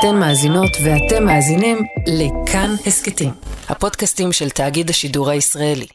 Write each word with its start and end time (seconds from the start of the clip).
אתן 0.00 0.16
מאזינות 0.16 0.70
ואתם 0.84 1.24
מאזינים 1.24 1.78
לכאן 2.06 2.70
הסכתים, 2.86 3.30
הפודקאסטים 3.68 4.32
של 4.32 4.50
תאגיד 4.50 4.90
השידור 4.90 5.30
הישראלי. 5.30 5.86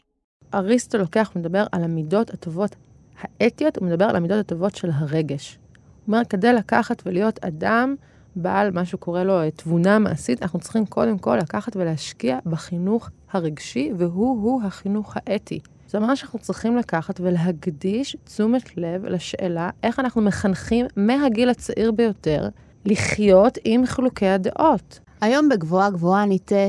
אריסטו 0.54 0.98
לוקח 0.98 1.32
ומדבר 1.36 1.66
על 1.72 1.84
המידות 1.84 2.30
הטובות 2.30 2.76
האתיות, 3.20 3.76
הוא 3.76 3.88
מדבר 3.88 4.04
על 4.04 4.16
המידות 4.16 4.38
הטובות 4.38 4.76
של 4.76 4.90
הרגש. 4.94 5.58
הוא 5.58 6.14
אומר, 6.14 6.24
כדי 6.28 6.52
לקחת 6.52 7.02
ולהיות 7.06 7.44
אדם 7.44 7.94
בעל 8.36 8.70
מה 8.70 8.84
שהוא 8.84 9.00
קורא 9.00 9.22
לו 9.22 9.40
תבונה 9.56 9.98
מעשית, 9.98 10.42
אנחנו 10.42 10.58
צריכים 10.58 10.86
קודם 10.86 11.18
כל 11.18 11.36
לקחת 11.36 11.76
ולהשקיע 11.76 12.38
בחינוך 12.46 13.10
הרגשי, 13.32 13.92
והוא-הוא 13.98 14.62
החינוך 14.62 15.16
האתי. 15.16 15.60
זאת 15.86 15.94
אומרת 15.94 16.16
שאנחנו 16.16 16.38
צריכים 16.38 16.76
לקחת 16.76 17.20
ולהקדיש 17.20 18.16
תשומת 18.24 18.76
לב 18.76 19.04
לשאלה 19.04 19.70
איך 19.82 20.00
אנחנו 20.00 20.22
מחנכים 20.22 20.86
מהגיל 20.96 21.48
הצעיר 21.48 21.92
ביותר 21.92 22.48
לחיות 22.86 23.58
עם 23.64 23.86
חילוקי 23.86 24.26
הדעות. 24.26 24.98
היום 25.20 25.48
בגבוהה 25.48 25.90
גבוהה 25.90 26.26
ניטה, 26.26 26.66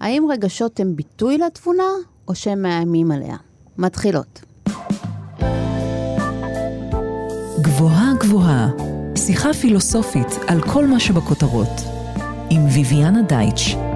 האם 0.00 0.26
רגשות 0.30 0.80
הם 0.80 0.96
ביטוי 0.96 1.38
לתבונה, 1.38 1.82
או 2.28 2.34
שהם 2.34 2.62
מאיימים 2.62 3.10
עליה? 3.10 3.36
מתחילות. 3.78 4.42
גבוהה 7.60 8.12
גבוהה, 8.18 8.68
שיחה 9.16 9.52
פילוסופית 9.52 10.28
על 10.46 10.60
כל 10.60 10.86
מה 10.86 11.00
שבכותרות, 11.00 11.80
עם 12.50 12.60
ויviana 12.66 13.22
דייטש. 13.28 13.91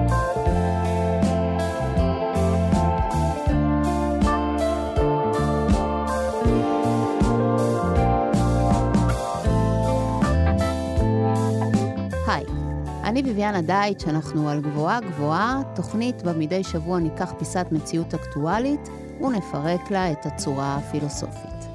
אני 13.17 13.23
ביביאנה 13.23 13.61
דייטש, 13.61 14.03
אנחנו 14.07 14.49
על 14.49 14.61
גבוהה 14.61 14.99
גבוהה, 14.99 15.61
תוכנית 15.75 16.23
בה 16.23 16.33
מדי 16.33 16.63
שבוע 16.63 16.99
ניקח 16.99 17.33
פיסת 17.39 17.67
מציאות 17.71 18.13
אקטואלית 18.13 18.89
ונפרק 19.21 19.91
לה 19.91 20.11
את 20.11 20.25
הצורה 20.25 20.75
הפילוסופית. 20.75 21.65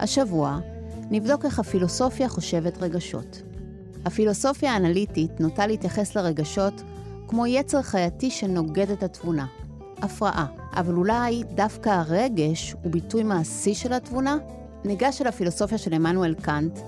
השבוע 0.00 0.58
נבדוק 1.10 1.44
איך 1.44 1.58
הפילוסופיה 1.58 2.28
חושבת 2.28 2.78
רגשות. 2.78 3.42
הפילוסופיה 4.04 4.72
האנליטית 4.72 5.40
נוטה 5.40 5.66
להתייחס 5.66 6.16
לרגשות 6.16 6.82
כמו 7.28 7.46
יצר 7.46 7.82
חייתי 7.82 8.30
שנוגד 8.30 8.90
את 8.90 9.02
התבונה, 9.02 9.46
הפרעה. 9.98 10.46
אבל 10.76 10.94
אולי 10.94 11.42
דווקא 11.54 11.88
הרגש 11.88 12.74
הוא 12.82 12.92
ביטוי 12.92 13.22
מעשי 13.22 13.74
של 13.74 13.92
התבונה? 13.92 14.36
ניגש 14.84 15.22
אל 15.22 15.26
הפילוסופיה 15.26 15.78
של 15.78 15.94
עמנואל 15.94 16.34
קאנט, 16.34 16.78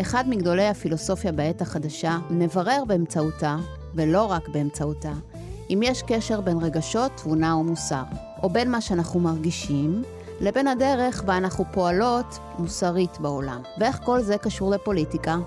אחד 0.00 0.24
מגדולי 0.28 0.66
הפילוסופיה 0.66 1.32
בעת 1.32 1.62
החדשה, 1.62 2.18
נברר 2.30 2.82
באמצעותה, 2.86 3.56
ולא 3.94 4.24
רק 4.24 4.48
באמצעותה, 4.48 5.12
אם 5.70 5.80
יש 5.82 6.02
קשר 6.02 6.40
בין 6.40 6.58
רגשות, 6.58 7.12
תבונה 7.16 7.52
או 7.52 7.64
מוסר, 7.64 8.02
או 8.42 8.50
בין 8.50 8.70
מה 8.70 8.80
שאנחנו 8.80 9.20
מרגישים, 9.20 10.02
לבין 10.40 10.68
הדרך 10.68 11.22
בה 11.22 11.36
אנחנו 11.36 11.64
פועלות 11.72 12.38
מוסרית 12.58 13.18
בעולם. 13.20 13.62
ואיך 13.78 13.98
כל 14.04 14.20
זה 14.20 14.38
קשור 14.38 14.70
לפוליטיקה? 14.70 15.38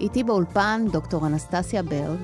איתי 0.00 0.24
באולפן 0.24 0.84
דוקטור 0.92 1.26
אנסטסיה 1.26 1.82
ברג, 1.82 2.20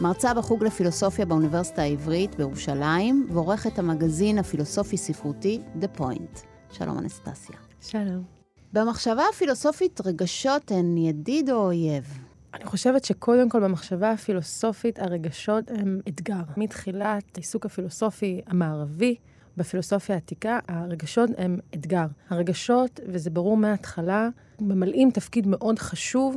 מרצה 0.00 0.34
בחוג 0.34 0.64
לפילוסופיה 0.64 1.24
באוניברסיטה 1.24 1.82
העברית 1.82 2.34
בירושלים, 2.34 3.28
ועורכת 3.32 3.78
המגזין 3.78 4.38
הפילוסופי-ספרותי 4.38 5.60
The 5.80 6.00
Point. 6.00 6.38
שלום 6.72 6.98
אנסטסיה. 6.98 7.56
שלום. 7.80 8.35
במחשבה 8.72 9.22
הפילוסופית 9.32 10.00
רגשות 10.06 10.70
הן 10.70 10.96
ידיד 10.96 11.50
או 11.50 11.56
אויב? 11.56 12.18
אני 12.54 12.64
חושבת 12.64 13.04
שקודם 13.04 13.48
כל 13.48 13.60
במחשבה 13.60 14.10
הפילוסופית 14.10 14.98
הרגשות 14.98 15.70
הם 15.70 16.00
אתגר. 16.08 16.42
מתחילת 16.56 17.24
העיסוק 17.34 17.66
הפילוסופי 17.66 18.40
המערבי, 18.46 19.14
בפילוסופיה 19.56 20.14
העתיקה, 20.14 20.58
הרגשות 20.68 21.30
הם 21.38 21.58
אתגר. 21.74 22.06
הרגשות, 22.30 23.00
וזה 23.06 23.30
ברור 23.30 23.56
מההתחלה, 23.56 24.28
ממלאים 24.60 25.10
תפקיד 25.10 25.46
מאוד 25.46 25.78
חשוב 25.78 26.36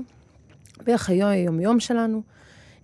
בחיי 0.85 1.23
היומיום 1.23 1.79
שלנו. 1.79 2.21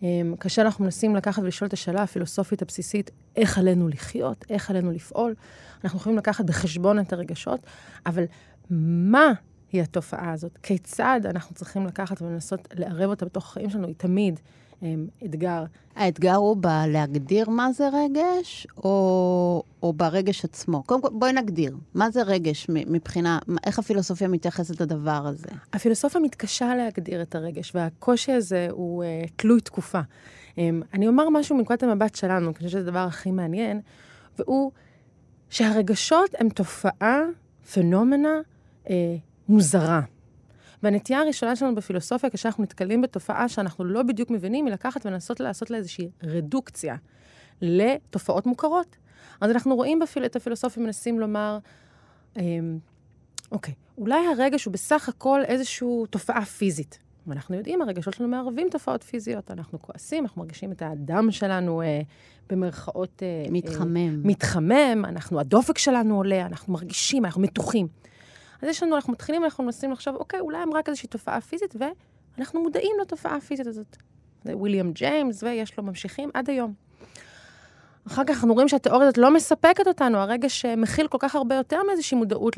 אמ, 0.04 0.36
כאשר 0.40 0.62
אנחנו 0.62 0.84
מנסים 0.84 1.16
לקחת 1.16 1.44
ולשאול 1.44 1.68
את 1.68 1.74
השאלה 1.74 2.04
הפילוסופית 2.04 2.62
הבסיסית, 2.62 3.12
איך 3.36 3.58
עלינו 3.58 3.88
לחיות, 3.88 4.46
איך 4.50 4.70
עלינו 4.70 4.92
לפעול, 4.92 5.36
אנחנו 5.84 6.00
יכולים 6.00 6.18
לקחת 6.18 6.46
בחשבון 6.46 7.00
את 7.00 7.14
הרגשות, 7.14 7.60
אבל 8.06 8.24
מה 8.70 9.34
היא 9.72 9.82
התופעה 9.82 10.32
הזאת? 10.32 10.58
כיצד 10.64 11.22
אנחנו 11.26 11.56
צריכים 11.56 11.86
לקחת 11.86 12.22
ולנסות 12.22 12.68
לערב 12.74 13.10
אותה 13.10 13.26
בתוך 13.26 13.46
החיים 13.46 13.70
שלנו? 13.70 13.88
היא 13.88 13.96
תמיד 13.98 14.40
הם, 14.82 15.08
אתגר. 15.26 15.64
האתגר 15.96 16.36
הוא 16.36 16.58
בלהגדיר 16.60 17.50
מה 17.50 17.72
זה 17.72 17.90
רגש, 17.94 18.68
או, 18.78 19.64
או 19.84 19.94
ברגש 19.94 20.46
עצמו? 20.46 20.84
קודם 20.84 21.02
כל, 21.02 21.10
בואי 21.14 21.34
נגדיר. 21.34 21.78
מה 21.94 22.12
זה 22.12 22.22
רגש 22.24 22.68
מבחינה, 22.70 23.40
איך 23.66 23.80
הפילוסופיה 23.80 24.28
מתייחסת 24.28 24.82
לדבר 24.82 25.28
הזה? 25.28 25.48
הפילוסופיה 25.74 26.22
מתקשה 26.22 26.76
להגדיר 26.76 27.22
את 27.22 27.36
הרגש, 27.36 27.72
והקושי 27.76 28.32
הזה 28.32 28.68
הוא 28.72 29.04
uh, 29.04 29.32
תלוי 29.36 29.62
תקופה. 29.62 30.02
Um, 30.56 30.58
אני 30.94 31.08
אומר 31.08 31.30
משהו 31.30 31.58
מנקודת 31.58 31.84
המבט 31.84 32.16
שלנו, 32.16 32.54
כי 32.54 32.60
אני 32.60 32.68
חושבת 32.68 32.72
שזה 32.72 32.80
הדבר 32.80 33.00
הכי 33.00 33.32
מעניין, 33.32 33.82
והוא 34.40 34.72
שהרגשות 35.50 36.30
הם 36.40 36.50
תופעה, 36.50 37.20
פנומנה, 37.74 38.40
uh, 38.86 38.90
מוזרה. 39.50 40.02
והנטייה 40.84 41.20
הראשונה 41.20 41.56
שלנו 41.56 41.76
בפילוסופיה, 41.76 42.30
כשאנחנו 42.30 42.64
נתקלים 42.64 43.02
בתופעה 43.02 43.50
שאנחנו 43.50 43.86
לא 43.86 44.04
בדיוק 44.04 44.32
מבינים, 44.32 44.66
היא 44.66 44.74
לקחת 44.74 45.06
ולנסות 45.06 45.40
לעשות 45.40 45.70
לה 45.70 45.78
איזושהי 45.78 46.10
רדוקציה 46.24 46.96
לתופעות 47.62 48.46
מוכרות. 48.46 48.96
אז 49.42 49.52
אנחנו 49.52 49.76
רואים 49.76 50.00
בפיל... 50.00 50.26
את 50.26 50.36
הפילוסופיה 50.36 50.84
מנסים 50.84 51.20
לומר, 51.20 51.58
אמ, 52.38 52.80
אוקיי, 53.52 53.74
אולי 53.98 54.28
הרגש 54.28 54.66
הוא 54.66 54.74
בסך 54.74 55.10
הכל 55.10 55.42
איזושהי 55.46 55.88
תופעה 56.10 56.46
פיזית. 56.46 57.00
ואנחנו 57.28 57.56
יודעים, 57.56 57.82
הרגשות 57.82 58.14
שלנו 58.14 58.30
מערבים 58.30 58.68
תופעות 58.72 59.04
פיזיות. 59.04 59.52
אנחנו 59.52 59.82
כועסים, 59.82 60.24
אנחנו 60.24 60.42
מרגישים 60.42 60.72
את 60.72 60.82
האדם 60.82 61.32
שלנו 61.32 61.82
אה, 61.82 62.02
במרכאות... 62.50 63.24
אה, 63.24 63.52
מתחמם. 63.52 63.98
אה, 63.98 64.12
מתחמם, 64.24 65.06
אנחנו, 65.06 65.40
הדופק 65.40 65.78
שלנו 65.78 66.18
עולה, 66.18 66.46
אנחנו 66.46 66.74
מרגישים, 66.74 67.26
אנחנו 67.26 67.42
מתוחים. 67.42 67.88
אז 68.66 68.70
יש 68.70 68.84
לנו, 68.84 68.96
אנחנו 68.96 69.14
מתחילים, 69.14 69.44
אנחנו 69.44 69.64
מנסים 69.64 69.92
לחשוב, 69.92 70.16
אוקיי, 70.16 70.40
אולי 70.40 70.58
הם 70.58 70.74
רק 70.74 70.90
איזושהי 70.90 71.10
תופעה 71.10 71.42
פיזית, 71.42 71.76
ואנחנו 72.38 72.64
מודעים 72.64 72.96
לתופעה 73.02 73.36
הפיזית 73.36 73.68
הזאת. 73.68 73.98
זה 74.44 74.58
וויליאם 74.58 74.92
ג'יימס, 74.92 75.44
ויש 75.44 75.78
לו 75.78 75.84
ממשיכים 75.84 76.30
עד 76.34 76.50
היום. 76.50 76.74
אחר 78.08 78.24
כך 78.24 78.36
אנחנו 78.36 78.54
רואים 78.54 78.68
שהתיאוריה 78.68 79.08
הזאת 79.08 79.18
לא 79.18 79.34
מספקת 79.34 79.88
אותנו, 79.88 80.18
הרגש 80.18 80.66
מכיל 80.66 81.08
כל 81.08 81.18
כך 81.22 81.36
הרבה 81.36 81.56
יותר 81.56 81.84
מאיזושהי 81.88 82.18
מודעות 82.18 82.56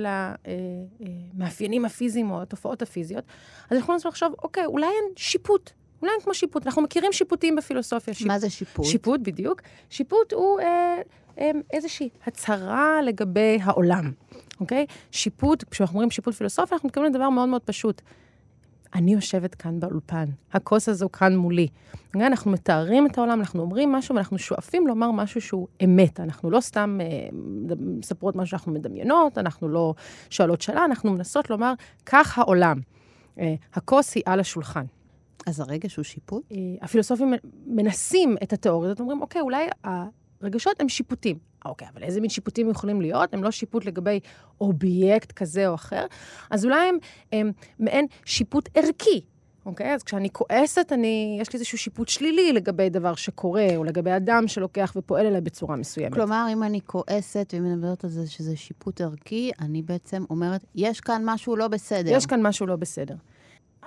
למאפיינים 1.33 1.85
הפיזיים 1.85 2.31
או 2.31 2.41
התופעות 2.41 2.81
הפיזיות. 2.81 3.23
אז 3.69 3.77
אנחנו 3.77 3.93
מנסים 3.93 4.09
לחשוב, 4.09 4.33
אוקיי, 4.43 4.65
אולי 4.65 4.87
אין 4.87 5.13
שיפוט. 5.15 5.71
אולי 6.01 6.11
אין 6.11 6.21
כמו 6.21 6.33
שיפוט. 6.33 6.65
אנחנו 6.65 6.81
מכירים 6.81 7.13
שיפוטים 7.13 7.55
בפילוסופיה. 7.55 8.13
שיפ... 8.13 8.27
מה 8.27 8.39
זה 8.39 8.49
שיפוט? 8.49 8.85
שיפוט, 8.85 9.19
בדיוק. 9.23 9.61
שיפוט 9.89 10.33
הוא 10.33 10.59
אה, 10.59 11.01
אה, 11.39 11.51
איזושהי 11.73 12.09
הצהרה 12.25 13.01
לגבי 13.01 13.57
העולם. 13.61 14.11
אוקיי? 14.59 14.85
שיפוט, 15.11 15.63
כשאנחנו 15.63 15.93
אומרים 15.93 16.11
שיפוט 16.11 16.33
פילוסופי, 16.33 16.75
אנחנו 16.75 16.87
מתכוונים 16.87 17.13
לדבר 17.13 17.29
מאוד 17.29 17.49
מאוד 17.49 17.61
פשוט. 17.61 18.01
אני 18.95 19.13
יושבת 19.13 19.55
כאן 19.55 19.79
באולפן, 19.79 20.25
הכוס 20.53 20.89
הזו 20.89 21.09
כאן 21.09 21.35
מולי. 21.35 21.67
אוקיי? 22.07 22.27
אנחנו 22.27 22.51
מתארים 22.51 23.07
את 23.07 23.17
העולם, 23.17 23.39
אנחנו 23.39 23.61
אומרים 23.61 23.91
משהו 23.91 24.15
ואנחנו 24.15 24.37
שואפים 24.37 24.87
לומר 24.87 25.11
משהו 25.11 25.41
שהוא 25.41 25.67
אמת. 25.83 26.19
אנחנו 26.19 26.51
לא 26.51 26.59
סתם 26.59 26.99
אה, 27.01 27.29
מספרות 27.79 28.35
משהו 28.35 28.49
שאנחנו 28.49 28.71
מדמיינות, 28.71 29.37
אנחנו 29.37 29.69
לא 29.69 29.93
שואלות 30.29 30.61
שאלה, 30.61 30.85
אנחנו 30.85 31.13
מנסות 31.13 31.49
לומר, 31.49 31.73
כך 32.05 32.37
העולם. 32.37 32.79
אה, 33.39 33.55
הכוס 33.73 34.15
היא 34.15 34.23
על 34.25 34.39
השולחן. 34.39 34.85
אז 35.47 35.59
הרגש 35.59 35.95
הוא 35.95 36.03
שיפוט? 36.03 36.43
אה, 36.51 36.57
הפילוסופים 36.81 37.33
מנסים 37.65 38.35
את 38.43 38.53
התיאוריה 38.53 38.89
הזאת, 38.89 38.99
אומרים, 38.99 39.21
אוקיי, 39.21 39.41
אולי 39.41 39.67
הרגשות 40.41 40.81
הם 40.81 40.89
שיפוטים. 40.89 41.37
אוקיי, 41.65 41.87
אבל 41.93 42.03
איזה 42.03 42.21
מין 42.21 42.29
שיפוטים 42.29 42.69
יכולים 42.69 43.01
להיות? 43.01 43.33
הם 43.33 43.43
לא 43.43 43.51
שיפוט 43.51 43.85
לגבי 43.85 44.19
אובייקט 44.61 45.31
כזה 45.31 45.67
או 45.67 45.75
אחר. 45.75 46.05
אז 46.51 46.65
אולי 46.65 46.89
הם, 46.89 46.97
הם 47.31 47.51
מעין 47.79 48.07
שיפוט 48.25 48.69
ערכי. 48.73 49.21
אוקיי? 49.65 49.93
אז 49.93 50.03
כשאני 50.03 50.29
כועסת, 50.29 50.91
אני, 50.91 51.37
יש 51.41 51.53
לי 51.53 51.57
איזשהו 51.57 51.77
שיפוט 51.77 52.07
שלילי 52.07 52.53
לגבי 52.53 52.89
דבר 52.89 53.15
שקורה, 53.15 53.67
או 53.75 53.83
לגבי 53.83 54.15
אדם 54.15 54.47
שלוקח 54.47 54.93
ופועל 54.95 55.25
אליי 55.25 55.41
בצורה 55.41 55.75
מסוימת. 55.75 56.13
כלומר, 56.13 56.47
אם 56.53 56.63
אני 56.63 56.81
כועסת 56.85 57.53
ומדברת 57.57 58.03
על 58.03 58.09
זה 58.09 58.27
שזה 58.27 58.55
שיפוט 58.55 59.01
ערכי, 59.01 59.51
אני 59.59 59.81
בעצם 59.81 60.23
אומרת, 60.29 60.65
יש 60.75 60.99
כאן 61.01 61.21
משהו 61.25 61.55
לא 61.55 61.67
בסדר. 61.67 62.11
יש 62.11 62.25
כאן 62.25 62.47
משהו 62.47 62.67
לא 62.67 62.75
בסדר. 62.75 63.15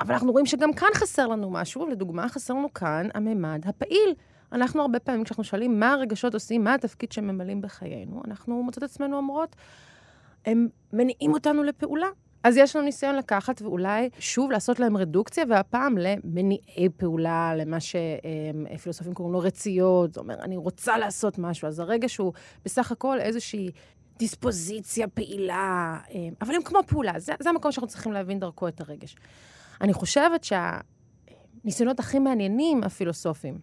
אבל 0.01 0.15
אנחנו 0.15 0.33
רואים 0.33 0.47
שגם 0.47 0.73
כאן 0.73 0.89
חסר 0.95 1.27
לנו 1.27 1.51
משהו, 1.51 1.87
לדוגמה, 1.87 2.29
חסר 2.29 2.55
לנו 2.55 2.75
כאן 2.75 3.09
הממד 3.15 3.63
הפעיל. 3.67 4.15
אנחנו 4.53 4.83
הרבה 4.83 4.99
פעמים, 4.99 5.25
כשאנחנו 5.25 5.45
שואלים 5.45 5.81
מה 5.81 5.93
הרגשות 5.93 6.35
עושים, 6.35 6.65
מה 6.65 6.75
התפקיד 6.75 7.13
שהם 7.13 7.27
ממלאים 7.27 7.61
בחיינו, 7.61 8.23
אנחנו 8.27 8.63
מוצאות 8.63 8.83
עצמנו 8.83 9.17
אומרות, 9.17 9.57
הם 10.47 10.69
מניעים 10.93 11.33
אותנו 11.33 11.63
לפעולה. 11.63 12.09
אז 12.45 12.57
יש 12.57 12.77
לנו 12.77 12.85
ניסיון 12.85 13.17
לקחת 13.17 13.63
ואולי 13.63 14.11
שוב 14.19 14.51
לעשות 14.51 14.81
להם 14.81 14.97
רדוקציה, 14.97 15.45
והפעם 15.49 15.99
למניעי 15.99 16.89
פעולה, 16.97 17.55
למה 17.57 17.77
שפילוסופים 17.81 19.15
קוראים 19.15 19.33
לו 19.33 19.39
רציות, 19.39 20.13
זאת 20.13 20.23
אומרת, 20.23 20.41
אני 20.41 20.57
רוצה 20.57 20.99
לעשות 20.99 21.39
משהו. 21.39 21.69
אז 21.69 21.81
הרגש 21.81 22.17
הוא 22.17 22.33
בסך 22.65 22.93
הכל 22.93 23.21
איזושהי 23.21 23.71
דיספוזיציה 24.19 25.09
פעילה, 25.09 25.99
אמ, 26.11 26.33
אבל 26.41 26.55
הם 26.55 26.63
כמו 26.63 26.79
פעולה, 26.87 27.13
זה, 27.19 27.33
זה 27.41 27.51
המקום 27.51 27.73
שאנחנו 27.73 27.89
צריכים 27.89 28.13
להבין 28.13 28.41
דרכו 28.41 28.69
את 28.69 28.81
הרגש. 28.81 29.17
אני 29.81 29.93
חושבת 29.93 30.45
שהניסיונות 30.45 31.99
הכי 31.99 32.19
מעניינים, 32.19 32.85
הפילוסופיים, 32.85 33.59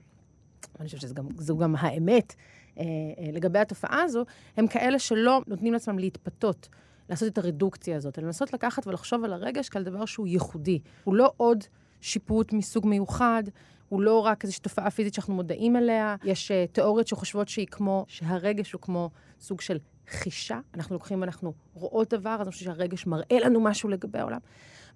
ואני 0.80 0.90
חושבת 0.90 1.02
שזו 1.02 1.58
גם 1.58 1.76
האמת 1.78 2.36
אה, 2.78 2.84
אה, 2.84 3.32
לגבי 3.32 3.60
התופעה 3.60 4.02
הזו, 4.02 4.26
הם 4.58 4.68
כאלה 4.68 5.00
שלא 5.00 5.42
נותנים 5.48 5.74
לעצמם 5.74 6.00
להתפתות. 6.00 6.70
לעשות 7.10 7.28
את 7.34 7.38
הרדוקציה 7.38 7.98
הזאת, 7.98 8.18
לנסות 8.18 8.54
לקחת 8.54 8.88
ולחשוב 8.88 9.24
על 9.24 9.34
הרגש 9.34 9.70
כעל 9.70 9.84
דבר 9.84 10.06
שהוא 10.06 10.28
ייחודי. 10.28 10.80
הוא 11.04 11.16
לא 11.16 11.34
עוד 11.38 11.64
שיפוט 12.02 12.54
מסוג 12.54 12.88
מיוחד, 12.88 13.44
הוא 13.90 14.02
לא 14.02 14.20
רק 14.20 14.44
איזושהי 14.44 14.62
תופעה 14.62 14.92
פיזית 14.92 15.14
שאנחנו 15.14 15.34
מודעים 15.34 15.76
אליה. 15.76 16.16
יש 16.24 16.52
uh, 16.52 16.74
תיאוריות 16.74 17.08
שחושבות 17.08 17.48
שהיא 17.48 17.68
כמו, 17.68 18.06
שהרגש 18.08 18.72
הוא 18.72 18.82
כמו 18.82 19.10
סוג 19.40 19.62
של 19.62 19.78
חישה. 20.08 20.60
אנחנו 20.74 20.96
לוקחים 20.96 21.22
ואנחנו 21.22 21.54
רואות 21.74 22.14
דבר, 22.14 22.38
אז 22.40 22.48
אני 22.48 22.52
חושבת 22.52 22.76
שהרגש 22.76 23.08
מראה 23.08 23.40
לנו 23.40 23.62
משהו 23.62 23.90
לגבי 23.90 24.20
העולם. 24.20 24.40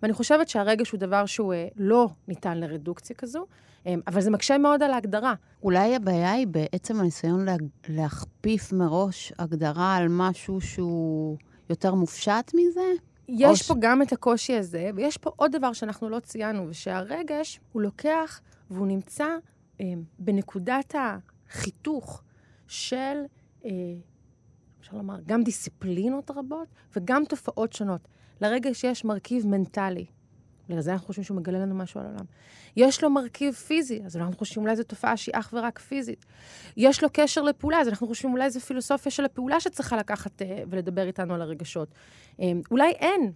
ואני 0.03 0.13
חושבת 0.13 0.49
שהרגש 0.49 0.91
הוא 0.91 0.99
דבר 0.99 1.25
שהוא 1.25 1.53
uh, 1.53 1.73
לא 1.75 2.09
ניתן 2.27 2.57
לרדוקציה 2.57 3.15
כזו, 3.15 3.45
um, 3.83 3.87
אבל 4.07 4.21
זה 4.21 4.31
מקשה 4.31 4.57
מאוד 4.57 4.83
על 4.83 4.91
ההגדרה. 4.91 5.33
אולי 5.63 5.95
הבעיה 5.95 6.31
היא 6.31 6.47
בעצם 6.47 6.99
הניסיון 6.99 7.45
לה, 7.45 7.55
להכפיף 7.89 8.73
מראש 8.73 9.33
הגדרה 9.39 9.95
על 9.95 10.07
משהו 10.09 10.61
שהוא... 10.61 11.37
יותר 11.71 11.93
מופשט 11.93 12.51
מזה? 12.53 12.91
יש 13.27 13.67
פה 13.67 13.73
ש... 13.73 13.77
גם 13.79 14.01
את 14.01 14.13
הקושי 14.13 14.53
הזה, 14.53 14.89
ויש 14.95 15.17
פה 15.17 15.31
עוד 15.35 15.51
דבר 15.51 15.73
שאנחנו 15.73 16.09
לא 16.09 16.19
ציינו, 16.19 16.67
ושהרגש, 16.69 17.59
הוא 17.71 17.81
לוקח 17.81 18.41
והוא 18.71 18.87
נמצא 18.87 19.27
אה, 19.81 19.85
בנקודת 20.19 20.95
החיתוך 20.97 22.23
של, 22.67 23.23
אה, 23.65 23.71
אפשר 24.79 24.97
לומר, 24.97 25.15
גם 25.25 25.43
דיסציפלינות 25.43 26.31
רבות 26.31 26.67
וגם 26.95 27.23
תופעות 27.25 27.73
שונות. 27.73 28.07
לרגש 28.41 28.83
יש 28.83 29.05
מרכיב 29.05 29.47
מנטלי. 29.47 30.05
בגלל 30.69 30.81
זה 30.81 30.91
אנחנו 30.93 31.07
חושבים 31.07 31.23
שהוא 31.23 31.37
מגלה 31.37 31.59
לנו 31.59 31.75
משהו 31.75 31.99
על 31.99 32.05
העולם. 32.05 32.25
יש 32.75 33.03
לו 33.03 33.09
מרכיב 33.09 33.53
פיזי, 33.53 34.01
אז 34.05 34.17
אנחנו 34.17 34.37
חושבים 34.37 34.63
אולי 34.63 34.75
זו 34.75 34.83
תופעה 34.83 35.17
שהיא 35.17 35.35
אך 35.35 35.53
ורק 35.53 35.79
פיזית. 35.79 36.25
יש 36.77 37.03
לו 37.03 37.09
קשר 37.13 37.41
לפעולה, 37.41 37.79
אז 37.79 37.87
אנחנו 37.87 38.07
חושבים 38.07 38.31
אולי 38.31 38.49
זו 38.49 38.59
פילוסופיה 38.59 39.11
של 39.11 39.25
הפעולה 39.25 39.59
שצריכה 39.59 39.97
לקחת 39.97 40.41
uh, 40.41 40.45
ולדבר 40.69 41.07
איתנו 41.07 41.33
על 41.33 41.41
הרגשות. 41.41 41.87
Um, 42.31 42.41
אולי 42.71 42.91
אין. 42.91 43.31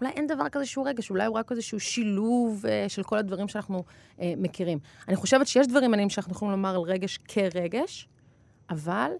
אולי 0.00 0.12
אין 0.12 0.26
דבר 0.26 0.48
כזה 0.48 0.66
שהוא 0.66 0.88
רגש, 0.88 1.10
אולי 1.10 1.26
הוא 1.26 1.36
רק 1.36 1.50
איזשהו 1.50 1.80
שילוב 1.80 2.64
uh, 2.64 2.88
של 2.88 3.02
כל 3.02 3.18
הדברים 3.18 3.48
שאנחנו 3.48 3.84
uh, 4.16 4.20
מכירים. 4.36 4.78
אני 5.08 5.16
חושבת 5.16 5.46
שיש 5.46 5.66
דברים 5.66 5.90
מעניינים 5.90 6.10
שאנחנו 6.10 6.32
יכולים 6.32 6.52
לומר 6.52 6.74
על 6.74 6.80
רגש 6.80 7.18
כרגש, 7.18 8.08
אבל 8.70 9.10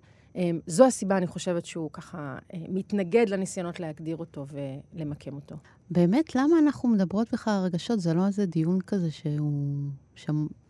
זו 0.67 0.84
הסיבה, 0.84 1.17
אני 1.17 1.26
חושבת, 1.26 1.67
שהוא 1.67 1.90
ככה 1.93 2.38
uh, 2.38 2.56
מתנגד 2.69 3.29
לניסיונות 3.29 3.81
להגדיר 3.81 4.17
אותו 4.17 4.46
ולמקם 4.94 5.34
אותו. 5.34 5.56
באמת, 5.90 6.34
למה 6.34 6.58
אנחנו 6.58 6.88
מדברות 6.88 7.32
בכלל 7.32 7.55
על 7.55 7.64
רגשות? 7.64 8.00
זה 8.00 8.14
לא 8.14 8.26
איזה 8.26 8.46
דיון 8.46 8.81
כזה 8.81 9.11
שהוא 9.11 9.90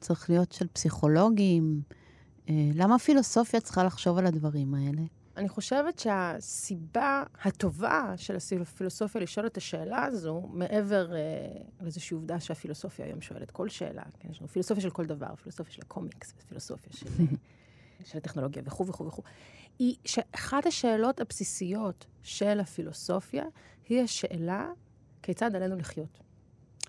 צריך 0.01 0.31
להיות 0.31 0.53
של 0.53 0.67
פסיכולוגים. 0.67 1.83
אה, 2.49 2.55
למה 2.75 2.95
הפילוסופיה 2.95 3.61
צריכה 3.61 3.85
לחשוב 3.85 4.19
על 4.19 4.27
הדברים 4.27 4.75
האלה? 4.75 5.03
אני 5.37 5.49
חושבת 5.49 5.99
שהסיבה 5.99 7.23
הטובה 7.43 8.15
של 8.17 8.37
הפילוסופיה 8.61 9.21
לשאול 9.21 9.47
את 9.47 9.57
השאלה 9.57 10.05
הזו, 10.05 10.49
מעבר 10.53 11.15
אה, 11.15 11.19
לאיזושהי 11.81 12.15
עובדה 12.15 12.41
שהפילוסופיה 12.41 13.07
היום 13.07 13.21
שואלת 13.21 13.51
כל 13.51 13.69
שאלה, 13.69 14.03
כן, 14.19 14.29
יש 14.31 14.41
לנו 14.41 14.49
פילוסופיה 14.49 14.83
של 14.83 14.91
כל 14.91 15.05
דבר, 15.05 15.35
פילוסופיה 15.43 15.73
של 15.73 15.83
הקומיקס, 15.83 16.33
פילוסופיה 16.49 16.93
של, 16.93 17.07
של 18.05 18.19
הטכנולוגיה 18.19 18.63
וכו' 18.67 18.87
וכו' 18.87 19.07
וכו', 19.07 19.23
היא 19.79 19.97
שאחת 20.05 20.67
השאלות 20.67 21.21
הבסיסיות 21.21 22.07
של 22.23 22.61
הפילוסופיה 22.61 23.45
היא 23.89 24.03
השאלה 24.03 24.71
כיצד 25.23 25.57
עלינו 25.57 25.77
לחיות. 25.77 26.19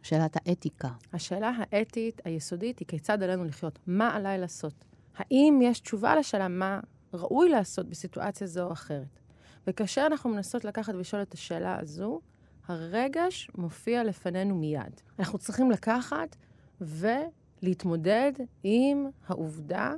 שאלת 0.04 0.36
האתיקה. 0.36 0.89
השאלה 1.13 1.51
האתית 1.57 2.21
היסודית 2.25 2.80
היא 2.80 2.88
כיצד 2.88 3.24
עלינו 3.24 3.45
לחיות. 3.45 3.80
מה 3.88 4.15
עליי 4.15 4.38
לעשות? 4.38 4.74
האם 5.15 5.60
יש 5.63 5.80
תשובה 5.80 6.15
לשאלה 6.15 6.48
מה 6.48 6.80
ראוי 7.13 7.50
לעשות 7.50 7.89
בסיטואציה 7.89 8.48
זו 8.48 8.63
או 8.63 8.71
אחרת? 8.71 9.19
וכאשר 9.68 10.06
אנחנו 10.07 10.30
מנסות 10.30 10.65
לקחת 10.65 10.94
ולשאול 10.94 11.21
את 11.21 11.33
השאלה 11.33 11.80
הזו, 11.80 12.21
הרגש 12.68 13.51
מופיע 13.57 14.04
לפנינו 14.04 14.56
מיד. 14.56 15.01
אנחנו 15.19 15.38
צריכים 15.38 15.71
לקחת 15.71 16.36
ולהתמודד 16.81 18.31
עם 18.63 19.06
העובדה 19.27 19.94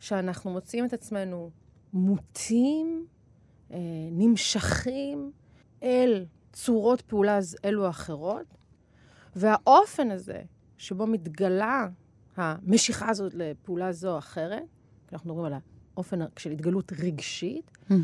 שאנחנו 0.00 0.50
מוצאים 0.50 0.84
את 0.84 0.92
עצמנו 0.92 1.50
מוטים, 1.92 3.06
אה, 3.70 3.78
נמשכים 4.12 5.32
אל 5.82 6.26
צורות 6.52 7.00
פעולה 7.00 7.38
אלו 7.64 7.84
או 7.84 7.90
אחרות, 7.90 8.46
והאופן 9.36 10.10
הזה 10.10 10.42
שבו 10.78 11.06
מתגלה 11.06 11.88
המשיכה 12.36 13.10
הזאת 13.10 13.34
לפעולה 13.34 13.92
זו 13.92 14.12
או 14.12 14.18
אחרת, 14.18 14.62
אנחנו 15.12 15.30
מדברים 15.30 15.52
על 15.52 15.60
האופן 15.94 16.18
של 16.38 16.50
התגלות 16.50 16.92
רגשית, 16.92 17.70
mm-hmm. 17.90 17.94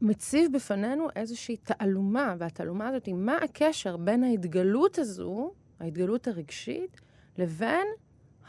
מציב 0.00 0.52
בפנינו 0.52 1.08
איזושהי 1.16 1.56
תעלומה, 1.56 2.34
והתעלומה 2.38 2.88
הזאת 2.88 3.06
היא 3.06 3.14
מה 3.14 3.36
הקשר 3.36 3.96
בין 3.96 4.24
ההתגלות 4.24 4.98
הזו, 4.98 5.52
ההתגלות 5.80 6.28
הרגשית, 6.28 7.00
לבין 7.38 7.86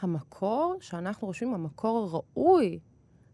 המקור 0.00 0.76
שאנחנו 0.80 1.26
רושמים, 1.26 1.54
המקור 1.54 1.98
הראוי 1.98 2.78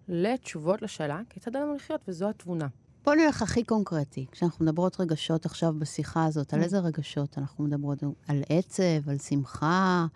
לתשובות 0.09 0.83
לשאלה 0.83 1.21
כיצד 1.31 1.57
לנו 1.57 1.75
לחיות, 1.75 2.01
וזו 2.09 2.29
התבונה. 2.29 2.69
בוא 3.05 3.15
נלך 3.15 3.43
הכי 3.43 3.65
קונקרטי. 3.65 4.27
כשאנחנו 4.31 4.65
מדברות 4.65 5.01
רגשות 5.01 5.47
עכשיו 5.47 5.75
בשיחה 5.79 6.25
הזאת, 6.25 6.55
על 6.55 6.61
mm. 6.61 6.65
איזה 6.65 6.79
רגשות 6.79 7.39
אנחנו 7.39 7.65
מדברות? 7.65 8.03
על 8.29 8.43
עצב, 8.49 9.09
על 9.09 9.19
שמחה, 9.19 10.07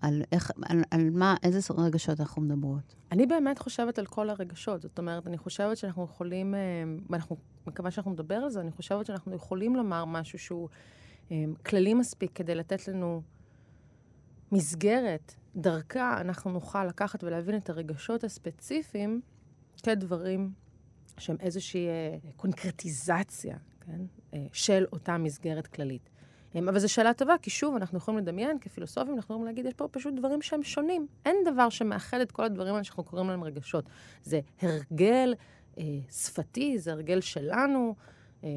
על 0.00 0.22
איך, 0.32 0.50
על, 0.62 0.82
על 0.90 1.10
מה, 1.10 1.34
איזה 1.42 1.74
רגשות 1.78 2.20
אנחנו 2.20 2.42
מדברות? 2.42 2.94
אני 3.12 3.26
באמת 3.26 3.58
חושבת 3.58 3.98
על 3.98 4.06
כל 4.06 4.30
הרגשות. 4.30 4.82
זאת 4.82 4.98
אומרת, 4.98 5.26
אני 5.26 5.38
חושבת 5.38 5.76
שאנחנו 5.76 6.04
יכולים, 6.04 6.54
אה, 6.54 6.60
ואנחנו, 7.10 7.36
מקווה 7.66 7.90
שאנחנו 7.90 8.12
נדבר 8.12 8.34
על 8.34 8.50
זה, 8.50 8.60
אני 8.60 8.72
חושבת 8.72 9.06
שאנחנו 9.06 9.34
יכולים 9.34 9.76
לומר 9.76 10.04
משהו 10.04 10.38
שהוא 10.38 10.68
אה, 11.30 11.44
כללי 11.66 11.94
מספיק 11.94 12.30
כדי 12.34 12.54
לתת 12.54 12.88
לנו 12.88 13.22
מסגרת, 14.52 15.34
דרכה 15.56 16.20
אנחנו 16.20 16.50
נוכל 16.50 16.84
לקחת 16.84 17.24
ולהבין 17.24 17.56
את 17.56 17.70
הרגשות 17.70 18.24
הספציפיים 18.24 19.20
כדברים 19.82 20.50
שהם 21.18 21.36
איזושהי 21.40 21.86
אה, 21.86 22.16
קונקרטיזציה, 22.36 23.56
כן, 23.80 24.00
אה, 24.34 24.46
של 24.52 24.86
אותה 24.92 25.18
מסגרת 25.18 25.66
כללית. 25.66 26.10
אה, 26.54 26.60
אבל 26.60 26.78
זו 26.78 26.92
שאלה 26.92 27.14
טובה, 27.14 27.34
כי 27.42 27.50
שוב, 27.50 27.76
אנחנו 27.76 27.98
יכולים 27.98 28.18
לדמיין, 28.18 28.58
כפילוסופים, 28.58 29.14
אנחנו 29.14 29.34
יכולים 29.34 29.46
להגיד, 29.46 29.66
יש 29.66 29.74
פה 29.74 29.88
פשוט 29.88 30.14
דברים 30.14 30.42
שהם 30.42 30.62
שונים. 30.62 31.06
אין 31.24 31.36
דבר 31.44 31.68
שמאחד 31.68 32.20
את 32.20 32.32
כל 32.32 32.44
הדברים 32.44 32.74
האלה 32.74 32.84
שאנחנו 32.84 33.04
קוראים 33.04 33.28
להם 33.28 33.44
רגשות. 33.44 33.84
זה 34.22 34.40
הרגל 34.62 35.34
אה, 35.78 35.84
שפתי, 36.10 36.78
זה 36.78 36.92
הרגל 36.92 37.20
שלנו, 37.20 37.94
אה, 38.44 38.48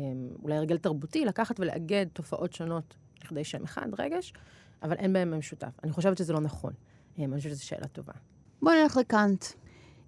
אולי 0.44 0.56
הרגל 0.56 0.78
תרבותי, 0.78 1.26
לקחת 1.26 1.60
ולאגד 1.60 2.06
תופעות 2.14 2.54
שונות 2.54 2.96
לכדי 3.24 3.44
שם 3.44 3.64
אחד, 3.64 3.88
רגש, 4.00 4.34
אבל 4.84 4.96
אין 4.96 5.14
בהם 5.14 5.38
משותף. 5.38 5.80
אני 5.84 5.92
חושבת 5.92 6.18
שזה 6.18 6.34
לא 6.34 6.40
נכון. 6.40 6.74
אה, 7.20 7.26
אני 7.26 7.38
חושבת 7.38 7.52
שזו 7.52 7.66
שאלה 7.66 7.88
טובה. 7.88 8.14
בואי 8.62 8.82
נלך 8.84 8.98
לקאנט. 8.98 9.46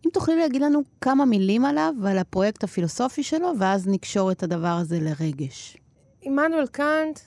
אם 0.06 0.10
תוכלי 0.14 0.36
להגיד 0.36 0.62
לנו 0.62 0.82
כמה 1.02 1.26
מילים 1.26 1.66
עליו 1.66 1.94
ועל 2.02 2.18
הפרויקט 2.18 2.64
הפילוסופי 2.64 3.24
שלו, 3.24 3.52
ואז 3.60 3.88
נקשור 3.88 4.32
את 4.32 4.44
הדבר 4.44 4.68
הזה 4.82 5.00
לרגש. 5.00 5.78
עמנואל 6.22 6.68
קאנט, 6.68 7.20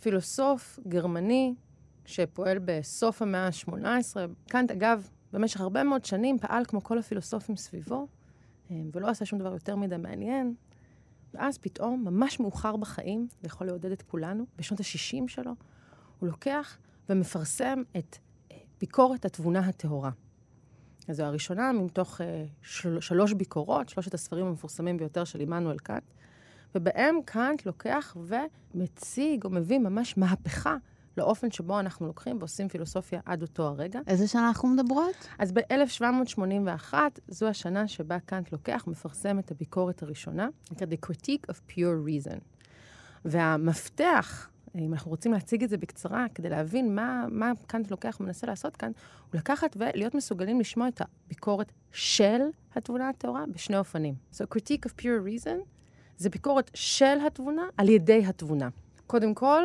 פילוסוף 0.00 0.78
גרמני 0.88 1.54
שפועל 2.04 2.58
בסוף 2.64 3.22
המאה 3.22 3.46
ה-18. 3.46 4.16
קאנט, 4.48 4.70
אגב, 4.70 5.08
במשך 5.32 5.60
הרבה 5.60 5.82
מאוד 5.82 6.04
שנים 6.04 6.38
פעל 6.38 6.64
כמו 6.64 6.82
כל 6.82 6.98
הפילוסופים 6.98 7.56
סביבו, 7.56 8.06
אה, 8.70 8.76
ולא 8.92 9.08
עשה 9.08 9.24
שום 9.24 9.38
דבר 9.38 9.52
יותר 9.52 9.76
מדי 9.76 9.96
מעניין. 9.96 10.54
ואז 11.34 11.58
פתאום, 11.58 12.04
ממש 12.04 12.40
מאוחר 12.40 12.76
בחיים, 12.76 13.28
ויכול 13.42 13.66
לעודד 13.66 13.92
את 13.92 14.02
כולנו, 14.02 14.44
בשנות 14.56 14.80
ה-60 14.80 15.28
שלו, 15.28 15.52
הוא 16.18 16.28
לוקח 16.28 16.78
ומפרסם 17.08 17.82
את 17.96 18.16
ביקורת 18.82 19.24
התבונה 19.24 19.60
הטהורה. 19.60 20.10
אז 21.08 21.16
זו 21.16 21.22
הראשונה 21.22 21.72
מתוך 21.72 22.20
uh, 22.20 22.24
של, 22.62 23.00
שלוש 23.00 23.32
ביקורות, 23.32 23.88
שלושת 23.88 24.14
הספרים 24.14 24.46
המפורסמים 24.46 24.96
ביותר 24.96 25.24
של 25.24 25.40
עמנואל 25.40 25.78
קאנט, 25.78 26.02
ובהם 26.74 27.18
קאנט 27.24 27.66
לוקח 27.66 28.16
ומציג 28.74 29.44
או 29.44 29.50
מביא 29.50 29.78
ממש 29.78 30.18
מהפכה 30.18 30.76
לאופן 31.16 31.50
שבו 31.50 31.80
אנחנו 31.80 32.06
לוקחים 32.06 32.36
ועושים 32.38 32.68
פילוסופיה 32.68 33.20
עד 33.24 33.42
אותו 33.42 33.62
הרגע. 33.62 34.00
איזה 34.06 34.28
שנה 34.28 34.48
אנחנו 34.48 34.68
מדברות? 34.68 35.28
אז 35.38 35.52
ב-1781, 35.52 36.94
זו 37.28 37.48
השנה 37.48 37.88
שבה 37.88 38.18
קאנט 38.18 38.52
לוקח, 38.52 38.84
מפרסם 38.86 39.38
את 39.38 39.50
הביקורת 39.50 40.02
הראשונה, 40.02 40.48
נקרא 40.72 40.86
The 40.86 41.06
Critique 41.06 41.50
of 41.50 41.72
Pure 41.72 42.06
Reason. 42.06 42.38
והמפתח, 43.24 44.48
אם 44.78 44.92
אנחנו 44.92 45.10
רוצים 45.10 45.32
להציג 45.32 45.62
את 45.62 45.68
זה 45.68 45.76
בקצרה, 45.76 46.26
כדי 46.34 46.48
להבין 46.48 46.94
מה, 46.94 47.26
מה 47.30 47.52
קאנט 47.66 47.90
לוקח 47.90 48.16
ומנסה 48.20 48.46
לעשות 48.46 48.76
כאן, 48.76 48.92
הוא 49.30 49.38
לקחת 49.38 49.76
ולהיות 49.76 50.14
מסוגלים 50.14 50.60
לשמוע 50.60 50.88
את 50.88 51.00
הביקורת 51.00 51.72
של 51.92 52.40
התבונה 52.74 53.08
הטהורה 53.08 53.44
בשני 53.54 53.76
אופנים. 53.76 54.14
So 54.34 54.44
critique 54.54 54.86
of 54.86 55.02
pure 55.02 55.26
reason 55.26 55.56
זה 56.16 56.30
ביקורת 56.30 56.70
של 56.74 57.18
התבונה 57.26 57.62
על 57.76 57.88
ידי 57.88 58.26
התבונה. 58.26 58.68
קודם 59.06 59.34
כל, 59.34 59.62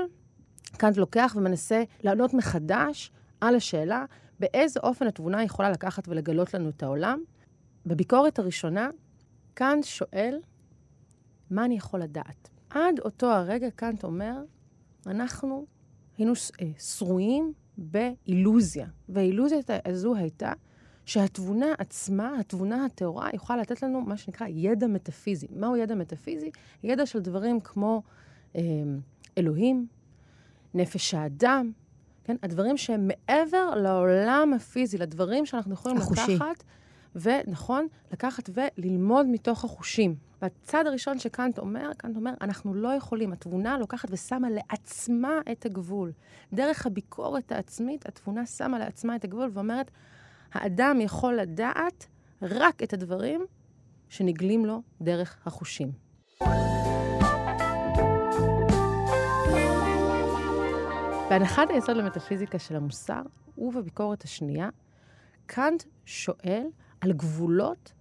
קאנט 0.78 0.98
לוקח 0.98 1.36
ומנסה 1.38 1.84
לענות 2.04 2.34
מחדש 2.34 3.12
על 3.42 3.56
השאלה 3.56 4.06
באיזה 4.40 4.80
אופן 4.84 5.08
התבונה 5.08 5.44
יכולה 5.44 5.70
לקחת 5.70 6.08
ולגלות 6.08 6.54
לנו 6.54 6.70
את 6.70 6.84
העולם. 6.84 7.24
בביקורת 7.86 8.40
הראשונה, 8.40 8.90
קאנט 9.54 9.84
שואל, 9.84 10.40
מה 11.52 11.66
אני 11.66 11.78
יכול 11.78 12.00
לדעת? 12.00 12.50
עד 12.70 13.00
אותו 13.00 13.32
הרגע 13.32 13.70
קאנט 13.70 14.04
אומר, 14.04 14.34
אנחנו 15.10 15.66
היינו 16.18 16.34
אה, 16.62 16.68
שרויים 16.80 17.54
באילוזיה, 17.78 18.88
והאילוזיה 19.10 19.60
הזו 19.86 20.16
הייתה 20.16 20.54
שהתבונה 21.06 21.66
עצמה, 21.78 22.40
התבונה 22.40 22.86
הטהורה, 22.86 23.30
יכולה 23.34 23.62
לתת 23.62 23.82
לנו 23.84 24.02
מה 24.02 24.18
שנקרא 24.18 24.48
ידע 24.50 24.88
מטאפיזי. 24.88 25.48
מהו 25.56 25.76
ידע 25.76 25.96
מטאפיזי? 25.96 26.52
ידע 26.84 27.06
של 27.06 27.20
דברים 27.20 27.60
כמו 27.60 28.04
אה, 28.56 28.62
אלוהים, 29.38 29.88
נפש 30.74 31.14
האדם, 31.14 31.72
כן? 32.24 32.36
הדברים 32.44 32.78
שהם 32.78 33.08
מעבר 33.08 33.76
לעולם 33.76 34.54
הפיזי, 34.56 34.98
לדברים 34.98 35.46
שאנחנו 35.46 35.74
יכולים 35.74 35.98
החושי. 35.98 36.36
לקחת, 36.36 36.64
ונכון, 37.22 37.88
לקחת 38.12 38.50
וללמוד 38.54 39.26
מתוך 39.28 39.64
החושים. 39.64 40.16
והצד 40.42 40.88
הראשון 40.88 41.20
שקאנט 41.20 41.60
אומר, 41.60 41.92
קאנט 41.98 42.16
אומר, 42.16 42.34
אנחנו 42.42 42.74
לא 42.74 42.90
יכולים, 42.90 43.34
התבונה 43.34 43.78
לוקחת 43.78 44.10
ושמה 44.12 44.50
לעצמה 44.50 45.40
את 45.52 45.66
הגבול. 45.66 46.12
דרך 46.54 46.86
הביקורת 46.86 47.52
העצמית, 47.52 48.06
התבונה 48.06 48.46
שמה 48.46 48.80
לעצמה 48.80 49.16
את 49.16 49.24
הגבול 49.24 49.50
ואומרת, 49.54 49.92
האדם 50.54 50.98
יכול 51.02 51.36
לדעת 51.36 52.08
רק 52.42 52.84
את 52.84 52.94
הדברים 52.94 53.46
שנגלים 54.10 54.66
לו 54.66 54.82
דרך 55.02 55.38
החושים. 55.46 55.92
בהנחת 61.30 61.70
היסוד 61.70 61.98
למטאפיזיקה 61.98 62.60
של 62.60 62.76
המוסר, 62.76 63.22
ובביקורת 63.58 64.24
השנייה, 64.24 64.70
קאנט 65.46 65.84
שואל 66.06 66.68
על 67.02 67.14
גבולות 67.14 67.94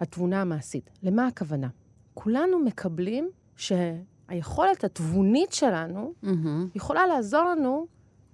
התבונה 0.00 0.40
המעשית. 0.40 0.90
למה 1.02 1.26
הכוונה? 1.26 1.68
כולנו 2.14 2.58
מקבלים 2.58 3.30
שהיכולת 3.56 4.84
התבונית 4.84 5.52
שלנו 5.52 6.12
mm-hmm. 6.24 6.28
יכולה 6.74 7.06
לעזור 7.06 7.44
לנו 7.44 7.86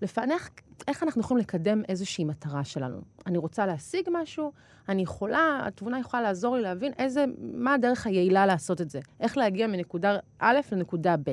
לפענח 0.02 0.50
איך 0.88 1.02
אנחנו 1.02 1.20
יכולים 1.20 1.42
לקדם 1.42 1.82
איזושהי 1.88 2.24
מטרה 2.24 2.64
שלנו. 2.64 3.00
אני 3.26 3.38
רוצה 3.38 3.66
להשיג 3.66 4.08
משהו, 4.12 4.52
אני 4.88 5.02
יכולה, 5.02 5.60
התבונה 5.64 5.98
יכולה 5.98 6.22
לעזור 6.22 6.56
לי 6.56 6.62
להבין 6.62 6.92
איזה, 6.98 7.24
מה 7.40 7.74
הדרך 7.74 8.06
היעילה 8.06 8.46
לעשות 8.46 8.80
את 8.80 8.90
זה. 8.90 9.00
איך 9.20 9.36
להגיע 9.36 9.66
מנקודה 9.66 10.16
א' 10.38 10.58
לנקודה 10.72 11.16
ב'. 11.16 11.32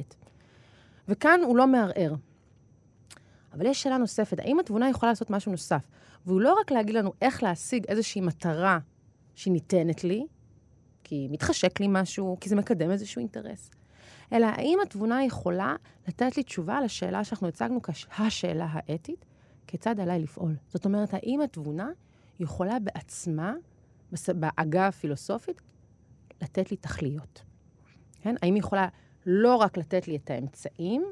וכאן 1.08 1.40
הוא 1.44 1.58
לא 1.58 1.68
מערער. 1.68 2.14
אבל 3.56 3.66
יש 3.66 3.84
שאלה 3.84 3.98
נוספת, 3.98 4.40
האם 4.40 4.60
התבונה 4.60 4.90
יכולה 4.90 5.12
לעשות 5.12 5.30
משהו 5.30 5.52
נוסף? 5.52 5.82
והוא 6.26 6.42
לא 6.42 6.58
רק 6.62 6.72
להגיד 6.72 6.96
לנו 6.96 7.14
איך 7.22 7.44
להשיג 7.44 7.86
איזושהי 7.88 8.22
מטרה 8.22 8.80
שניתנת 9.36 10.04
לי, 10.04 10.26
כי 11.04 11.28
מתחשק 11.32 11.80
לי 11.80 11.88
משהו, 11.90 12.38
כי 12.42 12.50
זה 12.50 12.56
מקדם 12.56 12.92
איזשהו 12.92 13.20
אינטרס, 13.20 13.72
אלא 14.34 14.46
האם 14.46 14.80
התבונה 14.84 15.24
יכולה 15.24 15.76
לתת 16.08 16.38
לי 16.38 16.44
תשובה 16.44 16.82
לשאלה 16.82 17.24
שאנחנו 17.24 17.48
הצגנו 17.48 17.82
כשהשאלה 17.82 18.68
האתית, 18.72 19.26
כיצד 19.68 20.00
עליי 20.00 20.20
לפעול? 20.20 20.56
זאת 20.68 20.86
אומרת, 20.86 21.14
האם 21.14 21.42
התבונה 21.42 21.90
יכולה 22.40 22.80
בעצמה, 22.80 23.54
בעגה 24.36 24.88
הפילוסופית, 24.88 25.62
לתת 26.42 26.72
לי 26.72 26.78
תכליות? 26.78 27.44
כן? 28.22 28.36
האם 28.42 28.54
היא 28.54 28.60
יכולה 28.60 28.88
לא 29.26 29.56
רק 29.56 29.78
לתת 29.78 30.08
לי 30.08 30.16
את 30.16 30.30
האמצעים, 30.30 31.06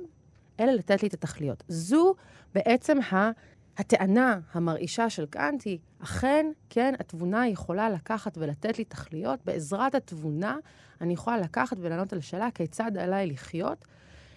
אלא 0.60 0.72
לתת 0.72 1.02
לי 1.02 1.08
את 1.08 1.14
התכליות. 1.14 1.64
זו 1.68 2.16
בעצם 2.54 2.98
ה... 3.02 3.32
הטענה 3.78 4.40
המרעישה 4.54 5.10
של 5.10 5.26
קאנט 5.26 5.64
היא, 5.66 5.78
אכן, 6.04 6.46
כן, 6.70 6.94
התבונה 7.00 7.48
יכולה 7.48 7.90
לקחת 7.90 8.38
ולתת 8.38 8.78
לי 8.78 8.84
תכליות. 8.84 9.40
בעזרת 9.46 9.96
התבונה 9.96 10.58
אני 11.02 11.14
יכולה 11.14 11.38
לקחת 11.38 11.78
ולענות 11.80 12.14
על 12.14 12.20
השאלה 12.20 12.52
כיצד 12.52 12.98
עליי 12.98 13.28
לחיות. 13.28 13.86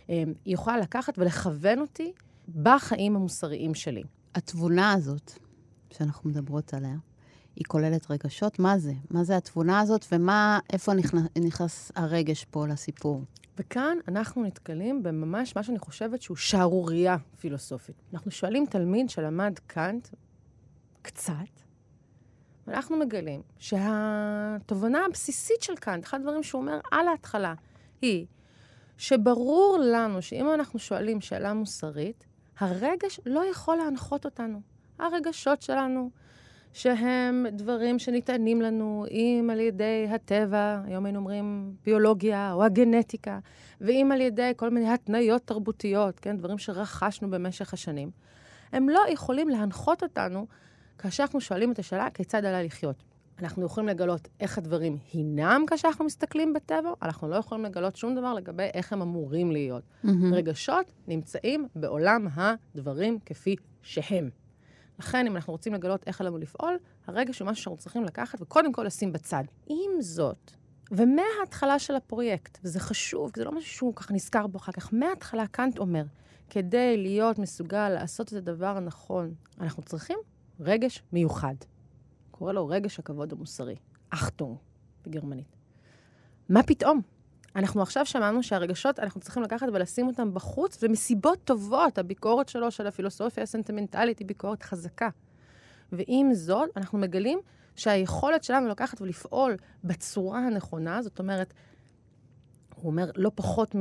אמ, 0.08 0.32
היא 0.44 0.54
יכולה 0.54 0.78
לקחת 0.78 1.18
ולכוון 1.18 1.78
אותי 1.78 2.12
בחיים 2.62 3.16
המוסריים 3.16 3.74
שלי. 3.74 4.02
התבונה 4.34 4.92
הזאת 4.92 5.32
שאנחנו 5.90 6.30
מדברות 6.30 6.74
עליה, 6.74 6.96
היא 7.56 7.64
כוללת 7.68 8.10
רגשות? 8.10 8.58
מה 8.58 8.78
זה? 8.78 8.92
מה 9.10 9.24
זה 9.24 9.36
התבונה 9.36 9.80
הזאת 9.80 10.06
ומה, 10.12 10.58
איפה 10.72 10.94
נכנס, 10.94 11.22
נכנס 11.44 11.92
הרגש 11.94 12.44
פה 12.44 12.66
לסיפור? 12.66 13.22
וכאן 13.58 13.98
אנחנו 14.08 14.42
נתקלים 14.42 15.02
בממש 15.02 15.56
מה 15.56 15.62
שאני 15.62 15.78
חושבת 15.78 16.22
שהוא 16.22 16.36
שערורייה 16.36 17.16
פילוסופית. 17.40 18.02
אנחנו 18.14 18.30
שואלים 18.30 18.66
תלמיד 18.66 19.10
שלמד 19.10 19.58
קאנט 19.66 20.08
קצת, 21.02 21.32
ואנחנו 22.66 22.96
מגלים 22.96 23.42
שהתובנה 23.58 25.04
הבסיסית 25.06 25.62
של 25.62 25.76
קאנט, 25.76 26.04
אחד 26.04 26.20
הדברים 26.20 26.42
שהוא 26.42 26.60
אומר 26.60 26.80
על 26.90 27.08
ההתחלה, 27.08 27.54
היא 28.02 28.26
שברור 28.96 29.78
לנו 29.92 30.22
שאם 30.22 30.54
אנחנו 30.54 30.78
שואלים 30.78 31.20
שאלה 31.20 31.54
מוסרית, 31.54 32.26
הרגש 32.58 33.20
לא 33.26 33.50
יכול 33.50 33.76
להנחות 33.76 34.24
אותנו. 34.24 34.60
הרגשות 34.98 35.62
שלנו, 35.62 36.10
שהם 36.76 37.46
דברים 37.52 37.98
שניתנים 37.98 38.62
לנו, 38.62 39.06
אם 39.10 39.48
על 39.52 39.60
ידי 39.60 40.06
הטבע, 40.10 40.80
היום 40.84 41.04
היינו 41.04 41.18
אומרים 41.18 41.74
ביולוגיה 41.84 42.52
או 42.52 42.64
הגנטיקה, 42.64 43.38
ואם 43.80 44.12
על 44.12 44.20
ידי 44.20 44.52
כל 44.56 44.70
מיני 44.70 44.88
התניות 44.88 45.42
תרבותיות, 45.44 46.20
כן, 46.20 46.36
דברים 46.36 46.58
שרכשנו 46.58 47.30
במשך 47.30 47.74
השנים, 47.74 48.10
הם 48.72 48.88
לא 48.88 49.00
יכולים 49.10 49.48
להנחות 49.48 50.02
אותנו 50.02 50.46
כאשר 50.98 51.22
אנחנו 51.22 51.40
שואלים 51.40 51.72
את 51.72 51.78
השאלה 51.78 52.10
כיצד 52.10 52.44
עליי 52.44 52.66
לחיות. 52.66 53.02
אנחנו 53.38 53.64
יכולים 53.64 53.88
לגלות 53.88 54.28
איך 54.40 54.58
הדברים 54.58 54.98
הינם 55.12 55.64
כאשר 55.66 55.88
אנחנו 55.88 56.04
מסתכלים 56.04 56.52
בטבע, 56.52 56.92
אנחנו 57.02 57.28
לא 57.28 57.36
יכולים 57.36 57.64
לגלות 57.64 57.96
שום 57.96 58.14
דבר 58.14 58.34
לגבי 58.34 58.68
איך 58.74 58.92
הם 58.92 59.02
אמורים 59.02 59.50
להיות. 59.50 59.82
Mm-hmm. 59.82 60.08
רגשות 60.32 60.90
נמצאים 61.08 61.68
בעולם 61.76 62.26
הדברים 62.34 63.18
כפי 63.26 63.56
שהם. 63.82 64.45
לכן, 64.98 65.26
אם 65.26 65.36
אנחנו 65.36 65.52
רוצים 65.52 65.74
לגלות 65.74 66.06
איך 66.06 66.20
עלינו 66.20 66.38
לפעול, 66.38 66.78
הרגש 67.06 67.38
הוא 67.38 67.48
משהו 67.48 67.62
שאנחנו 67.64 67.78
צריכים 67.78 68.04
לקחת 68.04 68.42
וקודם 68.42 68.72
כל 68.72 68.82
לשים 68.82 69.12
בצד. 69.12 69.44
עם 69.66 69.90
זאת, 70.00 70.50
ומההתחלה 70.90 71.78
של 71.78 71.94
הפרויקט, 71.94 72.58
וזה 72.64 72.80
חשוב, 72.80 73.30
כי 73.30 73.40
זה 73.40 73.44
לא 73.44 73.52
משהו 73.52 73.70
שהוא 73.70 73.94
ככה 73.94 74.14
נזכר 74.14 74.46
בו 74.46 74.58
אחר 74.58 74.72
כך, 74.72 74.88
מההתחלה 74.92 75.46
קאנט 75.46 75.78
אומר, 75.78 76.04
כדי 76.50 76.96
להיות 76.96 77.38
מסוגל 77.38 77.88
לעשות 77.88 78.28
את 78.28 78.32
הדבר 78.32 78.76
הנכון, 78.76 79.34
אנחנו 79.60 79.82
צריכים 79.82 80.18
רגש 80.60 81.02
מיוחד. 81.12 81.54
קורא 82.30 82.52
לו 82.52 82.66
רגש 82.68 82.98
הכבוד 82.98 83.32
המוסרי, 83.32 83.76
אחטונג 84.10 84.56
בגרמנית. 85.06 85.56
מה 86.48 86.62
פתאום? 86.62 87.00
אנחנו 87.56 87.82
עכשיו 87.82 88.06
שמענו 88.06 88.42
שהרגשות, 88.42 88.98
אנחנו 88.98 89.20
צריכים 89.20 89.42
לקחת 89.42 89.66
ולשים 89.72 90.06
אותם 90.06 90.34
בחוץ, 90.34 90.78
ומסיבות 90.82 91.38
טובות, 91.44 91.98
הביקורת 91.98 92.48
שלו, 92.48 92.70
של 92.70 92.86
הפילוסופיה 92.86 93.42
הסנטימנטלית, 93.42 94.18
היא 94.18 94.26
ביקורת 94.26 94.62
חזקה. 94.62 95.08
ועם 95.92 96.34
זאת, 96.34 96.68
אנחנו 96.76 96.98
מגלים 96.98 97.38
שהיכולת 97.76 98.44
שלנו 98.44 98.68
לקחת 98.68 99.00
ולפעול 99.00 99.56
בצורה 99.84 100.38
הנכונה, 100.38 101.02
זאת 101.02 101.18
אומרת, 101.18 101.54
הוא 102.74 102.86
אומר 102.86 103.10
לא 103.16 103.30
פחות 103.34 103.74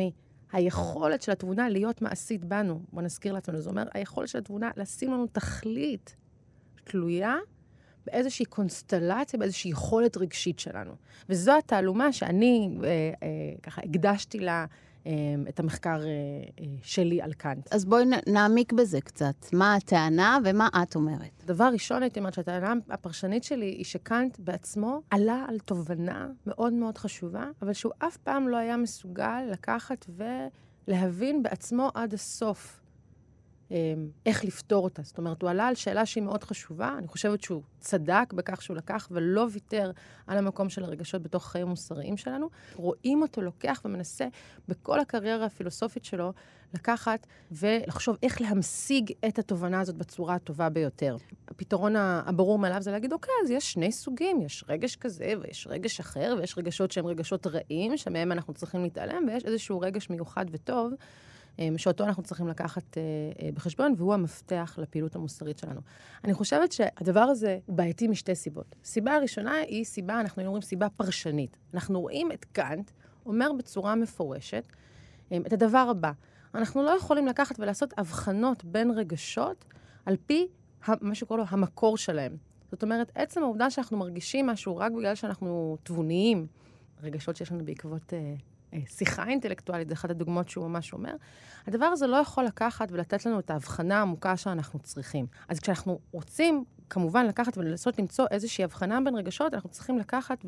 מהיכולת 0.54 1.22
של 1.22 1.32
התבונה 1.32 1.70
להיות 1.70 2.02
מעשית 2.02 2.46
בנו. 2.46 2.82
בואו 2.94 3.06
נזכיר 3.06 3.34
לעצמנו, 3.34 3.62
זה 3.62 3.70
אומר, 3.70 3.84
היכולת 3.94 4.28
של 4.30 4.38
התבונה 4.38 4.72
לשים 4.78 5.14
לנו 5.14 5.28
תכלית 5.28 6.16
תלויה 6.84 7.36
באיזושהי 8.06 8.46
קונסטלציה, 8.46 9.40
באיזושהי 9.40 9.72
יכולת 9.72 10.18
רגשית 10.18 10.60
שלנו. 10.60 10.92
וזו 11.30 11.58
התעלומה 11.58 12.14
שאני 12.14 12.70
אה, 12.84 12.90
אה, 13.24 13.28
ככה 13.64 13.82
הקדשתי 13.82 14.40
לה 14.40 14.66
אה, 15.08 15.12
את 15.50 15.60
המחקר 15.60 15.90
אה, 15.90 16.08
אה, 16.60 16.66
שלי 16.84 17.22
על 17.22 17.34
קאנט. 17.34 17.74
אז 17.74 17.86
בואי 17.86 18.06
נעמיק 18.28 18.74
בזה 18.74 19.02
קצת. 19.02 19.36
מה 19.54 19.76
הטענה 19.76 20.38
ומה 20.46 20.70
את 20.84 20.96
אומרת? 20.96 21.44
דבר 21.46 21.70
ראשון, 21.74 22.04
הייתי 22.04 22.20
אומרת 22.20 22.34
שהטענה 22.34 22.74
הפרשנית 22.90 23.44
שלי 23.44 23.66
היא 23.66 23.86
שקאנט 23.86 24.40
בעצמו 24.40 25.02
עלה 25.10 25.46
על 25.48 25.60
תובנה 25.60 26.28
מאוד 26.46 26.74
מאוד 26.74 26.98
חשובה, 26.98 27.50
אבל 27.62 27.74
שהוא 27.74 27.92
אף 28.00 28.18
פעם 28.18 28.48
לא 28.48 28.58
היה 28.58 28.78
מסוגל 28.78 29.42
לקחת 29.52 30.06
ולהבין 30.88 31.44
בעצמו 31.44 31.90
עד 31.94 32.14
הסוף 32.14 32.82
איך 34.26 34.46
לפתור 34.46 34.84
אותה. 34.84 35.02
זאת 35.02 35.18
אומרת, 35.18 35.42
הוא 35.42 35.50
עלה 35.50 35.68
על 35.68 35.76
שאלה 35.76 36.06
שהיא 36.06 36.24
מאוד 36.24 36.44
חשובה, 36.44 36.96
אני 36.98 37.08
חושבת 37.08 37.42
שהוא 37.42 37.62
צדק 37.80 38.34
בכך 38.34 38.62
שהוא 38.62 38.78
לקח 38.78 39.08
ולא 39.12 39.48
ויתר 39.52 39.92
על 40.28 40.38
המקום 40.38 40.70
של 40.70 40.84
הרגשות 40.84 41.22
בתוך 41.22 41.46
החיים 41.46 41.68
המוסריים 41.68 42.18
שלנו. 42.18 42.50
רואים 42.76 43.22
אותו 43.22 43.42
לוקח 43.42 43.82
ומנסה 43.86 44.28
בכל 44.68 45.00
הקריירה 45.00 45.46
הפילוסופית 45.46 46.06
שלו 46.06 46.34
לקחת 46.74 47.28
ולחשוב 47.52 48.18
איך 48.24 48.42
להמשיג 48.42 49.12
את 49.28 49.40
התובנה 49.40 49.80
הזאת 49.80 49.96
בצורה 49.96 50.36
הטובה 50.36 50.70
ביותר. 50.70 51.18
הפתרון 51.48 51.96
הברור 51.96 52.60
מאליו 52.60 52.82
זה 52.82 52.92
להגיד, 52.92 53.14
אוקיי, 53.14 53.34
אז 53.44 53.52
יש 53.52 53.74
שני 53.74 53.92
סוגים, 53.92 54.42
יש 54.42 54.64
רגש 54.68 54.96
כזה 54.96 55.34
ויש 55.42 55.68
רגש 55.70 56.00
אחר, 56.00 56.36
ויש 56.40 56.58
רגשות 56.58 56.92
שהם 56.92 57.06
רגשות 57.08 57.48
רעים, 57.48 57.98
שמהם 57.98 58.32
אנחנו 58.32 58.54
צריכים 58.54 58.84
להתעלם, 58.84 59.24
ויש 59.28 59.46
איזשהו 59.46 59.80
רגש 59.80 60.10
מיוחד 60.10 60.46
וטוב. 60.52 60.94
אמ, 61.60 61.78
שאותו 61.78 62.04
אנחנו 62.04 62.24
צריכים 62.24 62.48
לקחת 62.48 62.98
אה, 62.98 63.02
אה, 63.42 63.50
בחשבון, 63.54 63.94
והוא 63.98 64.14
המפתח 64.14 64.80
לפעילות 64.82 65.16
המוסרית 65.16 65.58
שלנו. 65.58 65.82
אני 66.24 66.34
חושבת 66.34 66.72
שהדבר 66.72 67.20
הזה 67.20 67.60
הוא 67.66 67.76
בעייתי 67.76 68.08
משתי 68.08 68.36
סיבות. 68.36 68.76
סיבה 68.84 69.16
הראשונה 69.16 69.54
היא 69.54 69.86
סיבה, 69.86 70.20
אנחנו 70.20 70.44
אומרים 70.46 70.62
סיבה 70.62 70.90
פרשנית. 70.90 71.58
אנחנו 71.74 72.02
רואים 72.02 72.32
את 72.32 72.46
קאנט 72.46 72.92
אומר 73.26 73.52
בצורה 73.58 73.96
מפורשת 73.96 74.64
את 75.48 75.54
הדבר 75.54 75.88
הבא, 75.92 76.12
אנחנו 76.56 76.84
לא 76.84 76.90
יכולים 76.90 77.28
לקחת 77.28 77.60
ולעשות 77.60 77.94
הבחנות 77.98 78.66
בין 78.66 78.92
רגשות 78.92 79.66
על 80.06 80.16
פי 80.26 80.48
מה 81.02 81.16
שקורא 81.16 81.40
לו 81.40 81.46
המקור 81.50 81.98
שלהם. 81.98 82.38
זאת 82.72 82.84
אומרת, 82.84 83.12
עצם 83.16 83.44
העובדה 83.44 83.70
שאנחנו 83.70 83.98
מרגישים 83.98 84.48
משהו 84.48 84.78
רק 84.78 84.92
בגלל 84.92 85.16
שאנחנו 85.16 85.78
תבוניים, 85.84 86.48
רגשות 87.04 87.36
שיש 87.36 87.52
לנו 87.52 87.66
בעקבות 87.66 88.14
אה, 88.14 88.18
אה, 88.20 88.36
שיחה 88.88 89.28
אינטלקטואלית, 89.28 89.88
זה 89.88 89.94
אחת 89.94 90.10
הדוגמאות 90.10 90.50
שהוא 90.50 90.68
ממש 90.68 90.94
אומר, 90.94 91.16
הדבר 91.68 91.86
הזה 91.86 92.08
לא 92.08 92.16
יכול 92.16 92.44
לקחת 92.44 92.92
ולתת 92.92 93.26
לנו 93.26 93.40
את 93.40 93.50
ההבחנה 93.50 93.98
העמוקה 93.98 94.38
שאנחנו 94.38 94.80
צריכים. 94.80 95.26
אז 95.50 95.60
כשאנחנו 95.60 96.00
רוצים, 96.12 96.64
כמובן, 96.90 97.26
לקחת 97.26 97.58
ולנסות 97.58 98.00
למצוא 98.00 98.26
איזושהי 98.32 98.64
הבחנה 98.64 99.02
בין 99.02 99.16
רגשות, 99.16 99.54
אנחנו 99.54 99.70
צריכים 99.70 99.98
לקחת 99.98 100.46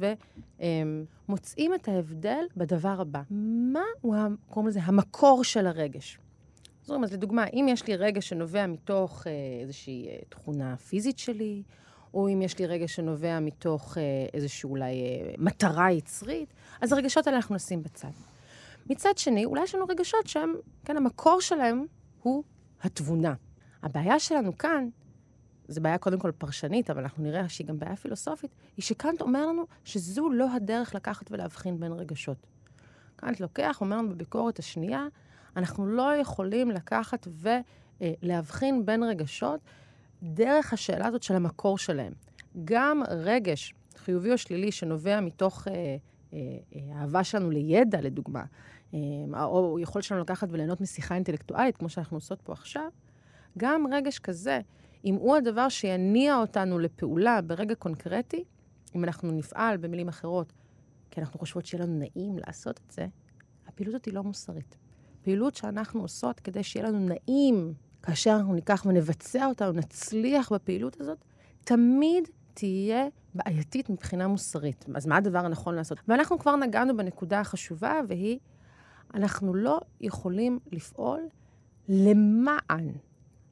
ומוצאים 1.27 1.73
את 1.73 1.87
ההבדל 1.87 2.45
בדבר 2.57 3.01
הבא. 3.01 3.21
מה 3.73 3.83
הוא, 4.01 4.15
קוראים 4.49 4.67
לזה, 4.67 4.79
המקור 4.83 5.43
של 5.43 5.67
הרגש? 5.67 6.19
אומרת, 6.89 7.11
לדוגמה, 7.11 7.45
אם 7.53 7.65
יש 7.69 7.87
לי 7.87 7.95
רגש 7.95 8.29
שנובע 8.29 8.67
מתוך 8.67 9.27
אה, 9.27 9.31
איזושהי 9.61 10.07
אה, 10.07 10.17
תכונה 10.29 10.77
פיזית 10.77 11.19
שלי, 11.19 11.63
או 12.13 12.29
אם 12.29 12.41
יש 12.41 12.59
לי 12.59 12.65
רגש 12.65 12.95
שנובע 12.95 13.39
מתוך 13.39 13.97
אה, 13.97 14.03
איזושהי 14.33 14.69
אולי 14.69 14.93
אה, 14.93 15.33
מטרה 15.37 15.91
יצרית, 15.91 16.53
אז 16.81 16.91
הרגשות 16.93 17.27
האלה 17.27 17.37
אנחנו 17.37 17.55
נשים 17.55 17.83
בצד. 17.83 18.11
מצד 18.89 19.17
שני, 19.17 19.45
אולי 19.45 19.63
יש 19.63 19.75
לנו 19.75 19.85
רגשות 19.89 20.27
שהם, 20.27 20.53
כן, 20.85 20.97
המקור 20.97 21.41
שלהם 21.41 21.85
הוא 22.21 22.43
התבונה. 22.81 23.33
הבעיה 23.83 24.19
שלנו 24.19 24.57
כאן, 24.57 24.89
זו 25.67 25.81
בעיה 25.81 25.97
קודם 25.97 26.19
כל 26.19 26.31
פרשנית, 26.31 26.89
אבל 26.89 27.01
אנחנו 27.01 27.23
נראה 27.23 27.49
שהיא 27.49 27.67
גם 27.67 27.79
בעיה 27.79 27.95
פילוסופית, 27.95 28.51
היא 28.77 28.83
שקאנט 28.83 29.21
אומר 29.21 29.45
לנו 29.45 29.65
שזו 29.83 30.29
לא 30.29 30.53
הדרך 30.53 30.95
לקחת 30.95 31.31
ולהבחין 31.31 31.79
בין 31.79 31.91
רגשות. 31.91 32.47
קאנט 33.15 33.39
לוקח, 33.39 33.77
אומר 33.81 33.97
לנו 33.97 34.09
בביקורת 34.09 34.59
השנייה, 34.59 35.07
אנחנו 35.57 35.87
לא 35.87 36.15
יכולים 36.15 36.71
לקחת 36.71 37.27
ולהבחין 38.01 38.75
אה, 38.75 38.81
בין 38.85 39.03
רגשות 39.03 39.59
דרך 40.23 40.73
השאלה 40.73 41.07
הזאת 41.07 41.23
של 41.23 41.35
המקור 41.35 41.77
שלהם. 41.77 42.13
גם 42.65 43.01
רגש 43.09 43.73
חיובי 43.95 44.31
או 44.31 44.37
שלילי 44.37 44.71
שנובע 44.71 45.21
מתוך 45.21 45.67
אה, 45.67 45.73
אה, 46.33 46.39
אה, 46.75 47.01
אהבה 47.01 47.23
שלנו 47.23 47.49
לידע, 47.49 48.01
לדוגמה, 48.01 48.43
אה, 48.93 48.99
או 49.43 49.79
יכולת 49.79 50.03
שלנו 50.03 50.21
לקחת 50.21 50.47
וליהנות 50.51 50.81
משיחה 50.81 51.15
אינטלקטואלית, 51.15 51.77
כמו 51.77 51.89
שאנחנו 51.89 52.17
עושות 52.17 52.41
פה 52.41 52.53
עכשיו, 52.53 52.89
גם 53.57 53.85
רגש 53.91 54.19
כזה, 54.19 54.61
אם 55.05 55.15
הוא 55.15 55.35
הדבר 55.35 55.69
שיניע 55.69 56.37
אותנו 56.37 56.79
לפעולה 56.79 57.41
ברגע 57.41 57.75
קונקרטי, 57.75 58.43
אם 58.95 59.03
אנחנו 59.03 59.31
נפעל 59.31 59.77
במילים 59.77 60.07
אחרות, 60.07 60.53
כי 61.11 61.21
אנחנו 61.21 61.39
חושבות 61.39 61.65
שיהיה 61.65 61.83
לנו 61.83 61.99
נעים 61.99 62.37
לעשות 62.47 62.79
את 62.87 62.91
זה, 62.91 63.07
הפעילות 63.67 63.95
הזאת 63.95 64.05
היא 64.05 64.13
לא 64.13 64.23
מוסרית. 64.23 64.77
פעילות 65.21 65.55
שאנחנו 65.55 66.01
עושות 66.01 66.39
כדי 66.39 66.63
שיהיה 66.63 66.87
לנו 66.87 66.99
נעים 66.99 67.73
כאשר 68.07 68.35
אנחנו 68.37 68.53
ניקח 68.53 68.85
ונבצע 68.85 69.45
אותה, 69.45 69.67
או 69.67 69.71
נצליח 69.71 70.51
בפעילות 70.51 71.01
הזאת, 71.01 71.17
תמיד 71.63 72.27
תהיה 72.53 73.05
בעייתית 73.35 73.89
מבחינה 73.89 74.27
מוסרית. 74.27 74.85
אז 74.95 75.07
מה 75.07 75.17
הדבר 75.17 75.39
הנכון 75.39 75.75
לעשות? 75.75 75.97
ואנחנו 76.07 76.39
כבר 76.39 76.55
נגענו 76.55 76.97
בנקודה 76.97 77.39
החשובה, 77.39 77.99
והיא, 78.07 78.39
אנחנו 79.13 79.53
לא 79.53 79.79
יכולים 80.01 80.59
לפעול 80.71 81.21
למען 81.89 82.91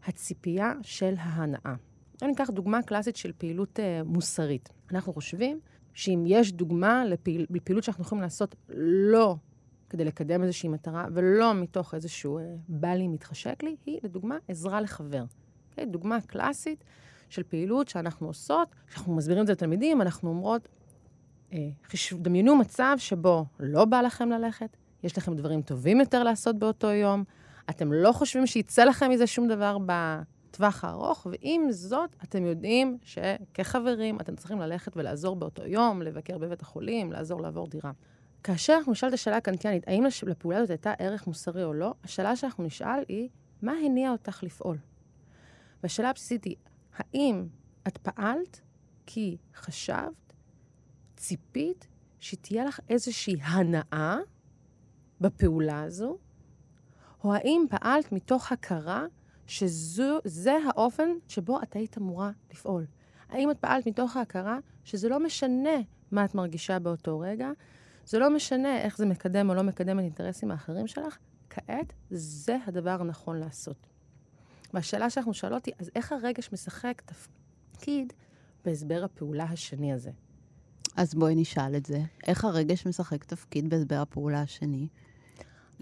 הציפייה 0.06 0.73
של 0.82 1.13
ההנאה. 1.17 1.75
אני 2.21 2.34
אקח 2.34 2.49
דוגמה 2.49 2.82
קלאסית 2.82 3.15
של 3.15 3.32
פעילות 3.38 3.79
uh, 3.79 4.03
מוסרית. 4.08 4.69
אנחנו 4.91 5.13
חושבים 5.13 5.60
שאם 5.93 6.23
יש 6.27 6.53
דוגמה 6.53 7.06
לפעיל, 7.06 7.45
לפעילות 7.49 7.84
שאנחנו 7.84 8.03
יכולים 8.03 8.21
לעשות 8.21 8.56
לא 8.77 9.36
כדי 9.89 10.06
לקדם 10.06 10.43
איזושהי 10.43 10.69
מטרה, 10.69 11.06
ולא 11.13 11.54
מתוך 11.54 11.93
איזשהו 11.93 12.38
אה, 12.38 12.43
בא 12.67 12.88
לי, 12.88 13.08
מתחשק 13.08 13.63
לי, 13.63 13.76
היא, 13.86 14.00
לדוגמה, 14.04 14.38
עזרה 14.48 14.82
לחבר. 14.82 15.24
אוקיי? 15.69 15.86
דוגמה 15.86 16.21
קלאסית 16.21 16.84
של 17.30 17.43
פעילות 17.43 17.88
שאנחנו 17.88 18.28
עושות, 18.28 18.76
כשאנחנו 18.88 19.15
מסבירים 19.15 19.41
את 19.41 19.48
זה 19.48 19.54
לתלמידים, 19.54 20.02
אנחנו 20.02 20.30
אומרות, 20.30 20.67
אה, 21.54 21.69
דמיינו 22.13 22.56
מצב 22.56 22.95
שבו 22.98 23.45
לא 23.60 23.86
בא 23.86 24.02
לכם 24.02 24.30
ללכת, 24.30 24.78
יש 25.04 25.17
לכם 25.17 25.36
דברים 25.36 25.62
טובים 25.62 26.00
יותר 26.00 26.24
לעשות 26.24 26.60
באותו 26.60 26.88
יום, 26.88 27.24
אתם 27.69 27.93
לא 27.93 28.12
חושבים 28.12 28.48
שיצא 28.48 28.84
לכם 28.84 29.10
מזה 29.10 29.28
שום 29.28 29.48
דבר 29.48 29.78
בטווח 29.86 30.84
הארוך, 30.84 31.28
ועם 31.32 31.71
זאת, 31.71 32.15
אתם 32.24 32.45
יודעים 32.45 32.98
שכחברים 33.04 34.19
אתם 34.19 34.36
צריכים 34.36 34.60
ללכת 34.60 34.98
ולעזור 34.98 35.36
באותו 35.36 35.65
יום, 35.65 36.02
לבקר 36.02 36.38
בבית 36.38 36.62
החולים, 36.62 37.12
לעזור 37.12 37.41
לעבור 37.41 37.67
דירה. 37.67 37.91
כאשר 38.45 38.73
אנחנו 38.77 38.91
נשאל 38.91 39.10
את 39.10 39.13
השאלה 39.13 39.38
הקנטיאנית, 39.38 39.88
האם 39.88 40.03
לפעולה 40.27 40.58
הזאת 40.58 40.69
הייתה 40.69 40.93
ערך 40.99 41.27
מוסרי 41.27 41.63
או 41.63 41.73
לא, 41.73 41.93
השאלה 42.03 42.36
שאנחנו 42.36 42.63
נשאל 42.63 43.03
היא, 43.08 43.29
מה 43.62 43.73
הניע 43.86 44.12
אותך 44.12 44.43
לפעול? 44.43 44.77
והשאלה 45.84 46.10
הבסיסית 46.10 46.43
היא, 46.43 46.55
האם 46.95 47.47
את 47.88 47.97
פעלת 47.97 48.62
כי 49.05 49.38
חשבת, 49.55 50.34
ציפית, 51.17 51.88
שתהיה 52.19 52.65
לך 52.65 52.79
איזושהי 52.89 53.36
הנאה 53.41 54.17
בפעולה 55.21 55.84
הזו, 55.84 56.17
או 57.23 57.34
האם 57.34 57.65
פעלת 57.69 58.12
מתוך 58.12 58.51
הכרה 58.51 59.05
שזה 59.47 60.53
האופן 60.67 61.10
שבו 61.27 61.62
את 61.62 61.75
היית 61.75 61.97
אמורה 61.97 62.31
לפעול? 62.51 62.86
האם 63.29 63.51
את 63.51 63.60
פעלת 63.60 63.88
מתוך 63.88 64.17
ההכרה 64.17 64.60
שזה 64.84 65.10
לא 65.10 65.19
משנה 65.19 65.79
מה 66.12 66.25
את 66.25 66.36
מרגישה 66.36 66.79
באותו 66.79 67.19
רגע, 67.19 67.51
זה 68.05 68.19
לא 68.19 68.29
משנה 68.35 68.81
איך 68.81 68.97
זה 68.97 69.05
מקדם 69.05 69.49
או 69.49 69.55
לא 69.55 69.63
מקדם 69.63 69.99
את 69.99 70.03
האינטרסים 70.03 70.51
האחרים 70.51 70.87
שלך, 70.87 71.17
כעת 71.49 71.93
זה 72.11 72.57
הדבר 72.67 73.01
הנכון 73.01 73.39
לעשות. 73.39 73.87
והשאלה 74.73 75.09
שאנחנו 75.09 75.33
שואלות 75.33 75.65
היא, 75.65 75.73
אז 75.79 75.91
איך 75.95 76.11
הרגש 76.11 76.49
משחק 76.53 77.01
תפקיד 77.05 78.13
בהסבר 78.65 79.03
הפעולה 79.03 79.43
השני 79.43 79.93
הזה? 79.93 80.11
אז 80.95 81.15
בואי 81.15 81.35
נשאל 81.35 81.75
את 81.75 81.85
זה. 81.85 82.01
איך 82.27 82.45
הרגש 82.45 82.85
משחק 82.87 83.23
תפקיד 83.23 83.69
בהסבר 83.69 83.95
הפעולה 83.95 84.41
השני? 84.41 84.87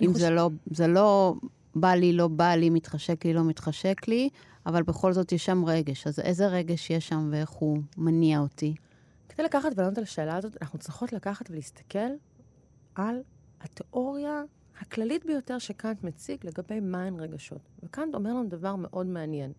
אם 0.01 0.13
חושב... 0.13 0.19
זה, 0.19 0.29
לא, 0.29 0.49
זה 0.71 0.87
לא 0.87 1.35
בא 1.75 1.93
לי, 1.93 2.13
לא 2.13 2.27
בא 2.27 2.51
לי, 2.55 2.69
מתחשק 2.69 3.25
לי, 3.25 3.33
לא 3.33 3.43
מתחשק 3.43 4.07
לי, 4.07 4.29
אבל 4.65 4.83
בכל 4.83 5.13
זאת 5.13 5.31
יש 5.31 5.45
שם 5.45 5.65
רגש. 5.65 6.07
אז 6.07 6.19
איזה 6.19 6.47
רגש 6.47 6.89
יש 6.89 7.07
שם 7.07 7.29
ואיך 7.31 7.49
הוא 7.49 7.81
מניע 7.97 8.39
אותי? 8.39 8.75
כדי 9.33 9.43
לקחת 9.43 9.69
ולענות 9.75 9.97
על 9.97 10.03
השאלה 10.03 10.35
הזאת, 10.35 10.57
אנחנו 10.61 10.79
צריכות 10.79 11.13
לקחת 11.13 11.49
ולהסתכל 11.49 12.09
על 12.95 13.21
התיאוריה 13.61 14.43
הכללית 14.79 15.25
ביותר 15.25 15.59
שקאנט 15.59 16.03
מציג 16.03 16.45
לגבי 16.45 16.79
מהן 16.79 17.19
רגשות. 17.19 17.61
וקאנט 17.83 18.15
אומר 18.15 18.29
לנו 18.29 18.49
דבר 18.49 18.75
מאוד 18.75 19.05
מעניין. 19.07 19.51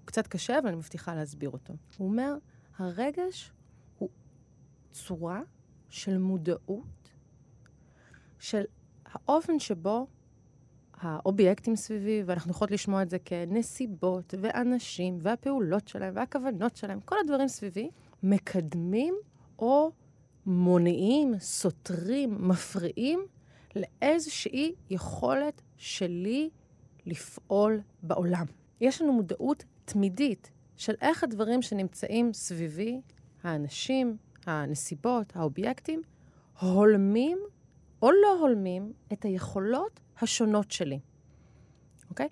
הוא 0.00 0.06
קצת 0.06 0.26
קשה, 0.26 0.58
אבל 0.58 0.68
אני 0.68 0.76
מבטיחה 0.76 1.14
להסביר 1.14 1.50
אותו. 1.50 1.74
הוא 1.98 2.08
אומר, 2.08 2.34
הרגש 2.78 3.52
הוא 3.98 4.08
צורה 4.92 5.42
של 5.88 6.18
מודעות, 6.18 7.10
של 8.38 8.64
האופן 9.06 9.58
שבו 9.58 10.06
האובייקטים 10.94 11.76
סביבי, 11.76 12.22
ואנחנו 12.26 12.50
יכולות 12.50 12.70
לשמוע 12.70 13.02
את 13.02 13.10
זה 13.10 13.18
כנסיבות 13.18 14.34
ואנשים 14.40 15.18
והפעולות 15.22 15.88
שלהם 15.88 16.12
והכוונות 16.16 16.76
שלהם, 16.76 17.00
כל 17.00 17.16
הדברים 17.20 17.48
סביבי, 17.48 17.90
מקדמים 18.24 19.14
או 19.58 19.90
מונעים, 20.46 21.38
סותרים, 21.38 22.48
מפריעים 22.48 23.26
לאיזושהי 23.76 24.74
יכולת 24.90 25.62
שלי 25.76 26.50
לפעול 27.06 27.80
בעולם. 28.02 28.44
יש 28.80 29.02
לנו 29.02 29.12
מודעות 29.12 29.64
תמידית 29.84 30.50
של 30.76 30.94
איך 31.00 31.24
הדברים 31.24 31.62
שנמצאים 31.62 32.32
סביבי, 32.32 33.00
האנשים, 33.42 34.16
הנסיבות, 34.46 35.32
האובייקטים, 35.36 36.02
הולמים 36.60 37.38
או 38.02 38.10
לא 38.10 38.38
הולמים 38.40 38.92
את 39.12 39.24
היכולות 39.24 40.00
השונות 40.20 40.70
שלי. 40.70 41.00
אוקיי? 42.10 42.28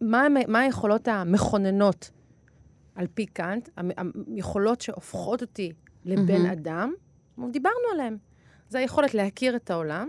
מה, 0.00 0.26
מה 0.48 0.58
היכולות 0.60 1.08
המכוננות 1.08 2.10
על 2.94 3.06
פי 3.14 3.26
קאנט, 3.26 3.68
היכולות 4.34 4.80
שהופכות 4.80 5.42
אותי 5.42 5.72
לבן 6.04 6.46
mm-hmm. 6.46 6.52
אדם, 6.52 6.92
דיברנו 7.50 7.84
עליהן. 7.92 8.16
זה 8.68 8.78
היכולת 8.78 9.14
להכיר 9.14 9.56
את 9.56 9.70
העולם, 9.70 10.08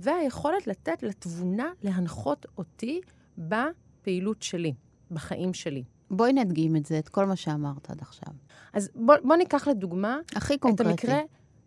והיכולת 0.00 0.66
לתת 0.66 1.02
לתבונה 1.02 1.70
להנחות 1.82 2.46
אותי 2.58 3.00
בפעילות 3.38 4.42
שלי, 4.42 4.74
בחיים 5.10 5.54
שלי. 5.54 5.84
בואי 6.10 6.32
נדגים 6.32 6.76
את 6.76 6.86
זה, 6.86 6.98
את 6.98 7.08
כל 7.08 7.26
מה 7.26 7.36
שאמרת 7.36 7.90
עד 7.90 8.00
עכשיו. 8.00 8.34
אז 8.72 8.90
בוא, 8.94 9.14
בוא 9.24 9.36
ניקח 9.36 9.68
לדוגמה... 9.68 10.18
הכי 10.36 10.58
קונקרטי. 10.58 10.90
את 10.90 10.90
המקרה 10.90 11.20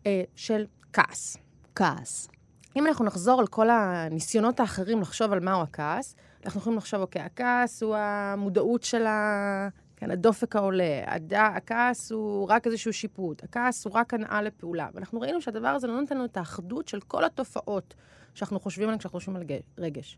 אה, 0.06 0.24
של 0.36 0.66
כעס. 0.94 1.38
כעס. 1.76 2.30
אם 2.76 2.88
אנחנו 2.88 3.06
נחזור 3.06 3.40
על 3.40 3.48
כל 3.48 3.70
הניסיונות 3.70 4.60
האחרים 4.60 5.02
לחשוב 5.02 5.32
על 5.32 5.40
מהו 5.40 5.62
הכעס, 5.62 6.16
אנחנו 6.46 6.60
יכולים 6.60 6.78
לחשוב, 6.78 7.02
אוקיי, 7.02 7.22
הכעס 7.22 7.84
הוא 7.84 7.96
המודעות 7.96 8.84
של 8.84 9.06
ה... 9.06 9.70
כן, 10.04 10.12
הדופק 10.12 10.56
העולה, 10.56 11.04
הד... 11.06 11.34
הכעס 11.34 12.12
הוא 12.12 12.48
רק 12.50 12.68
איזשהו 12.68 12.94
שיפוט, 12.94 13.44
הכעס 13.44 13.86
הוא 13.86 13.94
רק 13.94 14.14
הנעה 14.14 14.42
לפעולה. 14.42 14.90
ואנחנו 14.94 15.22
ראינו 15.22 15.42
שהדבר 15.42 15.68
הזה 15.68 15.88
לא 15.88 16.02
נותן 16.02 16.16
לנו 16.16 16.26
את 16.26 16.38
האחדות 16.38 16.88
של 16.88 17.00
כל 17.00 17.24
התופעות 17.24 17.96
שאנחנו 18.34 18.60
חושבים 18.60 18.88
עליהן 18.88 19.00
כשאנחנו 19.00 19.20
חושבים 19.20 19.36
על 19.36 19.44
רגש. 19.78 20.18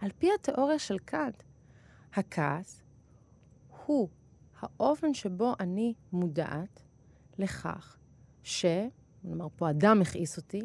על 0.00 0.10
פי 0.18 0.28
התיאוריה 0.34 0.78
של 0.78 0.98
קאנט, 0.98 1.42
הכעס 2.14 2.82
הוא 3.86 4.08
האופן 4.60 5.14
שבו 5.14 5.54
אני 5.60 5.94
מודעת 6.12 6.82
לכך 7.38 7.96
ש... 8.42 8.66
נאמר 9.24 9.46
פה, 9.56 9.70
אדם 9.70 10.02
הכעיס 10.02 10.36
אותי, 10.36 10.60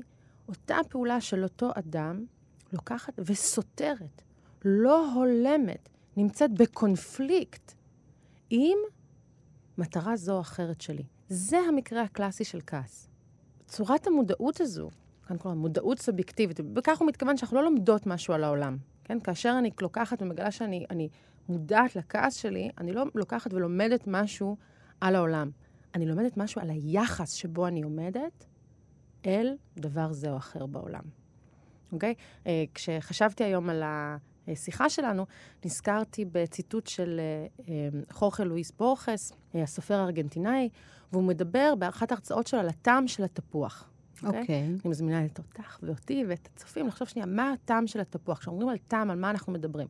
אותה 0.48 0.78
פעולה 0.90 1.22
של 1.22 1.44
אותו 1.44 1.72
אדם 1.76 2.26
לוקחת 2.74 3.14
וסותרת, 3.18 4.22
לא 4.66 5.14
הולמת, 5.14 5.90
נמצאת 6.18 6.52
בקונפליקט 6.52 7.74
עם 8.56 8.78
מטרה 9.78 10.16
זו 10.16 10.36
או 10.36 10.42
אחרת 10.42 10.82
שלי. 10.82 11.04
זה 11.30 11.58
המקרה 11.58 12.02
הקלאסי 12.02 12.44
של 12.44 12.60
כעס. 12.68 13.10
צורת 13.68 14.08
המודעות 14.08 14.62
הזו, 14.62 14.90
כאן 15.28 15.38
קוראים 15.38 15.60
מודעות 15.60 16.00
סובייקטיבית, 16.00 16.60
בכך 16.60 16.98
הוא 17.00 17.08
מתכוון 17.08 17.38
שאנחנו 17.38 17.58
לא 17.58 17.64
לומדות 17.64 18.08
משהו 18.08 18.34
על 18.34 18.44
העולם. 18.44 18.78
כן? 19.04 19.20
כאשר 19.20 19.56
אני 19.60 19.72
לוקחת 19.82 20.22
ומגלה 20.22 20.52
שאני 20.52 20.86
אני 20.90 21.10
מודעת 21.50 21.96
לכעס 21.96 22.36
שלי, 22.36 22.72
אני 22.78 22.94
לא 22.94 23.04
לוקחת 23.16 23.54
ולומדת 23.54 24.04
משהו 24.08 24.58
על 25.02 25.16
העולם. 25.16 25.50
אני 25.96 26.06
לומדת 26.06 26.38
משהו 26.38 26.62
על 26.62 26.70
היחס 26.70 27.34
שבו 27.34 27.68
אני 27.68 27.82
עומדת 27.82 28.46
אל 29.26 29.58
דבר 29.78 30.14
זה 30.14 30.32
או 30.32 30.38
אחר 30.38 30.66
בעולם. 30.66 31.04
אוקיי? 31.92 32.14
Uh, 32.44 32.48
כשחשבתי 32.74 33.44
היום 33.44 33.70
על 33.70 33.84
השיחה 34.48 34.90
שלנו, 34.90 35.26
נזכרתי 35.66 36.26
בציטוט 36.32 36.88
של 36.88 37.20
uh, 37.20 37.60
uh, 37.60 38.14
חורכה 38.14 38.44
לואיס 38.44 38.72
בורכס, 38.72 39.32
הסופר 39.54 39.94
הארגנטינאי, 39.94 40.70
והוא 41.12 41.24
מדבר 41.24 41.74
באחת 41.80 42.12
ההרצאות 42.12 42.48
שלו 42.48 42.60
על 42.60 42.70
הטעם 42.70 43.08
של 43.08 43.24
התפוח. 43.24 43.90
אוקיי? 44.24 44.42
Okay? 44.42 44.48
Okay. 44.48 44.52
אני 44.52 44.78
מזמינה 44.86 45.26
את 45.26 45.38
אותך 45.38 45.80
ואותי 45.84 46.24
ואת 46.28 46.50
הצופים 46.54 46.88
לחשוב 46.88 47.08
שנייה, 47.08 47.26
מה 47.26 47.52
הטעם 47.54 47.88
של 47.88 48.00
התפוח? 48.00 48.40
כשאומרים 48.40 48.70
על 48.70 48.78
טעם, 48.78 49.12
על 49.12 49.20
מה 49.20 49.30
אנחנו 49.30 49.54
מדברים? 49.54 49.88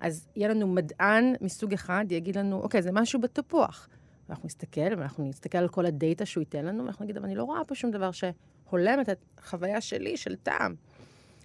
אז 0.00 0.28
יהיה 0.36 0.48
לנו 0.48 0.66
מדען 0.66 1.34
מסוג 1.40 1.72
אחד, 1.72 2.04
יגיד 2.10 2.38
לנו, 2.38 2.60
אוקיי, 2.60 2.82
זה 2.82 2.92
משהו 2.92 3.20
בתפוח. 3.20 3.88
ואנחנו 4.28 4.46
נסתכל, 4.46 4.80
ואנחנו 4.98 5.28
נסתכל 5.28 5.58
על 5.58 5.68
כל 5.68 5.86
הדאטה 5.86 6.26
שהוא 6.26 6.40
ייתן 6.40 6.64
לנו, 6.64 6.84
ואנחנו 6.84 7.04
נגיד, 7.04 7.16
אבל 7.16 7.26
אני 7.26 7.34
לא 7.34 7.44
רואה 7.44 7.64
פה 7.64 7.74
שום 7.74 7.90
דבר 7.90 8.10
שהולם 8.10 9.00
את 9.00 9.08
החוויה 9.38 9.80
שלי 9.80 10.16
של 10.16 10.36
טעם. 10.36 10.74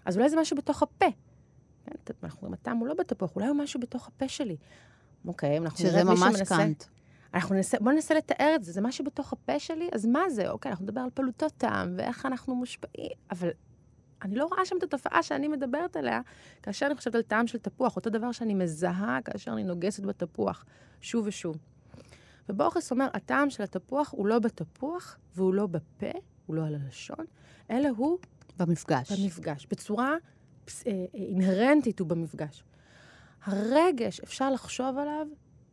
אז 0.06 0.18
אולי 0.18 0.30
זה 0.30 0.38
משהו 0.40 0.58
בתוך 0.58 0.84
הפה. 0.84 1.06
כן? 1.86 2.14
אנחנו 2.24 2.40
אומרים, 2.42 2.54
הטעם 2.54 2.78
הוא 2.78 2.88
לא 2.88 2.94
בתפוח, 2.94 3.36
אולי 3.36 3.48
הוא 3.48 3.56
משהו 3.56 3.80
בתוך 3.80 4.08
הפה 4.08 4.28
שלי. 4.28 4.58
אוקיי, 5.26 5.58
אנחנו 5.58 5.86
נראה 5.86 6.04
מישהו 6.04 6.26
מנסה... 6.26 6.46
שזה 6.46 6.56
ממש 6.56 6.62
קאנט. 6.62 6.84
אנחנו 7.34 7.56
ננסה, 7.56 7.78
בואו 7.80 7.96
ננסה 7.96 8.14
לתאר 8.14 8.52
את 8.56 8.64
זה, 8.64 8.72
זה 8.72 8.82
משהו 8.82 9.06
בתוך 9.06 9.34
הפה 9.34 9.60
שלי, 9.60 9.90
אז 9.92 10.06
מה 10.06 10.30
זה? 10.30 10.50
אוקיי, 10.50 10.70
אנחנו 10.70 10.86
נדבר 10.86 11.02
על 11.02 11.10
פלוטות 11.14 11.52
טעם 11.58 11.94
ואיך 11.98 12.26
אנחנו 12.26 12.56
מושפעים, 12.56 13.12
אבל 13.32 13.50
אני 14.22 14.36
לא 14.36 14.46
רואה 14.46 14.66
שם 14.66 14.76
את 14.78 14.84
התופעה 14.84 15.24
שאני 15.24 15.48
מדברת 15.48 15.96
עליה 15.96 16.22
כאשר 16.64 16.86
אני 16.86 16.96
חושבת 16.96 17.16
על 17.16 17.22
טעם 17.22 17.48
של 17.48 17.58
תפוח, 17.58 17.96
אותו 17.96 18.10
דבר 18.10 18.32
שאני 18.32 18.54
מזהה 18.54 19.20
כאשר 19.26 19.54
אני 19.54 19.64
נוגסת 19.64 20.04
בתפוח, 20.04 20.66
שוב 21.02 21.28
ושוב. 21.28 21.58
ובורכס 22.50 22.92
אומר, 22.92 23.08
הטעם 23.14 23.50
של 23.50 23.64
התפוח 23.64 24.14
הוא 24.18 24.28
לא 24.28 24.40
בתפוח 24.40 25.18
והוא 25.36 25.54
לא 25.54 25.68
בפה, 25.68 26.12
הוא 26.46 26.56
לא 26.56 26.66
על 26.66 26.76
הלשון, 26.76 27.26
אלא 27.70 27.90
הוא... 27.98 28.18
במפגש. 28.58 29.12
במפגש. 29.12 29.68
בצורה 29.72 30.16
אה, 30.88 30.92
אה, 30.92 31.06
אינהרנטית 31.14 32.00
הוא 32.00 32.08
במפגש. 32.08 32.64
הרגש, 33.44 34.20
אפשר 34.20 34.52
לחשוב 34.52 34.98
עליו, 34.98 35.28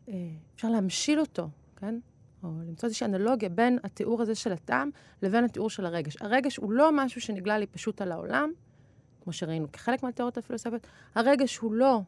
אה, 0.09 0.15
אפשר 0.55 0.69
להמשיל 0.69 1.21
אותו, 1.21 1.49
כן? 1.77 1.99
או 2.43 2.49
למצוא 2.69 2.87
איזושהי 2.87 3.05
אנלוגיה 3.05 3.49
בין 3.49 3.79
התיאור 3.85 4.23
הזה 4.23 4.35
של 4.35 4.53
הטעם 4.53 4.91
לבין 5.23 5.45
התיאור 5.45 5.71
של 5.71 5.87
הרגש. 5.87 6.17
הרגש 6.21 6.57
הוא 6.57 6.73
לא 6.73 6.91
משהו 6.93 7.21
שנגלה 7.21 7.59
לי 7.59 7.67
פשוט 7.67 8.01
על 8.01 8.13
העולם, 8.13 8.51
כמו 9.21 9.33
שראינו 9.33 9.73
כחלק 9.73 10.03
מהתיאוריות 10.03 10.39
הפילוסופיות. 10.39 10.87
הרגש 11.15 11.57
הוא 11.57 11.73
לא, 11.73 12.01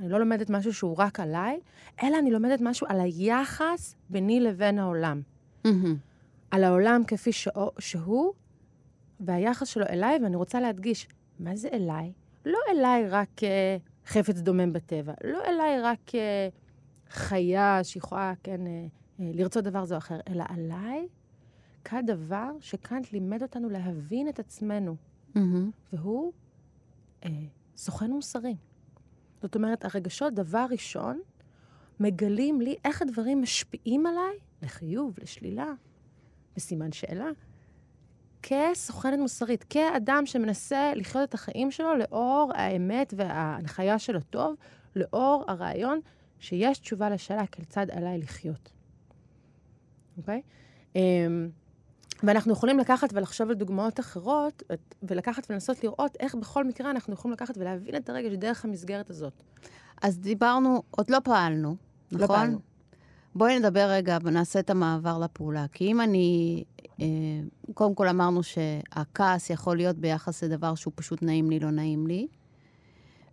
אני 0.00 0.08
לא 0.08 0.18
לומדת 0.20 0.50
משהו 0.50 0.74
שהוא 0.74 0.96
רק 0.98 1.20
עליי, 1.20 1.60
אלא 2.02 2.18
אני 2.18 2.30
לומדת 2.30 2.58
משהו 2.62 2.86
על 2.90 3.00
היחס 3.00 3.94
ביני 4.10 4.40
לבין 4.40 4.78
העולם. 4.78 5.22
Mm-hmm. 5.66 5.68
על 6.50 6.64
העולם 6.64 7.02
כפי 7.06 7.32
שהוא, 7.32 7.70
שהוא, 7.78 8.32
והיחס 9.20 9.68
שלו 9.68 9.86
אליי, 9.86 10.18
ואני 10.22 10.36
רוצה 10.36 10.60
להדגיש, 10.60 11.08
מה 11.42 11.56
זה 11.56 11.68
אליי? 11.72 12.12
לא 12.44 12.58
אליי 12.70 13.08
רק 13.08 13.28
uh, 13.38 14.08
חפץ 14.08 14.38
דומם 14.38 14.72
בטבע, 14.72 15.12
לא 15.24 15.38
אליי 15.46 15.80
רק 15.80 16.08
uh, 16.08 16.14
חיה 17.10 17.84
שיכולה, 17.84 18.32
כן, 18.42 18.60
uh, 18.66 18.68
uh, 18.68 19.22
לרצות 19.34 19.64
דבר 19.64 19.84
זה 19.84 19.94
או 19.94 19.98
אחר, 19.98 20.20
אלא 20.28 20.44
עליי 20.48 21.08
כדבר 21.84 22.50
שקאנט 22.60 23.12
לימד 23.12 23.42
אותנו 23.42 23.68
להבין 23.68 24.28
את 24.28 24.38
עצמנו, 24.38 24.96
mm-hmm. 25.34 25.40
והוא 25.92 26.32
uh, 27.22 27.26
סוכן 27.76 28.10
מוסרי. 28.10 28.56
זאת 29.42 29.54
אומרת, 29.56 29.84
הרגשות, 29.84 30.34
דבר 30.34 30.66
ראשון, 30.70 31.20
מגלים 32.00 32.60
לי 32.60 32.76
איך 32.84 33.02
הדברים 33.02 33.42
משפיעים 33.42 34.06
עליי, 34.06 34.38
לחיוב, 34.62 35.14
לשלילה, 35.22 35.72
בסימן 36.56 36.92
שאלה, 36.92 37.30
כסוכנת 38.42 39.18
מוסרית, 39.18 39.64
כאדם 39.70 40.22
שמנסה 40.26 40.92
לחיות 40.94 41.28
את 41.28 41.34
החיים 41.34 41.70
שלו 41.70 41.96
לאור 41.96 42.52
האמת 42.54 43.14
וההנחיה 43.16 43.98
של 43.98 44.16
הטוב, 44.16 44.54
לאור 44.96 45.44
הרעיון 45.48 46.00
שיש 46.38 46.78
תשובה 46.78 47.10
לשאלה 47.10 47.46
כיצד 47.46 47.86
עליי 47.90 48.18
לחיות. 48.18 48.70
אוקיי? 50.18 50.40
Okay? 50.44 50.96
אמ, 50.96 51.48
um, 51.50 51.62
ואנחנו 52.22 52.52
יכולים 52.52 52.78
לקחת 52.78 53.08
ולחשוב 53.12 53.48
על 53.48 53.54
דוגמאות 53.54 54.00
אחרות, 54.00 54.62
ולקחת 55.02 55.50
ולנסות 55.50 55.84
לראות 55.84 56.16
איך 56.20 56.34
בכל 56.34 56.64
מקרה 56.64 56.90
אנחנו 56.90 57.14
יכולים 57.14 57.32
לקחת 57.32 57.58
ולהבין 57.58 57.96
את 57.96 58.08
הרגש 58.08 58.32
דרך 58.32 58.64
המסגרת 58.64 59.10
הזאת. 59.10 59.42
אז 60.02 60.18
דיברנו, 60.18 60.82
עוד 60.90 61.10
לא 61.10 61.18
פעלנו, 61.24 61.76
לא 62.12 62.24
נכון? 62.24 62.36
פעלנו. 62.36 62.58
בואי 63.34 63.58
נדבר 63.58 63.90
רגע 63.90 64.18
ונעשה 64.22 64.58
את 64.58 64.70
המעבר 64.70 65.18
לפעולה. 65.18 65.66
כי 65.72 65.84
אם 65.84 66.00
אני... 66.00 66.64
אה, 67.00 67.06
קודם 67.74 67.94
כל 67.94 68.08
אמרנו 68.08 68.42
שהכעס 68.42 69.50
יכול 69.50 69.76
להיות 69.76 69.96
ביחס 69.96 70.44
לדבר 70.44 70.74
שהוא 70.74 70.92
פשוט 70.96 71.22
נעים 71.22 71.50
לי, 71.50 71.60
לא 71.60 71.70
נעים 71.70 72.06
לי. 72.06 72.26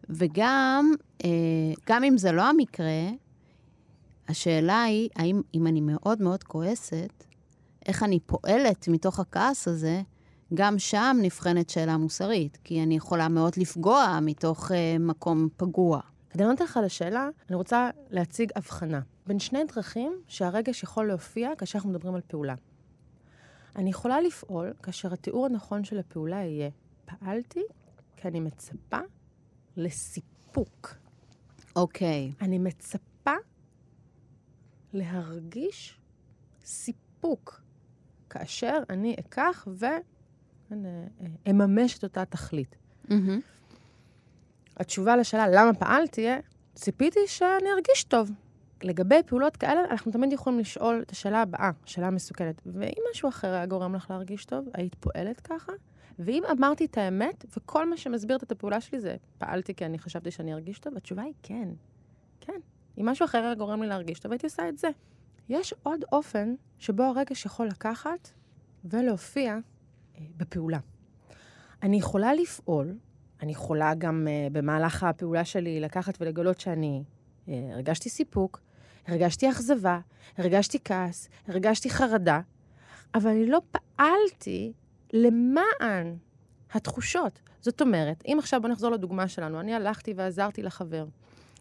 וגם, 0.09 0.93
אה, 1.23 1.29
גם 1.87 2.03
אם 2.03 2.17
זה 2.17 2.31
לא 2.31 2.43
המקרה, 2.43 3.09
השאלה 4.27 4.83
היא, 4.83 5.09
האם 5.15 5.41
אם 5.53 5.67
אני 5.67 5.81
מאוד 5.81 6.21
מאוד 6.21 6.43
כועסת, 6.43 7.23
איך 7.85 8.03
אני 8.03 8.19
פועלת 8.19 8.87
מתוך 8.87 9.19
הכעס 9.19 9.67
הזה, 9.67 10.01
גם 10.53 10.79
שם 10.79 11.17
נבחנת 11.21 11.69
שאלה 11.69 11.97
מוסרית, 11.97 12.57
כי 12.63 12.83
אני 12.83 12.95
יכולה 12.95 13.27
מאוד 13.27 13.53
לפגוע 13.57 14.19
מתוך 14.21 14.71
uh, 14.71 14.73
מקום 14.99 15.47
פגוע. 15.57 15.99
כדי 16.29 16.43
לענות 16.43 16.61
לך 16.61 16.77
על 16.77 16.83
השאלה, 16.83 17.29
אני 17.49 17.55
רוצה 17.55 17.89
להציג 18.09 18.51
הבחנה 18.55 18.99
בין 19.27 19.39
שני 19.39 19.59
דרכים 19.75 20.13
שהרגש 20.27 20.83
יכול 20.83 21.07
להופיע 21.07 21.49
כאשר 21.57 21.77
אנחנו 21.77 21.89
מדברים 21.89 22.15
על 22.15 22.21
פעולה. 22.27 22.55
אני 23.79 23.89
יכולה 23.89 24.21
לפעול 24.21 24.73
כאשר 24.83 25.13
התיאור 25.13 25.45
הנכון 25.45 25.83
של 25.83 25.99
הפעולה 25.99 26.43
יהיה, 26.43 26.69
פעלתי 27.05 27.63
כי 28.17 28.27
אני 28.27 28.39
מצפה 28.39 28.99
לסיפוק. 29.77 30.95
אוקיי. 31.75 32.31
Okay. 32.31 32.43
אני 32.45 32.59
מצפה 32.59 33.33
להרגיש 34.93 35.99
סיפוק. 36.65 37.61
כאשר 38.29 38.77
אני 38.89 39.15
אקח 39.19 39.67
ואממש 41.45 41.97
את 41.97 42.03
אותה 42.03 42.25
תכלית. 42.25 42.75
Mm-hmm. 43.07 43.13
התשובה 44.77 45.15
לשאלה 45.15 45.47
למה 45.47 45.73
פעלתי, 45.73 46.27
ציפיתי 46.75 47.19
שאני 47.27 47.69
ארגיש 47.75 48.03
טוב. 48.03 48.31
לגבי 48.83 49.23
פעולות 49.25 49.57
כאלה, 49.57 49.81
אנחנו 49.91 50.11
תמיד 50.11 50.33
יכולים 50.33 50.59
לשאול 50.59 50.99
את 51.01 51.11
השאלה 51.11 51.41
הבאה, 51.41 51.71
שאלה 51.85 52.07
המסוכנת. 52.07 52.61
ואם 52.65 53.03
משהו 53.11 53.29
אחר 53.29 53.53
היה 53.53 53.65
גורם 53.65 53.95
לך 53.95 54.09
להרגיש 54.09 54.45
טוב, 54.45 54.65
היית 54.73 54.95
פועלת 54.95 55.39
ככה? 55.41 55.71
ואם 56.19 56.43
אמרתי 56.51 56.85
את 56.85 56.97
האמת, 56.97 57.45
וכל 57.57 57.89
מה 57.89 57.97
שמסביר 57.97 58.37
את 58.43 58.51
הפעולה 58.51 58.81
שלי 58.81 58.99
זה 58.99 59.15
פעלתי 59.37 59.75
כי 59.75 59.85
אני 59.85 59.99
חשבתי 59.99 60.31
שאני 60.31 60.53
ארגיש 60.53 60.79
טוב, 60.79 60.97
התשובה 60.97 61.21
היא 61.21 61.33
כן. 61.43 61.69
כן. 62.39 62.59
אם 62.97 63.09
משהו 63.09 63.25
אחר 63.25 63.37
היה 63.37 63.55
גורם 63.55 63.81
לי 63.81 63.87
להרגיש 63.87 64.19
טוב, 64.19 64.31
הייתי 64.31 64.45
עושה 64.47 64.69
את 64.69 64.77
זה. 64.77 64.89
יש 65.49 65.73
עוד 65.83 66.05
אופן 66.11 66.55
שבו 66.77 67.03
הרגש 67.03 67.45
יכול 67.45 67.67
לקחת 67.67 68.29
ולהופיע 68.85 69.57
אה, 70.17 70.21
בפעולה. 70.37 70.79
אני 71.83 71.97
יכולה 71.97 72.33
לפעול, 72.33 72.97
אני 73.41 73.51
יכולה 73.51 73.93
גם 73.95 74.27
אה, 74.29 74.47
במהלך 74.51 75.03
הפעולה 75.03 75.45
שלי 75.45 75.79
לקחת 75.79 76.21
ולגלות 76.21 76.59
שאני 76.59 77.03
אה, 77.49 77.69
הרגשתי 77.73 78.09
סיפוק, 78.09 78.61
הרגשתי 79.07 79.49
אכזבה, 79.49 79.99
הרגשתי 80.37 80.77
כעס, 80.85 81.29
הרגשתי 81.47 81.89
חרדה, 81.89 82.41
אבל 83.15 83.29
אני 83.29 83.45
לא 83.45 83.61
פעלתי 83.71 84.73
למען 85.13 86.17
התחושות. 86.71 87.39
זאת 87.61 87.81
אומרת, 87.81 88.23
אם 88.25 88.37
עכשיו 88.39 88.61
בוא 88.61 88.69
נחזור 88.69 88.91
לדוגמה 88.91 89.27
שלנו, 89.27 89.59
אני 89.59 89.73
הלכתי 89.73 90.13
ועזרתי 90.15 90.63
לחבר, 90.63 91.05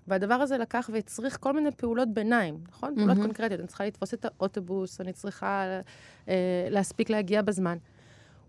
והדבר 0.08 0.34
הזה 0.34 0.58
לקח 0.58 0.90
והצריך 0.92 1.38
כל 1.40 1.52
מיני 1.52 1.70
פעולות 1.70 2.08
ביניים, 2.14 2.60
נכון? 2.68 2.92
Mm-hmm. 2.92 2.96
פעולות 2.96 3.16
קונקרטיות. 3.16 3.60
אני 3.60 3.68
צריכה 3.68 3.86
לתפוס 3.86 4.14
את 4.14 4.24
האוטובוס, 4.24 5.00
אני 5.00 5.12
צריכה 5.12 5.80
אה, 6.28 6.34
להספיק 6.70 7.10
להגיע 7.10 7.42
בזמן. 7.42 7.78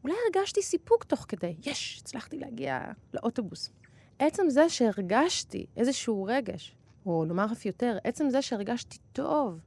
אולי 0.03 0.15
הרגשתי 0.25 0.61
סיפוק 0.61 1.03
תוך 1.03 1.25
כדי, 1.27 1.55
יש, 1.65 1.99
הצלחתי 2.01 2.39
להגיע 2.39 2.81
לאוטובוס. 3.13 3.69
עצם 4.19 4.49
זה 4.49 4.69
שהרגשתי 4.69 5.65
איזשהו 5.77 6.23
רגש, 6.23 6.75
או 7.05 7.25
נאמר 7.25 7.45
אף 7.51 7.65
יותר, 7.65 7.97
עצם 8.03 8.29
זה 8.29 8.41
שהרגשתי 8.41 8.97
טוב 9.13 9.59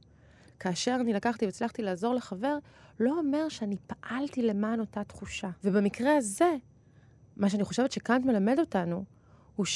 כאשר 0.61 0.97
אני 1.01 1.13
לקחתי 1.13 1.45
והצלחתי 1.45 1.83
לעזור 1.83 2.15
לחבר, 2.15 2.59
לא 3.01 3.19
אומר 3.19 3.49
שאני 3.49 3.77
פעלתי 3.87 4.43
למען 4.43 4.81
אותה 4.81 5.05
תחושה. 5.05 5.51
ובמקרה 5.65 6.17
הזה, 6.17 6.57
מה 7.37 7.49
שאני 7.49 7.65
חושבת 7.65 7.93
שקאנט 7.93 8.25
מלמד 8.25 8.59
אותנו, 8.59 9.05
הוא 9.57 9.67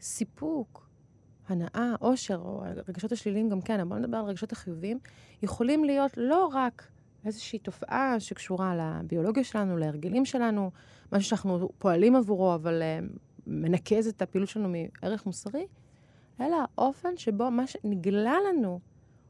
שסיפוק, 0.00 0.88
הנאה, 1.48 1.94
עושר, 2.00 2.36
או 2.36 2.64
הרגשות 2.64 3.12
השליליים 3.12 3.48
גם 3.48 3.60
כן, 3.60 3.88
בואו 3.88 3.98
נדבר 3.98 4.16
על 4.16 4.24
הרגשות 4.24 4.52
החיוביים, 4.52 4.98
יכולים 5.42 5.84
להיות 5.84 6.12
לא 6.16 6.50
רק 6.52 6.88
איזושהי 7.24 7.58
תופעה 7.58 8.20
שקשורה 8.20 8.74
לביולוגיה 8.76 9.44
שלנו, 9.44 9.76
להרגלים 9.76 10.24
שלנו, 10.24 10.70
משהו 11.12 11.28
שאנחנו 11.28 11.68
פועלים 11.78 12.16
עבורו, 12.16 12.54
אבל 12.54 12.82
uh, 12.82 13.18
מנקז 13.46 14.06
את 14.06 14.22
הפעילות 14.22 14.48
שלנו 14.48 14.68
מערך 14.68 15.26
מוסרי, 15.26 15.66
אלא 16.40 16.56
האופן 16.76 17.16
שבו 17.16 17.50
מה 17.50 17.66
שנגלה 17.66 18.36
לנו, 18.48 18.80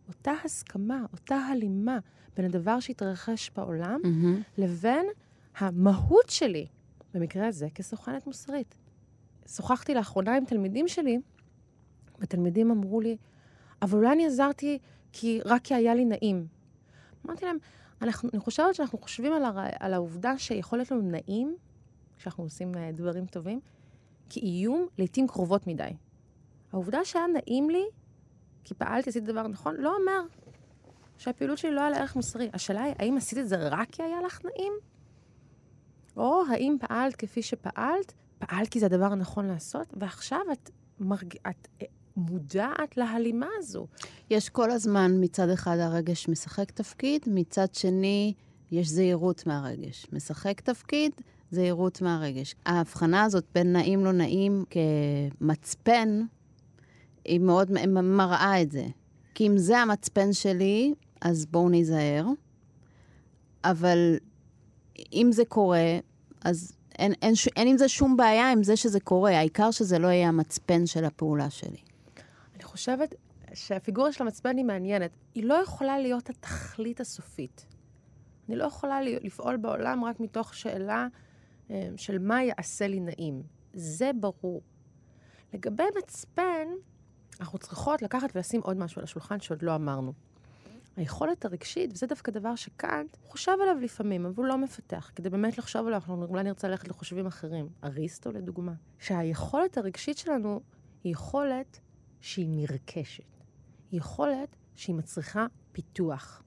אותה 0.09 0.33
הסכמה, 0.45 1.05
אותה 1.13 1.37
הלימה 1.37 1.99
בין 2.37 2.47
הדבר 2.47 2.81
שהתרחש 2.81 3.51
בעולם, 3.57 4.01
mm-hmm. 4.05 4.61
לבין 4.63 5.07
המהות 5.59 6.31
שלי, 6.31 6.67
במקרה 7.15 7.47
הזה, 7.47 7.69
כסוכנת 7.75 8.27
מוסרית. 8.27 8.75
שוחחתי 9.49 9.95
לאחרונה 9.95 10.37
עם 10.37 10.45
תלמידים 10.45 10.89
שלי, 10.89 11.19
ותלמידים 12.19 12.71
אמרו 12.71 13.01
לי, 13.01 13.17
אבל 13.83 13.99
אולי 13.99 14.13
אני 14.13 14.27
עזרתי 14.27 14.79
כי 15.13 15.41
רק 15.45 15.63
כי 15.63 15.75
היה 15.75 15.95
לי 15.95 16.05
נעים. 16.05 16.47
אמרתי 17.27 17.45
להם, 17.45 17.57
אנחנו, 18.03 18.29
אני 18.33 18.41
חושבת 18.41 18.75
שאנחנו 18.75 18.99
חושבים 18.99 19.33
על, 19.33 19.45
הר... 19.45 19.59
על 19.81 19.95
העובדה 19.95 20.39
שיכול 20.39 20.79
להיות 20.79 20.91
לנו 20.91 21.03
נעים, 21.03 21.57
כשאנחנו 22.19 22.45
עושים 22.45 22.75
אה, 22.77 22.93
דברים 22.93 23.27
טובים, 23.27 23.61
כאיום 24.31 24.87
לעתים 24.99 25.29
קרובות 25.29 25.67
מדי. 25.67 25.91
העובדה 26.75 27.05
שהיה 27.05 27.27
נעים 27.27 27.71
לי, 27.71 27.85
כי 28.65 28.75
פעלתי, 28.75 29.11
עשיתי 29.11 29.27
דבר 29.27 29.47
נכון, 29.47 29.77
לא 29.79 29.97
אומר 30.01 30.21
שהפעילות 31.19 31.59
שלי 31.59 31.71
לא 31.71 31.81
היה 31.81 31.91
לה 31.91 31.97
ערך 31.99 32.17
מוסרי. 32.17 32.51
השאלה 32.53 32.83
היא, 32.83 32.95
האם 32.99 33.17
עשית 33.17 33.39
את 33.39 33.49
זה 33.49 33.57
רק 33.69 33.91
כי 33.91 34.03
היה 34.03 34.23
לך 34.27 34.41
נעים? 34.45 34.73
או 36.17 36.43
האם 36.51 36.77
פעלת 36.81 37.17
כפי 37.17 37.43
שפעלת, 37.43 38.13
פעלת 38.39 38.69
כי 38.69 38.81
זה 38.81 38.87
הדבר 38.87 39.05
הנכון 39.05 39.47
לעשות, 39.47 39.95
ועכשיו 39.97 40.41
את, 40.53 40.71
מרג... 41.01 41.35
את 41.51 41.69
אה, 41.83 41.87
מודעת 42.17 42.97
להלימה 42.97 43.49
הזו. 43.59 43.87
יש 44.31 44.49
כל 44.49 44.71
הזמן, 44.71 45.13
מצד 45.21 45.49
אחד 45.49 45.79
הרגש 45.79 46.29
משחק 46.29 46.71
תפקיד, 46.71 47.23
מצד 47.27 47.75
שני 47.75 48.35
יש 48.71 48.89
זהירות 48.89 49.47
מהרגש. 49.47 50.07
משחק 50.13 50.61
תפקיד, 50.61 51.13
זהירות 51.51 52.03
מהרגש. 52.03 52.55
ההבחנה 52.67 53.23
הזאת 53.23 53.45
בין 53.55 53.73
נעים 53.73 54.05
לא 54.05 54.13
נעים 54.13 54.65
כמצפן, 54.71 56.21
היא 57.25 57.41
מאוד 57.41 57.71
מראה 58.03 58.63
את 58.63 58.71
זה. 58.71 58.87
כי 59.35 59.47
אם 59.47 59.59
זה 59.59 59.79
המצפן 59.79 60.33
שלי, 60.33 60.95
אז 61.21 61.47
בואו 61.47 61.69
ניזהר. 61.69 62.27
אבל 63.65 64.17
אם 65.13 65.29
זה 65.33 65.45
קורה, 65.45 65.99
אז 66.45 66.77
אין, 66.99 67.13
אין, 67.23 67.35
אין 67.57 67.69
עם 67.69 67.79
זה 67.79 67.89
שום 67.89 68.17
בעיה 68.17 68.53
עם 68.53 68.63
זה 68.63 68.77
שזה 68.77 69.01
קורה, 69.01 69.39
העיקר 69.39 69.71
שזה 69.71 69.99
לא 69.99 70.07
יהיה 70.07 70.29
המצפן 70.29 70.87
של 70.87 71.05
הפעולה 71.05 71.51
שלי. 71.51 71.81
אני 72.55 72.63
חושבת 72.63 73.15
שהפיגורה 73.55 74.13
של 74.13 74.23
המצפן 74.23 74.57
היא 74.57 74.65
מעניינת. 74.65 75.11
היא 75.35 75.45
לא 75.45 75.55
יכולה 75.55 75.99
להיות 75.99 76.31
התכלית 76.31 77.01
הסופית. 77.01 77.67
אני 78.49 78.57
לא 78.57 78.65
יכולה 78.65 79.03
לפעול 79.03 79.57
בעולם 79.57 80.05
רק 80.05 80.21
מתוך 80.21 80.55
שאלה 80.55 81.07
אה, 81.71 81.89
של 81.97 82.19
מה 82.19 82.43
יעשה 82.43 82.87
לי 82.87 83.01
נעים. 83.01 83.43
זה 83.75 84.11
ברור. 84.21 84.63
לגבי 85.55 85.85
מצפן, 85.99 86.69
אנחנו 87.41 87.59
צריכות 87.59 88.03
לקחת 88.03 88.37
ולשים 88.37 88.61
עוד 88.61 88.77
משהו 88.77 88.99
על 88.99 89.05
השולחן 89.05 89.41
שעוד 89.41 89.63
לא 89.63 89.75
אמרנו. 89.75 90.13
היכולת 90.97 91.45
הרגשית, 91.45 91.91
וזה 91.93 92.07
דווקא 92.07 92.33
דבר 92.33 92.55
שקאנט 92.55 93.17
חושב 93.23 93.53
עליו 93.63 93.77
לפעמים, 93.81 94.27
אבל 94.27 94.35
הוא 94.37 94.47
לא 94.47 94.59
מפתח. 94.59 95.11
כדי 95.17 95.31
באמת 95.31 95.59
לחשוב 95.59 95.87
עליו, 95.87 96.01
אנחנו 96.01 96.25
אולי 96.25 96.43
נרצה 96.43 96.69
ללכת 96.69 96.89
לחושבים 96.89 97.27
אחרים. 97.27 97.69
אריסטו 97.85 98.33
לדוגמה. 98.33 98.73
שהיכולת 98.99 99.79
הרגשית 99.79 100.19
שלנו 100.19 100.61
היא 101.05 101.13
יכולת 101.13 101.81
שהיא 102.21 102.49
נרכשת. 102.51 103.45
היא 103.91 103.99
יכולת 103.99 104.57
שהיא 104.75 104.97
מצריכה 104.97 105.47
פיתוח. 105.73 106.43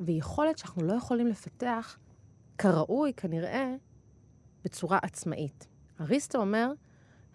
והיא 0.00 0.18
יכולת 0.18 0.58
שאנחנו 0.58 0.82
לא 0.82 0.92
יכולים 0.92 1.26
לפתח 1.26 1.98
כראוי, 2.58 3.12
כנראה, 3.16 3.74
בצורה 4.64 4.98
עצמאית. 5.02 5.66
אריסטו 6.00 6.38
אומר, 6.38 6.72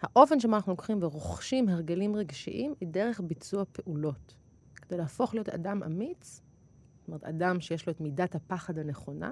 האופן 0.05 0.39
שבו 0.39 0.55
אנחנו 0.55 0.71
לוקחים 0.71 0.97
ורוכשים 1.01 1.69
הרגלים 1.69 2.15
רגשיים 2.15 2.73
היא 2.81 2.87
דרך 2.87 3.21
ביצוע 3.23 3.63
פעולות. 3.71 4.35
כדי 4.75 4.97
להפוך 4.97 5.33
להיות 5.33 5.49
אדם 5.49 5.83
אמיץ, 5.83 6.41
זאת 6.99 7.07
אומרת, 7.07 7.23
אדם 7.23 7.59
שיש 7.59 7.87
לו 7.87 7.93
את 7.93 8.01
מידת 8.01 8.35
הפחד 8.35 8.77
הנכונה, 8.77 9.31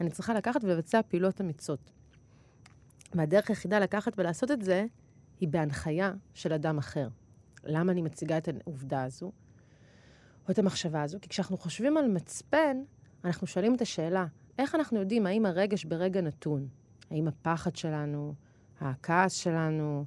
אני 0.00 0.10
צריכה 0.10 0.34
לקחת 0.34 0.64
ולבצע 0.64 1.00
פעילות 1.08 1.40
אמיצות. 1.40 1.92
והדרך 3.14 3.50
היחידה 3.50 3.78
לקחת 3.78 4.12
ולעשות 4.18 4.50
את 4.50 4.62
זה, 4.62 4.86
היא 5.40 5.48
בהנחיה 5.48 6.12
של 6.34 6.52
אדם 6.52 6.78
אחר. 6.78 7.08
למה 7.64 7.92
אני 7.92 8.02
מציגה 8.02 8.38
את 8.38 8.48
העובדה 8.48 9.02
הזו, 9.02 9.32
או 10.46 10.50
את 10.50 10.58
המחשבה 10.58 11.02
הזו? 11.02 11.18
כי 11.22 11.28
כשאנחנו 11.28 11.56
חושבים 11.56 11.96
על 11.96 12.08
מצפן, 12.08 12.76
אנחנו 13.24 13.46
שואלים 13.46 13.74
את 13.74 13.80
השאלה, 13.80 14.26
איך 14.58 14.74
אנחנו 14.74 14.98
יודעים 15.00 15.26
האם 15.26 15.46
הרגש 15.46 15.84
ברגע 15.84 16.20
נתון, 16.20 16.68
האם 17.10 17.28
הפחד 17.28 17.76
שלנו, 17.76 18.34
הכעס 18.82 19.32
שלנו, 19.32 20.04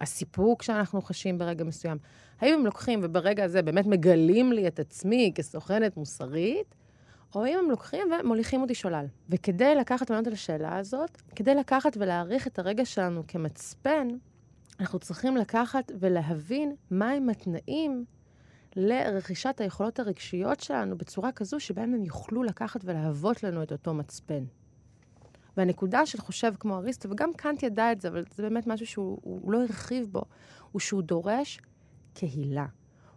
הסיפוק 0.00 0.62
שאנחנו 0.62 1.02
חשים 1.02 1.38
ברגע 1.38 1.64
מסוים, 1.64 1.98
האם 2.40 2.54
הם 2.54 2.64
לוקחים 2.64 3.00
וברגע 3.02 3.44
הזה 3.44 3.62
באמת 3.62 3.86
מגלים 3.86 4.52
לי 4.52 4.68
את 4.68 4.78
עצמי 4.78 5.32
כסוכנת 5.34 5.96
מוסרית, 5.96 6.74
או 7.34 7.46
אם 7.46 7.58
הם 7.58 7.70
לוקחים 7.70 8.08
ומוליכים 8.20 8.62
אותי 8.62 8.74
שולל. 8.74 9.06
וכדי 9.28 9.74
לקחת 9.74 10.10
ולענות 10.10 10.26
על 10.26 10.32
השאלה 10.32 10.78
הזאת, 10.78 11.22
כדי 11.36 11.54
לקחת 11.54 11.96
ולהעריך 11.96 12.46
את 12.46 12.58
הרגע 12.58 12.84
שלנו 12.84 13.22
כמצפן, 13.28 14.08
אנחנו 14.80 14.98
צריכים 14.98 15.36
לקחת 15.36 15.92
ולהבין 16.00 16.74
מהם 16.90 17.28
התנאים 17.28 18.04
לרכישת 18.76 19.60
היכולות 19.60 19.98
הרגשיות 19.98 20.60
שלנו 20.60 20.98
בצורה 20.98 21.32
כזו 21.32 21.60
שבהם 21.60 21.94
הם 21.94 22.04
יוכלו 22.04 22.42
לקחת 22.42 22.80
ולהוות 22.84 23.42
לנו 23.42 23.62
את 23.62 23.72
אותו 23.72 23.94
מצפן. 23.94 24.44
והנקודה 25.56 26.06
של 26.06 26.18
חושב 26.18 26.52
כמו 26.60 26.76
אריסטו, 26.76 27.10
וגם 27.10 27.30
קאנט 27.36 27.62
ידע 27.62 27.92
את 27.92 28.00
זה, 28.00 28.08
אבל 28.08 28.24
זה 28.34 28.42
באמת 28.42 28.66
משהו 28.66 28.86
שהוא 28.86 29.52
לא 29.52 29.62
הרחיב 29.62 30.08
בו, 30.10 30.22
הוא 30.72 30.80
שהוא 30.80 31.02
דורש 31.02 31.60
קהילה. 32.14 32.66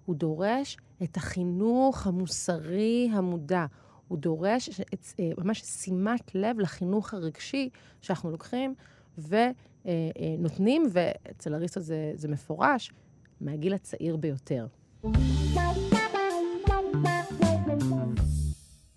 הוא 0.05 0.15
דורש 0.15 0.77
את 1.03 1.17
החינוך 1.17 2.07
המוסרי 2.07 3.09
המודע. 3.13 3.65
הוא 4.07 4.17
דורש 4.17 4.69
את, 4.93 5.05
אה, 5.19 5.31
ממש 5.37 5.61
שימת 5.61 6.35
לב 6.35 6.59
לחינוך 6.59 7.13
הרגשי 7.13 7.69
שאנחנו 8.01 8.31
לוקחים 8.31 8.73
ונותנים, 9.17 10.83
ואצל 10.91 11.53
אריסטו 11.53 11.79
זה, 11.79 12.11
זה 12.15 12.27
מפורש, 12.27 12.91
מהגיל 13.41 13.73
הצעיר 13.73 14.17
ביותר. 14.17 14.67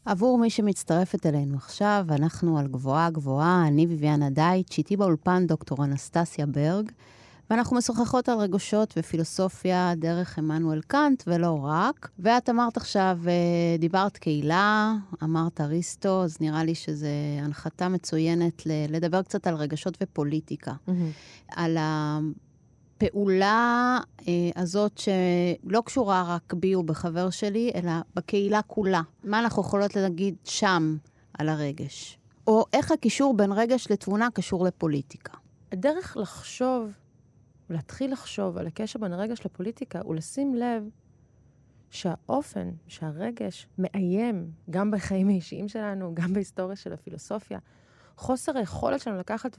עבור 0.04 0.38
מי 0.38 0.50
שמצטרפת 0.50 1.26
אלינו 1.26 1.56
עכשיו, 1.56 2.06
אנחנו 2.10 2.58
על 2.58 2.66
גבוהה 2.66 3.10
גבוהה, 3.10 3.64
אני 3.66 3.86
ביביאנה 3.86 4.30
דייטש, 4.30 4.78
איתי 4.78 4.96
באולפן 4.96 5.46
דוקטור 5.46 5.84
אנסטסיה 5.84 6.46
ברג, 6.46 6.90
ואנחנו 7.50 7.76
משוחחות 7.76 8.28
על 8.28 8.38
רגשות 8.38 8.94
ופילוסופיה 8.96 9.92
דרך 9.96 10.38
עמנואל 10.38 10.80
קאנט, 10.80 11.22
ולא 11.26 11.58
רק. 11.62 12.10
ואת 12.18 12.48
אמרת 12.50 12.76
עכשיו, 12.76 13.18
אה, 13.26 13.32
דיברת 13.78 14.16
קהילה, 14.16 14.94
אמרת 15.22 15.60
אריסטו, 15.60 16.24
אז 16.24 16.36
נראה 16.40 16.64
לי 16.64 16.74
שזו 16.74 17.06
הנחתה 17.42 17.88
מצוינת 17.88 18.62
לדבר 18.88 19.22
קצת 19.22 19.46
על 19.46 19.54
רגשות 19.54 19.98
ופוליטיקה. 20.02 20.72
Mm-hmm. 20.72 20.92
על 21.48 21.78
הפעולה 23.02 23.98
אה, 24.28 24.32
הזאת 24.56 24.98
שלא 24.98 25.80
קשורה 25.84 26.24
רק 26.34 26.54
בי 26.54 26.74
ובחבר 26.74 27.30
שלי, 27.30 27.70
אלא 27.74 27.92
בקהילה 28.14 28.62
כולה. 28.62 29.02
מה 29.24 29.38
אנחנו 29.38 29.62
יכולות 29.62 29.96
להגיד 29.96 30.34
שם 30.44 30.96
על 31.38 31.48
הרגש? 31.48 32.18
או 32.46 32.64
איך 32.72 32.92
הקישור 32.92 33.36
בין 33.36 33.52
רגש 33.52 33.86
לתבונה 33.90 34.28
קשור 34.34 34.64
לפוליטיקה? 34.64 35.32
הדרך 35.72 36.16
לחשוב 36.16 36.90
ולהתחיל 37.70 38.12
לחשוב 38.12 38.58
על 38.58 38.66
הקשר 38.66 38.98
בין 38.98 39.12
הרגש 39.12 39.46
לפוליטיקה 39.46 40.00
הוא 40.04 40.14
לשים 40.14 40.54
לב 40.54 40.88
שהאופן 41.90 42.70
שהרגש 42.86 43.66
מאיים, 43.78 44.50
גם 44.70 44.90
בחיים 44.90 45.28
האישיים 45.28 45.68
שלנו, 45.68 46.14
גם 46.14 46.32
בהיסטוריה 46.32 46.76
של 46.76 46.92
הפילוסופיה, 46.92 47.58
חוסר 48.16 48.58
היכולת 48.58 49.00
שלנו 49.00 49.18
לקחת 49.18 49.58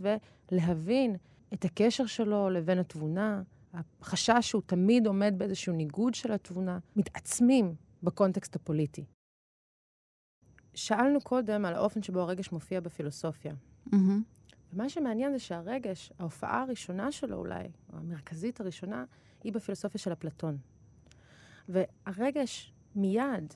ולהבין 0.52 1.16
את 1.54 1.66
הקשר 1.66 2.06
שלו 2.06 2.50
לבין 2.50 2.80
התבונה, 2.80 3.42
החשש 3.74 4.38
שהוא 4.42 4.62
תמיד 4.66 5.08
עומד 5.08 5.34
באיזשהו 5.38 5.74
ניגוד 5.74 6.16
של 6.16 6.32
התבונה, 6.32 6.80
מתעצמים 6.96 7.76
בקונטקסט 8.04 8.56
הפוליטי. 8.56 9.06
שאלנו 10.76 11.22
קודם 11.22 11.66
על 11.66 11.74
האופן 11.76 12.04
שבו 12.04 12.20
הרגש 12.20 12.52
מופיע 12.52 12.80
בפילוסופיה. 12.80 13.54
Mm-hmm. 13.88 13.96
ומה 14.74 14.90
שמעניין 14.90 15.32
זה 15.32 15.40
שהרגש, 15.40 16.12
ההופעה 16.20 16.62
הראשונה 16.62 17.12
שלו 17.12 17.38
אולי, 17.38 17.68
או 17.94 17.98
המרכזית 17.98 18.62
הראשונה, 18.62 19.06
היא 19.44 19.54
בפילוסופיה 19.54 20.00
של 20.00 20.14
אפלטון. 20.14 20.58
והרגש 21.70 22.74
מיד 22.96 23.54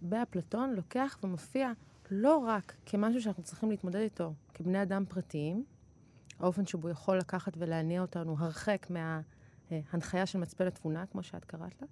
באפלטון 0.00 0.74
לוקח 0.74 1.18
ומופיע 1.22 1.72
לא 2.10 2.36
רק 2.36 2.74
כמשהו 2.86 3.22
שאנחנו 3.22 3.42
צריכים 3.42 3.70
להתמודד 3.70 4.00
איתו 4.00 4.34
כבני 4.54 4.82
אדם 4.82 5.04
פרטיים, 5.08 5.64
האופן 6.40 6.66
שבו 6.66 6.88
יכול 6.88 7.18
לקחת 7.18 7.52
ולהניע 7.56 8.00
אותנו 8.00 8.36
הרחק 8.38 8.86
מההנחיה 8.90 10.26
של 10.26 10.38
מצפן 10.38 10.66
התבונה, 10.66 11.06
כמו 11.06 11.22
שאת 11.22 11.44
קראת 11.44 11.82
לה, 11.82 11.88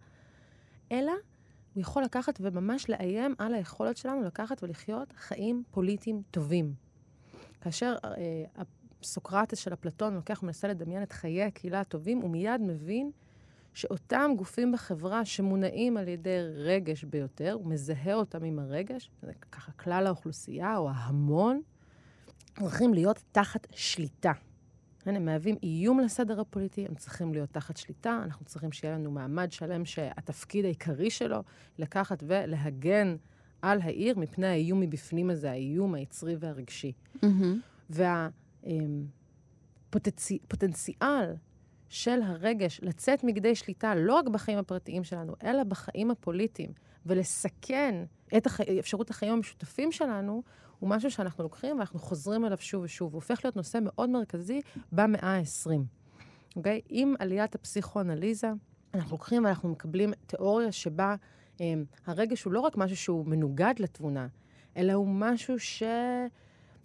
אלא 0.92 1.12
הוא 1.74 1.80
יכול 1.80 2.02
לקחת 2.02 2.38
וממש 2.40 2.90
לאיים 2.90 3.34
על 3.38 3.54
היכולת 3.54 3.96
שלנו 3.96 4.22
לקחת 4.22 4.62
ולחיות 4.62 5.12
חיים 5.16 5.62
פוליטיים 5.70 6.22
טובים. 6.30 6.74
כאשר 7.60 7.96
אה, 8.04 8.62
סוקרטס 9.02 9.58
של 9.58 9.72
אפלטון 9.72 10.14
לוקח 10.14 10.42
ומנסה 10.42 10.68
לדמיין 10.68 11.02
את 11.02 11.12
חיי 11.12 11.42
הקהילה 11.42 11.80
הטובים, 11.80 12.18
הוא 12.18 12.30
מיד 12.30 12.60
מבין 12.60 13.10
שאותם 13.74 14.30
גופים 14.36 14.72
בחברה 14.72 15.24
שמונעים 15.24 15.96
על 15.96 16.08
ידי 16.08 16.38
רגש 16.54 17.04
ביותר, 17.04 17.52
הוא 17.52 17.66
מזהה 17.66 18.14
אותם 18.14 18.44
עם 18.44 18.58
הרגש, 18.58 19.10
זה 19.22 19.32
ככה 19.52 19.72
כלל 19.72 20.06
האוכלוסייה 20.06 20.76
או 20.76 20.90
ההמון, 20.90 21.60
צריכים 22.60 22.94
להיות 22.94 23.22
תחת 23.32 23.66
שליטה. 23.70 24.32
הם 25.06 25.24
מהווים 25.24 25.56
איום 25.62 26.00
לסדר 26.00 26.40
הפוליטי, 26.40 26.86
הם 26.88 26.94
צריכים 26.94 27.32
להיות 27.32 27.50
תחת 27.50 27.76
שליטה, 27.76 28.20
אנחנו 28.24 28.44
צריכים 28.44 28.72
שיהיה 28.72 28.94
לנו 28.94 29.10
מעמד 29.10 29.52
שלם 29.52 29.84
שהתפקיד 29.84 30.64
העיקרי 30.64 31.10
שלו 31.10 31.42
לקחת 31.78 32.22
ולהגן 32.26 33.16
על 33.62 33.80
העיר 33.82 34.18
מפני 34.18 34.46
האיום 34.46 34.80
מבפנים 34.80 35.30
הזה, 35.30 35.50
האיום 35.50 35.94
היצרי 35.94 36.36
והרגשי. 36.40 36.92
Mm-hmm. 37.16 37.96
והפוטנציאל 39.90 41.34
של 41.88 42.22
הרגש 42.22 42.80
לצאת 42.82 43.24
מגדי 43.24 43.54
שליטה 43.54 43.94
לא 43.94 44.14
רק 44.14 44.28
בחיים 44.28 44.58
הפרטיים 44.58 45.04
שלנו, 45.04 45.34
אלא 45.44 45.64
בחיים 45.64 46.10
הפוליטיים, 46.10 46.70
ולסכן 47.06 48.04
את 48.36 48.46
הח... 48.46 48.60
אפשרות 48.60 49.10
החיים 49.10 49.32
המשותפים 49.32 49.92
שלנו, 49.92 50.42
הוא 50.78 50.90
משהו 50.90 51.10
שאנחנו 51.10 51.44
לוקחים 51.44 51.76
ואנחנו 51.76 51.98
חוזרים 51.98 52.44
אליו 52.44 52.58
שוב 52.60 52.84
ושוב. 52.84 53.12
הוא 53.12 53.18
הופך 53.18 53.40
להיות 53.44 53.56
נושא 53.56 53.78
מאוד 53.82 54.10
מרכזי 54.10 54.60
במאה 54.92 55.36
ה-20. 55.36 55.70
אוקיי? 56.56 56.80
עם 56.88 57.14
עליית 57.18 57.54
הפסיכואנליזה, 57.54 58.50
אנחנו 58.94 59.10
לוקחים 59.10 59.44
ואנחנו 59.44 59.68
מקבלים 59.68 60.12
תיאוריה 60.26 60.72
שבה 60.72 61.14
אה, 61.60 61.74
הרגש 62.06 62.44
הוא 62.44 62.52
לא 62.52 62.60
רק 62.60 62.76
משהו 62.76 62.96
שהוא 62.96 63.26
מנוגד 63.26 63.74
לתבונה, 63.78 64.26
אלא 64.76 64.92
הוא 64.92 65.08
משהו 65.08 65.54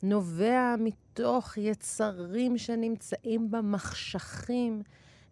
שנובע 0.04 0.76
מתוך 0.80 1.58
יצרים 1.58 2.58
שנמצאים 2.58 3.52
במחשכים, 3.52 4.82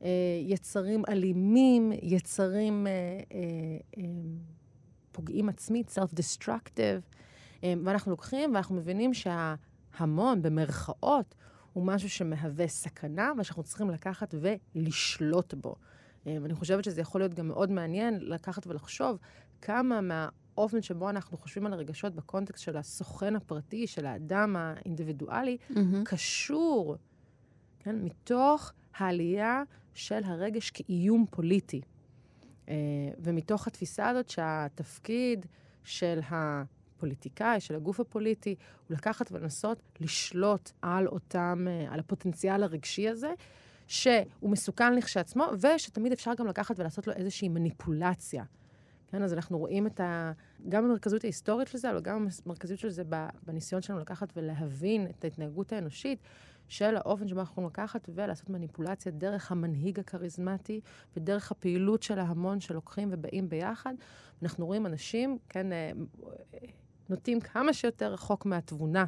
אה, 0.03 0.09
יצרים 0.45 1.03
אלימים, 1.09 1.91
יצרים 2.01 2.87
אה, 2.87 2.91
אה, 3.97 4.03
פוגעים 5.11 5.49
עצמית, 5.49 5.97
self-destructive. 5.97 7.01
אמ, 7.63 7.81
ואנחנו 7.85 8.11
לוקחים 8.11 8.53
ואנחנו 8.53 8.75
מבינים 8.75 9.11
שההמון, 9.13 10.41
במרכאות, 10.41 11.35
הוא 11.73 11.85
משהו 11.85 12.09
שמהווה 12.09 12.67
סכנה, 12.67 13.31
ושאנחנו 13.37 13.63
צריכים 13.63 13.89
לקחת 13.89 14.35
ולשלוט 14.75 15.53
בו. 15.53 15.75
אמ, 16.25 16.45
אני 16.45 16.53
חושבת 16.53 16.83
שזה 16.83 17.01
יכול 17.01 17.21
להיות 17.21 17.33
גם 17.33 17.47
מאוד 17.47 17.71
מעניין 17.71 18.19
לקחת 18.21 18.67
ולחשוב 18.67 19.17
כמה 19.61 20.01
מהאופן 20.01 20.81
שבו 20.81 21.09
אנחנו 21.09 21.37
חושבים 21.37 21.65
על 21.65 21.73
הרגשות 21.73 22.15
בקונטקסט 22.15 22.63
של 22.63 22.77
הסוכן 22.77 23.35
הפרטי, 23.35 23.87
של 23.87 24.05
האדם 24.05 24.55
האינדיבידואלי, 24.55 25.57
mm-hmm. 25.71 25.77
קשור, 26.05 26.95
כן, 27.79 27.95
מתוך 27.95 28.71
העלייה 28.97 29.63
של 29.93 30.23
הרגש 30.23 30.71
כאיום 30.71 31.25
פוליטי. 31.31 31.81
אה, 32.69 32.75
ומתוך 33.17 33.67
התפיסה 33.67 34.09
הזאת 34.09 34.29
שהתפקיד 34.29 35.45
של 35.83 36.19
ה... 36.31 36.63
הפוליטיקאי, 36.99 37.59
של 37.59 37.75
הגוף 37.75 37.99
הפוליטי, 37.99 38.55
הוא 38.87 38.97
לקחת 38.97 39.31
ולנסות 39.31 39.81
לשלוט 39.99 40.71
על 40.81 41.07
אותם, 41.07 41.67
אה, 41.69 41.93
על 41.93 41.99
הפוטנציאל 41.99 42.63
הרגשי 42.63 43.09
הזה, 43.09 43.33
שהוא 43.87 44.25
מסוכן 44.43 44.95
לכשעצמו, 44.95 45.45
ושתמיד 45.59 46.11
אפשר 46.11 46.31
גם 46.37 46.47
לקחת 46.47 46.79
ולעשות 46.79 47.07
לו 47.07 47.13
איזושהי 47.13 47.49
מניפולציה. 47.49 48.43
כן, 49.07 49.23
אז 49.23 49.33
אנחנו 49.33 49.57
רואים 49.57 49.87
את 49.87 49.99
ה... 49.99 50.31
גם 50.69 50.85
המרכזיות 50.85 51.23
ההיסטורית 51.23 51.67
של 51.67 51.77
זה, 51.77 51.91
אבל 51.91 52.01
גם 52.01 52.27
המרכזיות 52.45 52.79
של 52.79 52.89
זה 52.89 53.03
בניסיון 53.45 53.81
שלנו 53.81 53.99
לקחת 53.99 54.33
ולהבין 54.35 55.07
את 55.07 55.23
ההתנהגות 55.23 55.73
האנושית, 55.73 56.19
של 56.69 56.95
האופן 56.95 57.27
שבו 57.27 57.39
אנחנו 57.39 57.67
לקחת 57.67 58.09
ולעשות 58.15 58.49
מניפולציה 58.49 59.11
דרך 59.11 59.51
המנהיג 59.51 59.99
הכריזמטי 59.99 60.81
ודרך 61.17 61.51
הפעילות 61.51 62.03
של 62.03 62.19
ההמון 62.19 62.59
שלוקחים 62.59 63.09
ובאים 63.11 63.49
ביחד. 63.49 63.93
אנחנו 64.43 64.65
רואים 64.65 64.85
אנשים, 64.85 65.37
כן, 65.49 65.71
אה, 65.71 65.91
נוטים 67.09 67.39
כמה 67.39 67.73
שיותר 67.73 68.13
רחוק 68.13 68.45
מהתבונה 68.45 69.05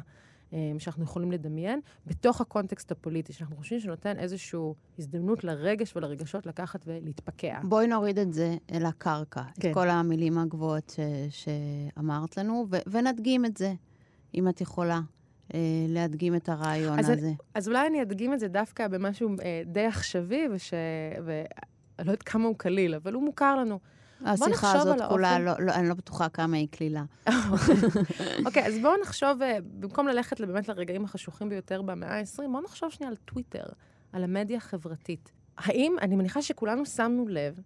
אה, 0.52 0.72
שאנחנו 0.78 1.04
יכולים 1.04 1.32
לדמיין, 1.32 1.80
בתוך 2.06 2.40
הקונטקסט 2.40 2.92
הפוליטי, 2.92 3.32
שאנחנו 3.32 3.56
חושבים 3.56 3.80
שנותן 3.80 4.18
איזושהי 4.18 4.60
הזדמנות 4.98 5.44
לרגש 5.44 5.96
ולרגשות 5.96 6.46
לקחת 6.46 6.84
ולהתפקע. 6.86 7.60
בואי 7.62 7.86
נוריד 7.86 8.18
את 8.18 8.32
זה 8.32 8.56
אל 8.72 8.86
הקרקע, 8.86 9.42
כן. 9.60 9.68
את 9.68 9.74
כל 9.74 9.88
המילים 9.88 10.38
הגבוהות 10.38 10.90
ש... 10.90 11.00
שאמרת 11.30 12.36
לנו, 12.36 12.66
ו... 12.70 12.76
ונדגים 12.86 13.44
את 13.44 13.56
זה, 13.56 13.74
אם 14.34 14.48
את 14.48 14.60
יכולה. 14.60 15.00
אה, 15.54 15.58
להדגים 15.88 16.34
את 16.34 16.48
הרעיון 16.48 16.98
אז 16.98 17.10
הזה. 17.10 17.26
אני, 17.26 17.36
אז 17.54 17.68
אולי 17.68 17.86
אני 17.86 18.02
אדגים 18.02 18.34
את 18.34 18.40
זה 18.40 18.48
דווקא 18.48 18.88
במשהו 18.88 19.28
אה, 19.42 19.62
די 19.66 19.86
עכשווי, 19.86 20.48
וש... 20.50 20.74
ואני 21.24 21.46
לא 21.98 22.12
יודעת 22.12 22.22
כמה 22.22 22.44
הוא 22.44 22.56
קליל, 22.58 22.94
אבל 22.94 23.12
הוא 23.12 23.22
מוכר 23.22 23.56
לנו. 23.56 23.78
השיחה 24.24 24.72
הזאת 24.72 24.98
כולה, 25.08 25.38
לא, 25.38 25.52
לא, 25.58 25.72
אני 25.72 25.88
לא 25.88 25.94
בטוחה 25.94 26.28
כמה 26.28 26.56
היא 26.56 26.68
קלילה. 26.70 27.04
אוקיי, 27.28 28.62
okay, 28.62 28.66
אז 28.66 28.78
בואו 28.82 29.00
נחשוב, 29.02 29.42
אה, 29.42 29.58
במקום 29.80 30.08
ללכת 30.08 30.40
באמת 30.40 30.68
לרגעים 30.68 31.04
החשוכים 31.04 31.48
ביותר 31.48 31.82
במאה 31.82 32.18
ה-20, 32.18 32.42
בואו 32.52 32.62
נחשוב 32.62 32.90
שנייה 32.90 33.10
על 33.10 33.16
טוויטר, 33.16 33.64
על 34.12 34.24
המדיה 34.24 34.56
החברתית. 34.56 35.32
האם, 35.58 35.96
אני 36.00 36.16
מניחה 36.16 36.42
שכולנו 36.42 36.86
שמנו 36.86 37.28
לב, 37.28 37.60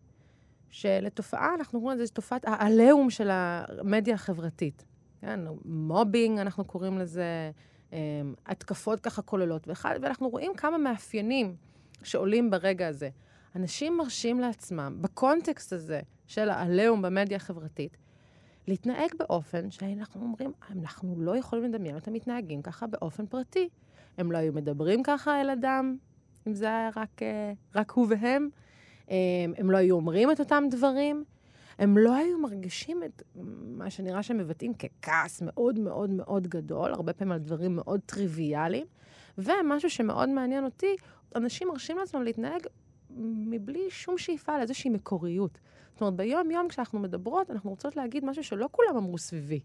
שלתופעה, 0.71 1.55
אנחנו 1.55 1.81
קוראים 1.81 1.99
לזה 1.99 2.13
תופעת 2.13 2.45
העליהום 2.45 3.11
של 3.11 3.29
המדיה 3.31 4.15
החברתית. 4.15 4.85
כן, 5.21 5.41
מובינג, 5.65 6.39
אנחנו 6.39 6.65
קוראים 6.65 6.99
לזה, 6.99 7.51
אמ, 7.93 7.99
התקפות 8.47 9.01
ככה 9.01 9.23
כוללות, 9.23 9.69
ואנחנו 9.85 10.29
רואים 10.29 10.53
כמה 10.57 10.79
מאפיינים 10.79 11.57
שעולים 12.03 12.51
ברגע 12.51 12.89
הזה. 12.89 13.09
אנשים 13.57 13.97
מרשים 13.97 14.41
לעצמם, 14.41 14.99
בקונטקסט 15.01 15.73
הזה 15.73 16.01
של 16.27 16.49
העליהום 16.49 17.03
במדיה 17.03 17.37
החברתית, 17.37 17.97
להתנהג 18.69 19.11
באופן 19.19 19.71
שאנחנו 19.71 20.23
אומרים, 20.23 20.53
אנחנו 20.71 21.15
לא 21.19 21.37
יכולים 21.37 21.65
לדמיין 21.65 21.95
אותם 21.95 22.13
מתנהגים 22.13 22.63
ככה 22.63 22.87
באופן 22.87 23.27
פרטי. 23.27 23.69
הם 24.19 24.33
לא 24.33 24.39
היו 24.39 24.53
מדברים 24.53 25.03
ככה 25.03 25.41
אל 25.41 25.51
אדם, 25.51 25.97
אם 26.47 26.55
זה 26.55 26.67
היה 26.67 26.91
רק, 26.97 27.23
אה, 27.23 27.53
רק 27.75 27.91
הוא 27.91 28.07
והם. 28.11 28.49
הם 29.57 29.71
לא 29.71 29.77
היו 29.77 29.97
אומרים 29.97 30.31
את 30.31 30.41
אותם 30.41 30.65
דברים. 30.71 31.25
הם 31.79 31.99
לא 31.99 32.15
היו 32.15 32.39
מרגישים 32.39 33.03
את 33.05 33.23
מה 33.65 33.91
שנראה 33.91 34.23
שהם 34.23 34.39
מבטאים 34.39 34.73
ככעס 34.75 35.43
מאוד 35.43 35.79
מאוד 35.79 36.11
מאוד 36.11 36.47
גדול, 36.47 36.93
הרבה 36.93 37.13
פעמים 37.13 37.33
על 37.33 37.39
דברים 37.39 37.77
מאוד 37.77 38.01
טריוויאליים. 38.07 38.87
ומשהו 39.39 39.91
שמאוד 39.91 40.29
מעניין 40.29 40.65
אותי, 40.65 40.97
אנשים 41.37 41.69
מרשים 41.69 41.99
לעצמם 41.99 42.23
להתנהג 42.23 42.67
מבלי 43.17 43.91
שום 43.91 44.19
שאיפה 44.19 44.59
לאיזושהי 44.59 44.91
מקוריות. 44.91 45.59
זאת 45.93 46.01
אומרת, 46.01 46.15
ביום-יום 46.15 46.69
כשאנחנו 46.69 46.99
מדברות, 46.99 47.51
אנחנו 47.51 47.71
רוצות 47.71 47.97
להגיד 47.97 48.25
משהו 48.25 48.45
שלא 48.45 48.69
כולם 48.73 48.97
אמרו 48.97 49.19
סביבי. 49.19 49.61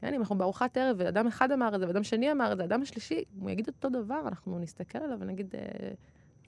כן, 0.00 0.14
אם 0.14 0.20
אנחנו 0.20 0.38
בארוחת 0.38 0.76
ערב, 0.76 0.96
ואדם 0.98 1.26
אחד 1.26 1.52
אמר 1.52 1.74
את 1.74 1.80
זה, 1.80 1.86
ואדם 1.86 2.02
שני 2.02 2.32
אמר 2.32 2.52
את 2.52 2.56
זה, 2.56 2.64
אדם 2.64 2.82
השלישי, 2.82 3.22
הוא 3.40 3.50
יגיד 3.50 3.68
אותו 3.68 3.88
דבר, 3.88 4.20
אנחנו 4.28 4.58
נסתכל 4.58 4.98
עליו 4.98 5.16
ונגיד... 5.20 5.54
אה, 5.54 5.90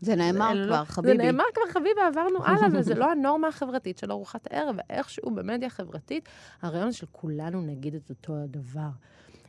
זה 0.01 0.17
נאמר 0.17 0.53
זה 0.57 0.67
כבר, 0.67 0.81
לא, 0.81 0.85
חביבי. 0.85 1.17
זה 1.17 1.23
נאמר 1.23 1.45
כבר, 1.55 1.73
חביבי, 1.73 2.01
עברנו 2.09 2.45
הלאה, 2.45 2.69
וזה 2.73 2.95
לא 2.95 3.11
הנורמה 3.13 3.49
החברתית 3.49 3.99
של 3.99 4.13
ארוחת 4.13 4.53
הערב, 4.53 4.77
ואיכשהו 4.79 5.31
במדיה 5.31 5.67
החברתית, 5.67 6.29
הרעיון 6.63 6.93
של 6.93 7.07
כולנו 7.13 7.63
נגיד 7.63 7.95
את 7.95 8.11
אותו 8.11 8.37
הדבר. 8.37 8.89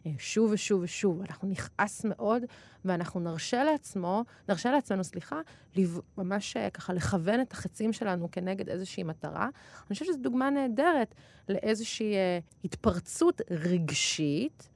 אה, 0.08 0.12
שוב 0.18 0.52
ושוב 0.52 0.82
ושוב. 0.82 1.22
אנחנו 1.22 1.48
נכעס 1.48 2.06
מאוד, 2.06 2.44
ואנחנו 2.86 3.20
נרשה 3.20 3.64
לעצמו, 3.64 4.24
נרשה 4.50 4.72
לעצמנו, 4.72 5.04
סליחה, 5.04 5.42
לב... 5.76 6.00
ממש 6.18 6.58
אה, 6.58 6.70
ככה 6.70 6.94
לכוון 6.94 7.42
את 7.42 7.52
החצים 7.52 7.94
שלנו 7.94 8.32
כנגד 8.32 8.70
איזושהי 8.70 9.04
מטרה. 9.04 9.44
אני 9.44 9.94
חושבת 9.94 10.08
שזו 10.08 10.20
דוגמה 10.22 10.50
נהדרת 10.50 11.16
לאיזושהי 11.50 12.16
אה, 12.16 12.40
התפרצות 12.64 13.42
רגשית 13.52 14.70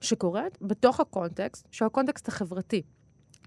שקורית 0.00 0.58
בתוך 0.60 1.00
הקונטקסט, 1.00 1.66
שהוא 1.70 1.86
הקונטקסט 1.86 2.28
החברתי. 2.28 2.82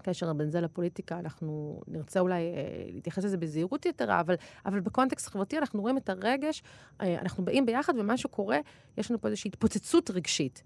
הקשר 0.02 0.32
בין 0.32 0.50
זה 0.50 0.60
לפוליטיקה, 0.60 1.18
אנחנו 1.18 1.80
נרצה 1.88 2.20
אולי 2.20 2.42
אה, 2.42 2.84
להתייחס 2.92 3.24
לזה 3.24 3.36
בזהירות 3.36 3.86
יתרה, 3.86 4.20
אבל, 4.20 4.34
אבל 4.66 4.80
בקונטקסט 4.80 5.28
חברתי 5.28 5.58
אנחנו 5.58 5.80
רואים 5.80 5.98
את 5.98 6.08
הרגש, 6.08 6.62
אה, 7.00 7.20
אנחנו 7.20 7.44
באים 7.44 7.66
ביחד 7.66 7.92
ומשהו 7.98 8.28
קורה, 8.28 8.58
יש 8.98 9.10
לנו 9.10 9.20
פה 9.20 9.28
איזושהי 9.28 9.48
התפוצצות 9.48 10.10
רגשית. 10.10 10.62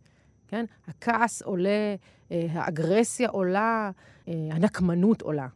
כן? 0.49 0.65
הכעס 0.87 1.43
עולה, 1.43 1.95
אה, 2.33 2.47
האגרסיה 2.51 3.29
עולה, 3.29 3.91
אה, 4.29 4.35
הנקמנות 4.51 5.23
עולה. 5.23 5.47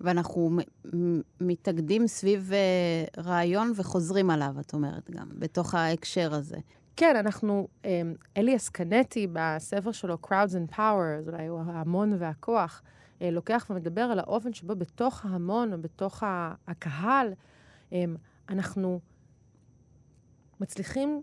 ואנחנו 0.00 0.58
מתאגדים 1.40 2.06
סביב 2.06 2.52
אה, 2.52 3.22
רעיון 3.22 3.72
וחוזרים 3.76 4.30
עליו, 4.30 4.54
את 4.60 4.74
אומרת 4.74 5.10
גם, 5.10 5.28
בתוך 5.38 5.74
ההקשר 5.74 6.34
הזה. 6.34 6.56
כן, 6.96 7.16
אנחנו, 7.16 7.68
אליאס 8.36 8.68
קנטי 8.68 9.26
בספר 9.32 9.92
שלו, 9.92 10.18
Crowds 10.26 10.52
and 10.52 10.74
Power, 10.74 11.26
אולי 11.26 11.46
הוא 11.46 11.60
ההמון 11.66 12.12
והכוח, 12.18 12.82
לוקח 13.20 13.66
ומדבר 13.70 14.00
על 14.00 14.18
האופן 14.18 14.52
שבו 14.52 14.76
בתוך 14.76 15.26
ההמון, 15.26 15.72
או 15.72 15.78
בתוך 15.78 16.22
הקהל, 16.66 17.32
אנחנו 18.48 19.00
מצליחים 20.60 21.22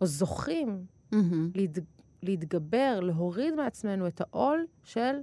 או 0.00 0.06
זוכים 0.06 0.84
mm-hmm. 1.14 1.16
להתגבר, 2.22 3.00
להוריד 3.00 3.54
מעצמנו 3.54 4.06
את 4.06 4.20
העול 4.20 4.66
של 4.82 5.16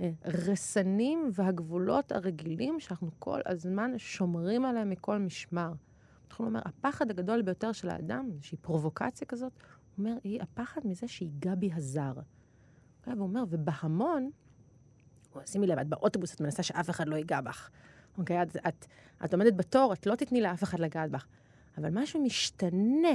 הרסנים 0.00 1.30
והגבולות 1.32 2.12
הרגילים 2.12 2.80
שאנחנו 2.80 3.10
כל 3.18 3.40
הזמן 3.46 3.92
שומרים 3.98 4.64
עליהם 4.64 4.90
מכל 4.90 5.18
משמר. 5.18 5.72
אנחנו 6.30 6.44
אומר, 6.46 6.60
הפחד 6.64 7.10
הגדול 7.10 7.42
ביותר 7.42 7.72
של 7.72 7.88
האדם, 7.88 8.28
איזושהי 8.32 8.58
פרובוקציה 8.58 9.26
כזאת, 9.26 9.52
הוא 9.52 10.06
אומר, 10.06 10.16
היא 10.24 10.42
הפחד 10.42 10.80
מזה 10.84 11.08
שיגע 11.08 11.54
בי 11.54 11.70
הזר. 11.74 12.12
והוא 13.06 13.22
אומר, 13.22 13.44
ובהמון, 13.48 14.30
שימי 15.46 15.66
לב, 15.66 15.78
את 15.78 15.88
באוטובוס, 15.88 16.34
את 16.34 16.40
מנסה 16.40 16.62
שאף 16.62 16.90
אחד 16.90 17.08
לא 17.08 17.16
ייגע 17.16 17.40
בך. 17.40 17.70
אוקיי? 18.18 18.42
את, 18.42 18.56
את, 18.68 18.86
את 19.24 19.32
עומדת 19.34 19.54
בתור, 19.56 19.92
את 19.92 20.06
לא 20.06 20.14
תתני 20.14 20.40
לאף 20.40 20.62
אחד 20.62 20.80
לגעת 20.80 21.10
בך. 21.10 21.26
אבל 21.78 21.88
משהו 21.92 22.22
משתנה 22.22 23.14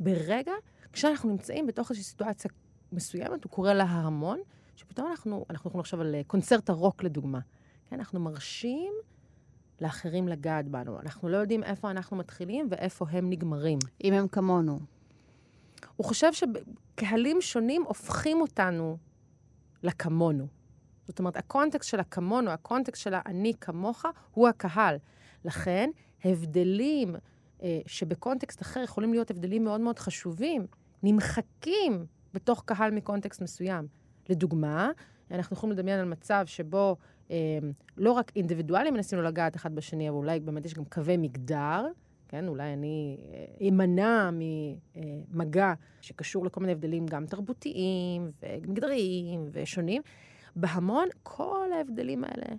ברגע 0.00 0.52
כשאנחנו 0.92 1.30
נמצאים 1.30 1.66
בתוך 1.66 1.90
איזושהי 1.90 2.04
סיטואציה 2.10 2.50
מסוימת, 2.92 3.44
הוא 3.44 3.50
קורא 3.50 3.72
לה 3.72 3.84
ההמון, 3.84 4.38
שפתאום 4.76 5.10
אנחנו, 5.10 5.44
אנחנו 5.50 5.68
יכולים 5.68 5.80
לחשוב 5.80 6.00
על 6.00 6.14
אה, 6.14 6.20
קונצרט 6.26 6.70
הרוק 6.70 7.02
לדוגמה. 7.02 7.40
כן, 7.90 7.96
אנחנו 7.96 8.20
מרשים 8.20 8.92
לאחרים 9.80 10.28
לגעת 10.28 10.68
בנו. 10.68 11.00
אנחנו 11.00 11.28
לא 11.28 11.36
יודעים 11.36 11.64
איפה 11.64 11.90
אנחנו 11.90 12.16
מתחילים 12.16 12.66
ואיפה 12.70 13.06
הם 13.10 13.30
נגמרים. 13.30 13.78
אם 14.04 14.12
הם 14.12 14.28
כמונו. 14.28 14.78
הוא 15.96 16.04
חושב 16.06 16.30
שקהלים 16.32 17.40
שונים 17.40 17.82
הופכים 17.82 18.40
אותנו 18.40 18.96
לכמונו. 19.82 20.46
זאת 21.06 21.18
אומרת, 21.18 21.36
הקונטקסט 21.36 21.90
של 21.90 22.00
הכמונו, 22.00 22.50
הקונטקסט 22.50 23.02
של 23.02 23.14
האני 23.14 23.52
כמוך, 23.60 24.04
הוא 24.30 24.48
הקהל. 24.48 24.96
לכן, 25.44 25.90
הבדלים 26.24 27.16
אה, 27.62 27.80
שבקונטקסט 27.86 28.62
אחר 28.62 28.80
יכולים 28.80 29.12
להיות 29.12 29.30
הבדלים 29.30 29.64
מאוד 29.64 29.80
מאוד 29.80 29.98
חשובים, 29.98 30.66
נמחקים 31.02 32.06
בתוך 32.34 32.62
קהל 32.66 32.90
מקונטקסט 32.90 33.42
מסוים. 33.42 33.86
לדוגמה, 34.28 34.90
אנחנו 35.30 35.56
יכולים 35.56 35.76
לדמיין 35.76 36.00
על 36.00 36.04
מצב 36.04 36.42
שבו 36.46 36.96
אה, 37.30 37.58
לא 37.96 38.12
רק 38.12 38.32
אינדיבידואלים 38.36 38.94
מנסים 38.94 39.22
לגעת 39.22 39.56
אחד 39.56 39.74
בשני, 39.74 40.08
אבל 40.08 40.16
אולי 40.16 40.40
באמת 40.40 40.64
יש 40.64 40.74
גם 40.74 40.84
קווי 40.84 41.16
מגדר, 41.16 41.86
כן? 42.28 42.48
אולי 42.48 42.72
אני 42.72 43.16
אה, 43.32 43.68
אמנע 43.68 44.30
ממגע 45.34 45.72
שקשור 46.00 46.46
לכל 46.46 46.60
מיני 46.60 46.72
הבדלים 46.72 47.06
גם 47.06 47.26
תרבותיים 47.26 48.30
ומגדריים 48.42 49.48
ושונים. 49.52 50.02
בהמון, 50.56 51.08
כל 51.22 51.72
ההבדלים 51.72 52.24
האלה 52.24 52.56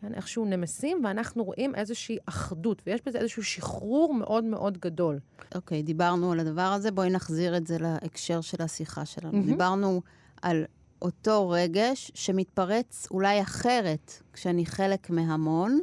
כן, 0.00 0.14
איכשהו 0.14 0.44
נמסים, 0.44 1.04
ואנחנו 1.04 1.44
רואים 1.44 1.74
איזושהי 1.74 2.18
אחדות, 2.26 2.82
ויש 2.86 3.00
בזה 3.06 3.18
איזשהו 3.18 3.42
שחרור 3.44 4.14
מאוד 4.14 4.44
מאוד 4.44 4.78
גדול. 4.78 5.18
אוקיי, 5.54 5.80
okay, 5.80 5.82
דיברנו 5.82 6.32
על 6.32 6.40
הדבר 6.40 6.62
הזה, 6.62 6.90
בואי 6.90 7.10
נחזיר 7.10 7.56
את 7.56 7.66
זה 7.66 7.78
להקשר 7.78 8.40
של 8.40 8.62
השיחה 8.62 9.04
שלנו. 9.04 9.42
Mm-hmm. 9.42 9.46
דיברנו 9.46 10.02
על 10.42 10.64
אותו 11.02 11.48
רגש 11.48 12.10
שמתפרץ 12.14 13.06
אולי 13.10 13.42
אחרת 13.42 14.22
כשאני 14.32 14.66
חלק 14.66 15.10
מהמון, 15.10 15.80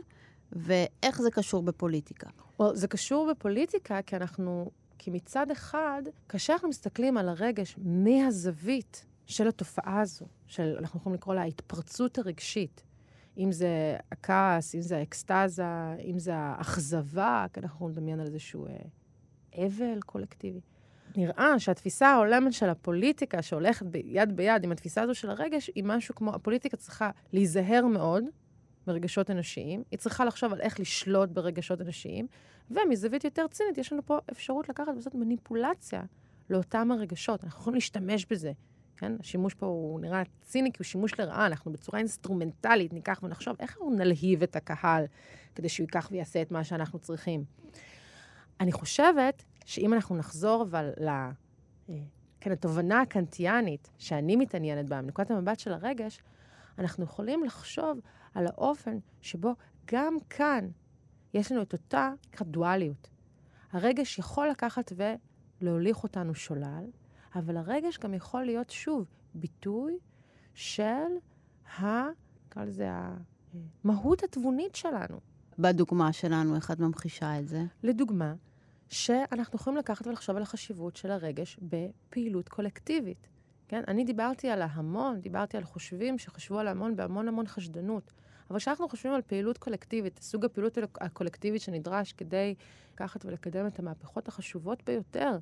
ואיך 0.52 1.22
זה 1.22 1.32
קשור 1.32 1.64
בפוליטיקה? 1.64 2.30
Well, 2.62 2.64
זה 2.74 2.88
קשור 2.88 3.32
בפוליטיקה 3.32 4.02
כי 4.02 4.16
אנחנו, 4.16 4.72
כי 4.98 5.12
מצד 5.12 5.52
אחד, 5.52 6.02
כאשר 6.30 6.54
אנחנו 6.54 6.70
מסתכלים 6.70 7.18
על 7.18 7.30
הרגש 7.30 7.76
מהזווית 7.78 9.06
של 9.26 9.48
התופעה 9.48 10.02
הזו, 10.02 10.26
של, 10.48 10.76
אנחנו 10.80 11.00
יכולים 11.00 11.16
לקרוא 11.16 11.36
לה 11.36 11.42
ההתפרצות 11.42 12.18
הרגשית, 12.18 12.84
אם 13.38 13.52
זה 13.52 13.98
הכעס, 14.12 14.76
אם 14.76 14.82
זה 14.82 14.98
האקסטזה, 14.98 15.96
אם 16.04 16.20
זה 16.20 16.36
האכזבה, 16.36 17.46
כי 17.54 17.60
אנחנו 17.60 17.90
לדמיין 17.90 18.20
על 18.20 18.26
איזשהו 18.26 18.68
אה, 18.68 19.66
אבל 19.66 20.00
קולקטיבי. 20.06 20.60
נראה 21.16 21.60
שהתפיסה 21.60 22.08
ההולמת 22.08 22.54
של 22.54 22.70
הפוליטיקה, 22.70 23.42
שהולכת 23.42 23.86
יד 24.06 24.36
ביד 24.36 24.64
עם 24.64 24.72
התפיסה 24.72 25.02
הזו 25.02 25.16
של 25.16 25.30
הרגש, 25.30 25.70
היא 25.76 25.84
משהו 25.84 26.16
כמו, 26.16 26.36
הפוליטיקה 26.36 26.78
צריכה 26.78 27.10
להיזהר 27.34 27.86
מאוד 27.86 28.24
ברגשות 28.88 29.32
אנושיים, 29.32 29.84
היא 29.92 30.00
צריכה 30.00 30.26
לחשוב 30.26 30.54
על 30.54 30.62
איך 30.62 30.80
לשלוט 30.80 31.30
ברגשות 31.30 31.82
אנושיים, 31.82 32.28
ומזווית 32.72 33.24
יותר 33.24 33.48
צינית, 33.48 33.78
יש 33.78 33.94
לנו 33.94 34.06
פה 34.06 34.18
אפשרות 34.32 34.70
לקחת 34.70 34.88
ולעשות 34.88 35.16
מניפולציה 35.16 36.04
לאותם 36.50 36.92
הרגשות. 36.92 37.44
אנחנו 37.44 37.62
יכולים 37.62 37.76
להשתמש 37.76 38.26
בזה 38.26 38.52
כן? 38.98 39.12
השימוש 39.20 39.54
פה 39.54 39.66
הוא 39.66 40.00
נראה 40.00 40.24
ציני 40.42 40.72
כי 40.72 40.78
הוא 40.80 40.86
שימוש 40.86 41.20
לרעה, 41.20 41.46
אנחנו 41.46 41.72
בצורה 41.72 42.00
אינסטרומנטלית 42.00 42.94
ניקח 42.94 43.20
ונחשוב 43.24 43.56
איך 43.60 43.72
אנחנו 43.72 43.90
נלהיב 43.90 44.44
את 44.44 44.56
הקהל 44.56 45.06
כדי 45.56 45.70
שהוא 45.70 45.84
ייקח 45.84 46.08
ויעשה 46.12 46.42
את 46.42 46.52
מה 46.52 46.64
שאנחנו 46.64 47.00
צריכים. 47.00 47.44
אני 48.60 48.72
חושבת 48.72 49.44
שאם 49.66 49.94
אנחנו 49.94 50.18
נחזור 50.18 50.64
אבל 50.64 50.92
ל... 50.98 51.08
אה, 51.08 51.32
כן, 52.42 52.52
התובנה 52.52 53.02
הקנטיאנית 53.02 53.90
שאני 53.98 54.36
מתעניינת 54.36 54.90
בה, 54.90 55.02
מנקודת 55.02 55.32
המבט 55.32 55.60
של 55.60 55.74
הרגש, 55.74 56.22
אנחנו 56.80 57.04
יכולים 57.04 57.44
לחשוב 57.44 58.00
על 58.36 58.48
האופן 58.48 58.98
שבו 59.22 59.56
גם 59.86 60.18
כאן 60.30 60.68
יש 61.34 61.52
לנו 61.52 61.62
את 61.62 61.74
אותה 61.74 62.10
דואליות. 62.42 63.10
הרגש 63.72 64.20
יכול 64.20 64.50
לקחת 64.50 64.92
ולהוליך 65.62 66.04
אותנו 66.04 66.36
שולל, 66.36 66.86
אבל 67.36 67.58
הרגש 67.58 67.98
גם 67.98 68.14
יכול 68.14 68.44
להיות, 68.44 68.70
שוב, 68.70 69.06
ביטוי 69.34 69.98
של 70.54 70.84
ה... 71.80 72.04
נקרא 72.48 72.66
לזה 72.66 72.90
המהות 73.84 74.24
התבונית 74.24 74.76
שלנו. 74.76 75.20
בדוגמה 75.60 76.14
שלנו, 76.14 76.56
איך 76.56 76.72
את 76.72 76.80
ממחישה 76.80 77.40
את 77.40 77.48
זה? 77.48 77.64
לדוגמה, 77.84 78.34
שאנחנו 78.90 79.56
יכולים 79.56 79.78
לקחת 79.78 80.08
ולחשוב 80.08 80.36
על 80.36 80.44
החשיבות 80.44 80.96
של 80.96 81.12
הרגש 81.12 81.60
בפעילות 81.62 82.50
קולקטיבית. 82.50 83.28
כן? 83.68 83.84
אני 83.88 84.04
דיברתי 84.04 84.50
על 84.50 84.62
ההמון, 84.62 85.22
דיברתי 85.22 85.58
על 85.58 85.64
חושבים 85.64 86.18
שחשבו 86.18 86.60
על 86.60 86.68
ההמון 86.68 86.96
בהמון 86.96 87.28
המון 87.28 87.48
חשדנות. 87.48 88.14
אבל 88.50 88.60
כשאנחנו 88.60 88.90
חושבים 88.90 89.14
על 89.14 89.22
פעילות 89.22 89.58
קולקטיבית, 89.58 90.20
סוג 90.20 90.46
הפעילות 90.46 90.78
הקולקטיבית 91.02 91.62
שנדרש 91.62 92.14
כדי 92.14 92.56
לקחת 92.94 93.26
ולקדם 93.26 93.68
את 93.68 93.80
המהפכות 93.80 94.28
החשובות 94.28 94.84
ביותר 94.86 95.32
אה, 95.32 95.38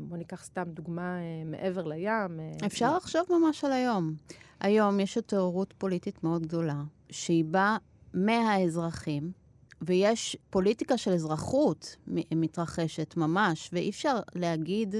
בואו 0.00 0.18
ניקח 0.18 0.44
סתם 0.44 0.64
דוגמה 0.66 1.18
אה, 1.18 1.42
מעבר 1.44 1.86
לים. 1.86 2.40
אה, 2.40 2.66
אפשר 2.66 2.96
לחשוב 2.96 3.22
ממש 3.30 3.64
על 3.64 3.72
היום. 3.72 4.14
היום 4.60 5.00
יש 5.00 5.18
התעוררות 5.18 5.74
פוליטית 5.78 6.24
מאוד 6.24 6.42
גדולה, 6.42 6.82
שהיא 7.10 7.44
באה 7.44 7.76
מהאזרחים, 8.14 9.32
ויש 9.82 10.36
פוליטיקה 10.50 10.98
של 10.98 11.12
אזרחות 11.12 11.96
מתרחשת 12.34 13.16
ממש, 13.16 13.70
ואי 13.72 13.90
אפשר 13.90 14.20
להגיד, 14.34 14.94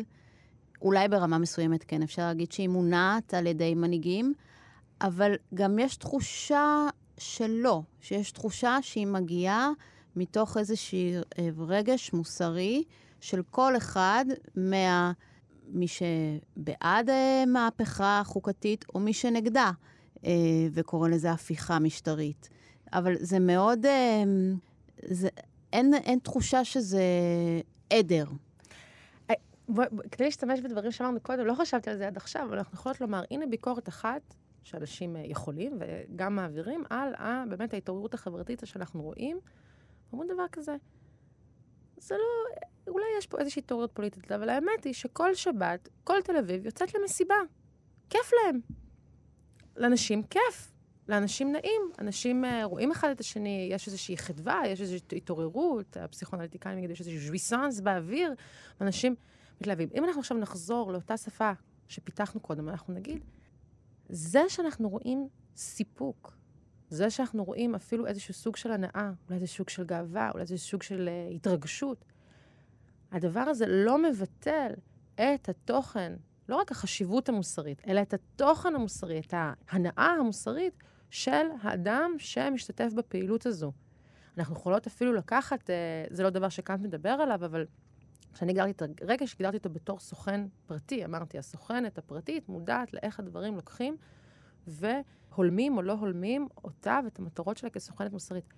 אולי 0.82 1.08
ברמה 1.08 1.38
מסוימת 1.38 1.84
כן, 1.84 2.02
אפשר 2.02 2.22
להגיד 2.22 2.52
שהיא 2.52 2.68
מונעת 2.68 3.34
על 3.34 3.46
ידי 3.46 3.74
מנהיגים, 3.74 4.34
אבל 5.00 5.34
גם 5.54 5.78
יש 5.78 5.96
תחושה 5.96 6.86
שלא, 7.18 7.82
שיש 8.00 8.32
תחושה 8.32 8.78
שהיא 8.82 9.06
מגיעה 9.06 9.70
מתוך 10.16 10.56
איזשהו 10.56 10.98
אה, 11.38 11.48
רגש 11.58 12.12
מוסרי 12.12 12.84
של 13.24 13.42
כל 13.50 13.76
אחד 13.76 14.24
מה... 14.54 15.12
מי 15.68 15.86
שבעד 15.88 17.10
אה, 17.10 17.44
מהפכה 17.46 18.22
חוקתית 18.24 18.84
או 18.94 19.00
מי 19.00 19.12
שנגדה, 19.12 19.70
אה, 20.24 20.30
וקורא 20.72 21.08
לזה 21.08 21.30
הפיכה 21.30 21.78
משטרית. 21.78 22.48
אבל 22.92 23.14
זה 23.20 23.38
מאוד... 23.38 23.86
זה, 25.04 25.28
אין, 25.72 25.94
אין 25.94 26.18
תחושה 26.18 26.64
שזה 26.64 27.02
עדר. 27.92 28.24
כדי 30.10 30.24
להשתמש 30.24 30.60
בדברים 30.60 30.92
שאמרנו 30.92 31.20
קודם, 31.20 31.46
לא 31.46 31.54
חשבתי 31.54 31.90
על 31.90 31.96
זה 31.96 32.06
עד 32.06 32.16
עכשיו, 32.16 32.42
אבל 32.48 32.58
אנחנו 32.58 32.74
יכולות 32.74 33.00
לומר, 33.00 33.22
הנה 33.30 33.46
ביקורת 33.46 33.88
אחת 33.88 34.34
שאנשים 34.62 35.16
יכולים 35.24 35.78
וגם 35.80 36.36
מעבירים 36.36 36.84
על 36.90 37.14
באמת 37.48 37.74
ההתעוררות 37.74 38.14
החברתית 38.14 38.62
שאנחנו 38.64 39.02
רואים. 39.02 39.38
אומרים 40.12 40.30
דבר 40.34 40.46
כזה, 40.52 40.76
זה 42.04 42.14
לא, 42.14 42.56
אולי 42.92 43.04
יש 43.18 43.26
פה 43.26 43.38
איזושהי 43.38 43.60
התעוררות 43.60 43.92
פוליטית, 43.92 44.32
אבל 44.32 44.48
האמת 44.48 44.84
היא 44.84 44.94
שכל 44.94 45.34
שבת, 45.34 45.88
כל 46.04 46.22
תל 46.24 46.36
אביב 46.36 46.66
יוצאת 46.66 46.94
למסיבה. 46.94 47.34
כיף 48.10 48.30
להם. 48.32 48.60
לאנשים 49.76 50.22
כיף. 50.22 50.72
לאנשים 51.08 51.52
נעים, 51.52 51.82
אנשים 51.98 52.44
uh, 52.44 52.48
רואים 52.64 52.90
אחד 52.90 53.10
את 53.10 53.20
השני, 53.20 53.68
יש 53.72 53.86
איזושהי 53.86 54.16
חדווה, 54.16 54.60
יש 54.66 54.80
איזושהי 54.80 55.16
התעוררות, 55.16 55.96
הפסיכואנליטיקאים 55.96 56.78
יגידו 56.78 56.96
שיש 56.96 57.06
איזשהו 57.06 57.26
ז'וויסאנס 57.26 57.80
באוויר, 57.80 58.34
אנשים 58.80 59.14
מתלהבים. 59.60 59.88
אם 59.94 60.04
אנחנו 60.04 60.20
עכשיו 60.20 60.36
נחזור 60.36 60.92
לאותה 60.92 61.16
שפה 61.16 61.52
שפיתחנו 61.88 62.40
קודם, 62.40 62.68
אנחנו 62.68 62.94
נגיד, 62.94 63.24
זה 64.08 64.42
שאנחנו 64.48 64.88
רואים 64.88 65.28
סיפוק, 65.56 66.32
זה 66.94 67.10
שאנחנו 67.10 67.44
רואים 67.44 67.74
אפילו 67.74 68.06
איזשהו 68.06 68.34
סוג 68.34 68.56
של 68.56 68.72
הנאה, 68.72 69.10
אולי 69.28 69.34
איזה 69.40 69.46
סוג 69.46 69.68
של 69.68 69.84
גאווה, 69.84 70.30
אולי 70.30 70.42
איזה 70.42 70.58
סוג 70.58 70.82
של 70.82 71.08
uh, 71.08 71.34
התרגשות, 71.34 72.04
הדבר 73.12 73.40
הזה 73.40 73.66
לא 73.68 74.02
מבטל 74.02 74.72
את 75.14 75.48
התוכן, 75.48 76.12
לא 76.48 76.56
רק 76.56 76.72
החשיבות 76.72 77.28
המוסרית, 77.28 77.82
אלא 77.86 78.02
את 78.02 78.14
התוכן 78.14 78.74
המוסרי, 78.74 79.20
את 79.20 79.34
ההנאה 79.36 80.16
המוסרית 80.20 80.74
של 81.10 81.46
האדם 81.62 82.14
שמשתתף 82.18 82.92
בפעילות 82.92 83.46
הזו. 83.46 83.72
אנחנו 84.38 84.54
יכולות 84.54 84.86
אפילו 84.86 85.12
לקחת, 85.12 85.70
אה, 85.70 85.74
זה 86.10 86.22
לא 86.22 86.30
דבר 86.30 86.48
שקאנט 86.48 86.80
מדבר 86.80 87.08
עליו, 87.08 87.44
אבל 87.44 87.66
כשאני 88.34 88.52
הגדרתי 88.52 88.70
את 88.70 88.82
הרגע 89.02 89.26
שהגדרתי 89.26 89.56
אותו 89.56 89.70
בתור 89.70 90.00
סוכן 90.00 90.46
פרטי, 90.66 91.04
אמרתי, 91.04 91.38
הסוכנת 91.38 91.98
הפרטית 91.98 92.48
מודעת 92.48 92.94
לאיך 92.94 93.20
הדברים 93.20 93.56
לוקחים 93.56 93.96
והולמים 95.34 95.76
או 95.76 95.82
לא 95.82 95.92
הולמים 95.92 96.48
אותה 96.64 97.00
ואת 97.04 97.18
המטרות 97.18 97.56
שלה 97.56 97.70
כסוכנת 97.70 98.12
מוסרית. 98.12 98.54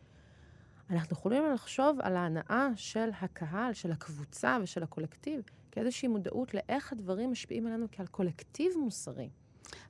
אנחנו 0.90 1.16
יכולים 1.16 1.42
לחשוב 1.54 1.98
על 2.00 2.16
ההנאה 2.16 2.68
של 2.76 3.08
הקהל, 3.20 3.72
של 3.72 3.92
הקבוצה 3.92 4.58
ושל 4.62 4.82
הקולקטיב, 4.82 5.40
כאיזושהי 5.70 6.08
מודעות 6.08 6.54
לאיך 6.54 6.92
הדברים 6.92 7.32
משפיעים 7.32 7.66
עלינו 7.66 7.86
כעל 7.92 8.06
קולקטיב 8.06 8.72
מוסרי. 8.78 9.28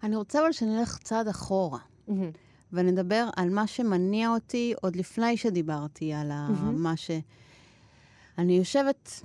אני 0.03 0.17
רוצה 0.17 0.41
אבל 0.41 0.53
שנלך 0.53 0.99
צעד 0.99 1.29
אחורה. 1.29 1.79
Mm-hmm. 1.79 2.13
ונדבר 2.73 3.29
על 3.37 3.51
מה 3.51 3.67
שמניע 3.67 4.29
אותי 4.29 4.75
עוד 4.83 4.97
לפני 4.97 5.37
שדיברתי 5.37 6.13
על 6.13 6.31
mm-hmm. 6.31 6.63
מה 6.63 6.97
ש... 6.97 7.11
אני 8.39 8.59
יושבת, 8.59 9.23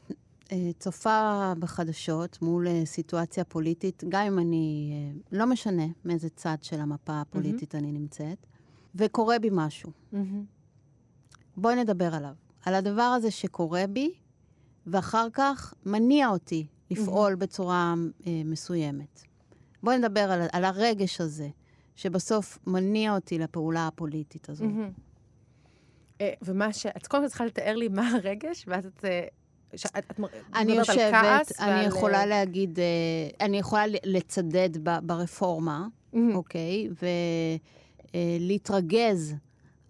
צופה 0.79 1.53
בחדשות 1.59 2.41
מול 2.41 2.67
אה, 2.67 2.81
סיטואציה 2.85 3.43
פוליטית, 3.43 4.03
גם 4.09 4.25
אם 4.25 4.39
אני, 4.39 4.93
אה, 4.93 5.37
לא 5.37 5.45
משנה 5.45 5.85
מאיזה 6.05 6.29
צד 6.29 6.57
של 6.61 6.79
המפה 6.79 7.21
הפוליטית 7.21 7.75
mm-hmm. 7.75 7.77
אני 7.77 7.91
נמצאת, 7.91 8.47
וקורה 8.95 9.39
בי 9.39 9.49
משהו. 9.51 9.91
Mm-hmm. 10.13 10.17
בואי 11.57 11.75
נדבר 11.75 12.15
עליו. 12.15 12.33
על 12.65 12.73
הדבר 12.73 13.01
הזה 13.01 13.31
שקורה 13.31 13.87
בי, 13.87 14.13
ואחר 14.87 15.27
כך 15.33 15.73
מניע 15.85 16.29
אותי 16.29 16.67
לפעול 16.91 17.33
mm-hmm. 17.33 17.35
בצורה 17.35 17.93
אה, 18.27 18.41
מסוימת. 18.45 19.21
בואי 19.83 19.97
נדבר 19.97 20.31
על, 20.31 20.41
על 20.51 20.65
הרגש 20.65 21.21
הזה, 21.21 21.49
שבסוף 21.95 22.59
מניע 22.67 23.15
אותי 23.15 23.39
לפעולה 23.39 23.87
הפוליטית 23.87 24.49
הזו. 24.49 24.65
Mm-hmm. 24.65 26.23
ומה 26.41 26.73
ש... 26.73 26.85
את 26.85 27.07
קודם 27.07 27.23
כל 27.23 27.29
צריכה 27.29 27.45
לתאר 27.45 27.75
לי 27.75 27.87
מה 27.87 28.09
הרגש, 28.09 28.65
ואז 28.67 28.85
את... 28.85 29.05
אה, 29.73 29.77
ש... 29.77 29.85
את, 29.85 30.19
אני 30.55 30.71
יושבת, 30.71 31.51
אני 31.59 31.71
ועל... 31.71 31.87
יכולה 31.87 32.19
אה, 32.19 32.25
להגיד, 32.25 32.79
אני 33.41 33.57
יכולה 33.57 33.83
לצדד 34.03 34.69
ברפורמה, 35.03 35.87
mm-hmm. 35.87 36.17
אוקיי? 36.33 36.87
ולהתרגז 38.13 39.35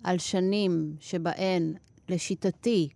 על 0.03 0.17
שנים 0.17 0.95
שבהן, 0.99 1.73
לשיטתי, 2.09 2.89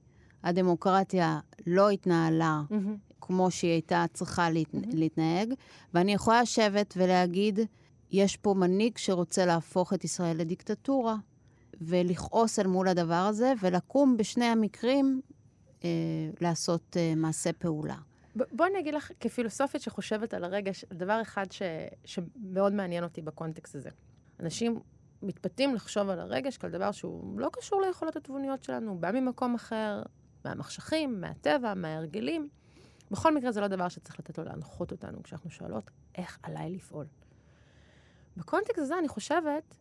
הדמוקרטיה 0.44 1.40
לא 1.68 1.90
התנהלה 1.90 2.62
mm-hmm. 2.70 2.76
כמו 3.22 3.52
שהיא 3.52 3.72
הייתה 3.72 4.06
צריכה 4.14 4.50
להת... 4.50 4.68
mm-hmm. 4.74 4.96
להתנהג, 4.96 5.54
ואני 5.94 6.14
יכולה 6.14 6.42
לשבת 6.42 6.94
ולהגיד, 6.98 7.60
יש 8.12 8.38
פה 8.38 8.54
מנהיג 8.54 8.98
שרוצה 8.98 9.46
להפוך 9.46 9.94
את 9.94 10.04
ישראל 10.04 10.38
לדיקטטורה, 10.38 11.16
ולכעוס 11.82 12.60
אל 12.60 12.68
מול 12.68 12.88
הדבר 12.88 13.14
הזה, 13.14 13.54
ולקום 13.62 14.18
בשני 14.18 14.46
המקרים 14.46 15.22
אה, 15.24 15.35
לעשות 16.42 16.98
אה, 16.98 17.14
מעשה 17.16 17.54
פעולה. 17.54 17.96
בואי 18.36 18.70
אני 18.70 18.80
אגיד 18.80 18.94
לך, 18.94 19.12
כפילוסופית 19.20 19.82
שחושבת 19.82 20.34
על 20.34 20.44
הרגש, 20.44 20.86
דבר 20.94 21.22
אחד 21.22 21.52
ש, 21.52 21.62
שמאוד 22.06 22.74
מעניין 22.74 23.04
אותי 23.04 23.22
בקונטקסט 23.22 23.76
הזה. 23.76 23.90
אנשים 24.40 24.80
מתפתים 25.22 25.76
לחשוב 25.76 26.10
על 26.10 26.20
הרגש 26.20 26.58
כעל 26.58 26.72
דבר 26.72 26.92
שהוא 26.92 27.40
לא 27.40 27.50
קשור 27.54 27.82
ליכולות 27.82 28.16
התבוניות 28.16 28.64
שלנו, 28.64 28.92
הוא 28.92 29.00
בא 29.00 29.12
ממקום 29.12 29.56
אחר, 29.56 30.02
מהמחשכים, 30.46 31.22
מהטבע, 31.22 31.74
מההרגלים. 31.74 32.50
בכל 33.12 33.36
מקרה 33.36 33.52
זה 33.52 33.62
לא 33.62 33.68
דבר 33.68 33.90
שצריך 33.90 34.20
לתת 34.20 34.38
לו 34.38 34.44
להנחות 34.44 34.92
אותנו 34.92 35.24
כשאנחנו 35.24 35.50
שואלות 35.50 35.92
איך 36.18 36.40
עליי 36.44 36.70
לפעול. 36.70 37.06
בקונטקסט 38.38 38.78
הזה 38.78 39.00
אני 39.00 39.08
חושבת, 39.08 39.76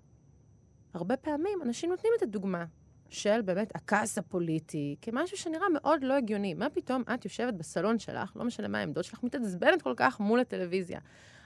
הרבה 0.94 1.16
פעמים 1.16 1.62
אנשים 1.62 1.90
נותנים 1.90 2.12
את 2.18 2.22
הדוגמה 2.22 2.64
של 3.08 3.42
באמת 3.42 3.76
הכעס 3.76 4.18
הפוליטי 4.18 4.96
כמשהו 5.02 5.36
שנראה 5.36 5.68
מאוד 5.68 6.04
לא 6.04 6.14
הגיוני. 6.14 6.54
מה 6.54 6.70
פתאום 6.70 7.02
את 7.14 7.24
יושבת 7.24 7.54
בסלון 7.54 7.98
שלך, 7.98 8.32
לא 8.36 8.44
משנה 8.44 8.68
מה 8.68 8.78
העמדות 8.78 9.04
שלך, 9.04 9.22
מתעצבנת 9.22 9.82
כל 9.82 9.92
כך 9.96 10.20
מול 10.20 10.40
הטלוויזיה. 10.40 11.00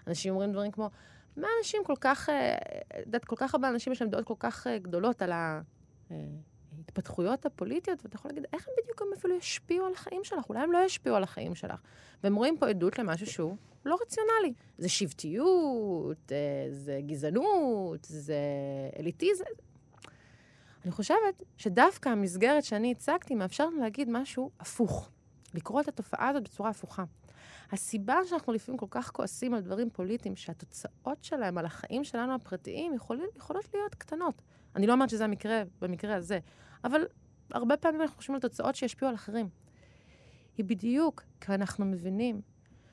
אנשים 0.07 0.33
אומרים 0.33 0.53
דברים 0.53 0.71
כמו, 0.71 0.91
מה 1.37 1.49
אנשים 1.59 1.85
כל 1.85 1.95
כך, 2.01 2.29
אה, 2.29 2.57
את 3.01 3.07
יודעת, 3.07 3.25
כל 3.25 3.37
כך 3.37 3.55
הרבה 3.55 3.69
אנשים 3.69 3.93
יש 3.93 4.03
להם 4.03 4.11
דעות 4.11 4.25
כל 4.25 4.35
כך 4.39 4.67
אה, 4.67 4.79
גדולות 4.79 5.23
על 5.23 5.33
ההתפתחויות 6.13 7.47
הפוליטיות, 7.47 7.99
ואתה 8.05 8.17
יכול 8.17 8.31
להגיד, 8.31 8.45
איך 8.53 8.69
הם 8.69 8.75
בדיוק 8.83 9.03
הם 9.03 9.09
אפילו 9.19 9.37
ישפיעו 9.37 9.87
על 9.87 9.93
החיים 9.93 10.25
שלך? 10.25 10.49
אולי 10.49 10.61
הם 10.61 10.73
לא 10.73 10.79
ישפיעו 10.79 11.17
על 11.17 11.23
החיים 11.23 11.55
שלך. 11.55 11.81
והם 12.25 12.35
רואים 12.35 12.59
פה 12.59 12.69
עדות 12.69 12.99
למשהו 12.99 13.27
שהוא 13.27 13.57
לא 13.85 13.99
רציונלי. 14.03 14.53
זה 14.79 14.89
שבטיות, 14.89 16.33
אה, 16.33 16.67
זה 16.71 17.01
גזענות, 17.07 18.05
זה 18.05 18.39
אליטיזם. 18.99 19.45
אני 20.89 20.93
חושבת 20.95 21.43
שדווקא 21.57 22.09
המסגרת 22.09 22.65
שאני 22.65 22.93
הצגתי 22.93 23.35
מאפשרת 23.35 23.73
להגיד 23.81 24.09
משהו 24.11 24.51
הפוך. 24.61 25.11
לקרוא 25.55 25.81
את 25.81 25.89
התופעה 25.89 26.29
הזאת 26.29 26.43
בצורה 26.43 26.71
הפוכה. 26.71 27.05
הסיבה 27.73 28.17
שאנחנו 28.27 28.53
לפעמים 28.53 28.79
כל 28.79 28.87
כך 28.91 29.11
כועסים 29.11 29.55
על 29.55 29.61
דברים 29.61 29.91
פוליטיים, 29.91 30.37
שהתוצאות 30.37 31.25
שלהם 31.25 31.59
על 31.59 31.67
החיים 31.67 32.05
שלנו 32.05 32.35
הפרטיים 32.35 32.95
יכול, 32.95 33.21
יכולות 33.37 33.69
להיות 33.75 33.95
קטנות. 33.95 34.43
אני 34.77 34.87
לא 34.87 34.93
אומרת 34.93 35.11
שזה 35.11 35.25
המקרה 35.25 35.63
במקרה 35.81 36.15
הזה, 36.15 36.39
אבל 36.85 37.01
הרבה 37.51 37.77
פעמים 37.77 38.01
אנחנו 38.01 38.17
חושבים 38.17 38.35
על 38.35 38.41
תוצאות 38.41 38.75
שישפיעו 38.75 39.09
על 39.09 39.15
אחרים. 39.15 39.49
היא 40.57 40.65
בדיוק 40.65 41.23
כי 41.41 41.55
אנחנו 41.55 41.85
מבינים 41.85 42.41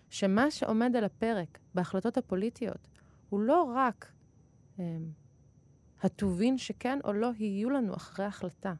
שמה 0.10 0.52
שעומד 0.52 0.96
על 0.96 1.04
הפרק 1.04 1.60
בהחלטות 1.76 2.18
הפוליטיות 2.18 2.88
הוא 3.30 3.40
לא 3.40 3.72
רק 3.76 4.12
אה, 4.80 4.98
הטובין 6.06 6.58
שכן 6.58 7.00
או 7.04 7.14
לא 7.14 7.32
יהיו 7.38 7.70
לנו 7.70 7.96
אחרי 7.96 8.26
החלטה, 8.26 8.74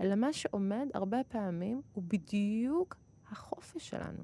אלא 0.00 0.14
מה 0.14 0.32
שעומד 0.32 0.86
הרבה 0.94 1.18
פעמים 1.28 1.82
הוא 1.92 2.04
בדיוק 2.08 2.96
החופש 3.30 3.88
שלנו. 3.88 4.22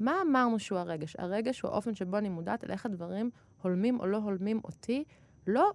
מה 0.00 0.22
אמרנו 0.22 0.58
שהוא 0.58 0.78
הרגש? 0.78 1.16
הרגש 1.18 1.60
הוא 1.60 1.70
האופן 1.70 1.94
שבו 1.94 2.18
אני 2.18 2.28
מודעת 2.28 2.64
על 2.64 2.70
איך 2.70 2.86
הדברים 2.86 3.30
הולמים 3.62 4.00
או 4.00 4.06
לא 4.06 4.16
הולמים 4.16 4.60
אותי, 4.64 5.04
לא 5.46 5.70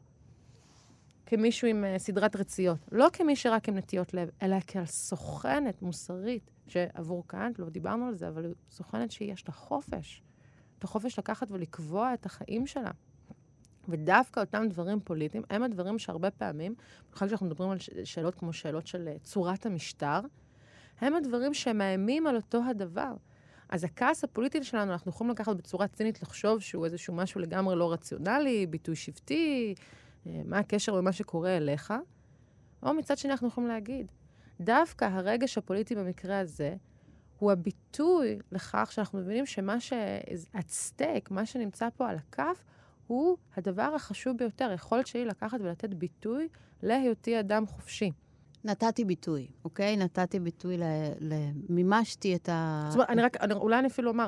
כמישהו 1.25 1.67
עם 1.67 1.83
uh, 1.83 1.99
סדרת 1.99 2.35
רציות, 2.35 2.79
לא 2.91 3.07
כמי 3.13 3.35
שרק 3.35 3.69
עם 3.69 3.77
נטיות 3.77 4.13
לב, 4.13 4.29
אלא 4.41 4.57
כעל 4.67 4.85
סוכנת 4.85 5.81
מוסרית, 5.81 6.51
שעבור 6.67 7.27
קאנט, 7.27 7.59
לא 7.59 7.69
דיברנו 7.69 8.07
על 8.07 8.15
זה, 8.15 8.27
אבל 8.27 8.53
סוכנת 8.69 9.11
שיש 9.11 9.47
לה 9.47 9.53
חופש. 9.53 10.23
את 10.79 10.83
החופש 10.83 11.19
לקחת 11.19 11.51
ולקבוע 11.51 12.13
את 12.13 12.25
החיים 12.25 12.67
שלה. 12.67 12.91
ודווקא 13.91 14.39
אותם 14.39 14.65
דברים 14.69 14.99
פוליטיים 14.99 15.43
הם 15.49 15.63
הדברים 15.63 15.99
שהרבה 15.99 16.31
פעמים, 16.31 16.75
במיוחד 17.07 17.25
כשאנחנו 17.25 17.45
מדברים 17.45 17.69
על 17.69 17.77
שאלות 18.03 18.35
כמו 18.35 18.53
שאלות 18.53 18.87
של 18.87 19.07
אה, 19.07 19.19
צורת 19.19 19.65
המשטר, 19.65 20.19
הם 21.01 21.13
הדברים 21.13 21.53
שמאיימים 21.53 22.27
על 22.27 22.35
אותו 22.35 22.61
הדבר. 22.69 23.13
אז 23.69 23.83
הכעס 23.83 24.23
הפוליטי 24.23 24.63
שלנו, 24.63 24.91
אנחנו 24.91 25.09
יכולים 25.11 25.31
לקחת 25.31 25.55
בצורה 25.55 25.87
צינית 25.87 26.21
לחשוב 26.21 26.59
שהוא 26.59 26.85
איזשהו 26.85 27.13
משהו 27.13 27.41
לגמרי 27.41 27.75
לא 27.75 27.91
רציונלי, 27.91 28.67
ביטוי 28.67 28.95
שבטי, 28.95 29.75
אה, 30.27 30.41
מה 30.45 30.59
הקשר 30.59 30.95
במה 30.95 31.11
שקורה 31.11 31.57
אליך, 31.57 31.93
או 32.83 32.93
מצד 32.93 33.17
שני 33.17 33.31
אנחנו 33.31 33.47
יכולים 33.47 33.69
להגיד, 33.69 34.11
דווקא 34.59 35.05
הרגש 35.05 35.57
הפוליטי 35.57 35.95
במקרה 35.95 36.39
הזה, 36.39 36.75
הוא 37.39 37.51
הביטוי 37.51 38.39
לכך 38.51 38.89
שאנחנו 38.91 39.19
מבינים 39.19 39.45
שמה 39.45 39.79
ש... 39.79 39.93
stake, 40.55 41.27
מה 41.29 41.45
שנמצא 41.45 41.87
פה 41.97 42.09
על 42.09 42.17
הכף, 42.17 42.63
הוא 43.09 43.37
הדבר 43.57 43.91
החשוב 43.95 44.37
ביותר, 44.37 44.69
היכולת 44.69 45.07
שלי 45.07 45.25
לקחת 45.25 45.61
ולתת 45.61 45.93
ביטוי 45.93 46.47
להיותי 46.83 47.39
אדם 47.39 47.67
חופשי. 47.67 48.11
נתתי 48.63 49.05
ביטוי, 49.05 49.47
אוקיי? 49.65 49.97
נתתי 49.97 50.39
ביטוי 50.39 50.77
ל... 50.77 50.83
ל... 51.19 51.33
מימשתי 51.69 52.35
את 52.35 52.49
ה... 52.49 52.85
זאת 52.87 52.95
אומרת, 52.95 53.09
אני 53.09 53.21
רק, 53.21 53.37
אני, 53.37 53.53
אולי 53.53 53.79
אני 53.79 53.87
אפילו 53.87 54.09
אומר, 54.11 54.27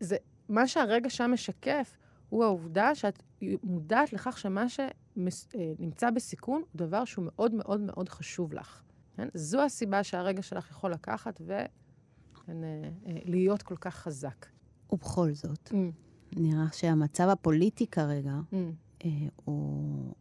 זה, 0.00 0.16
מה 0.48 0.66
שהרגע 0.66 1.10
שם 1.10 1.30
משקף, 1.32 1.96
הוא 2.28 2.44
העובדה 2.44 2.94
שאת 2.94 3.22
מודעת 3.62 4.12
לכך 4.12 4.38
שמה 4.38 4.66
שנמצא 4.68 6.10
בסיכון 6.10 6.62
הוא 6.72 6.78
דבר 6.78 7.04
שהוא 7.04 7.24
מאוד 7.28 7.54
מאוד 7.54 7.80
מאוד 7.80 8.08
חשוב 8.08 8.52
לך. 8.52 8.82
כן? 9.16 9.28
זו 9.34 9.62
הסיבה 9.62 10.02
שהרגע 10.02 10.42
שלך 10.42 10.70
יכול 10.70 10.92
לקחת 10.92 11.40
ולהיות 12.48 13.62
כל 13.62 13.76
כך 13.76 13.94
חזק. 13.94 14.46
ובכל 14.92 15.32
זאת, 15.32 15.68
mm. 15.68 15.74
נראה 16.36 16.66
שהמצב 16.72 17.28
הפוליטי 17.28 17.86
כרגע, 17.86 18.32
mm. 18.32 18.54
אה, 19.04 19.10
או 19.46 19.74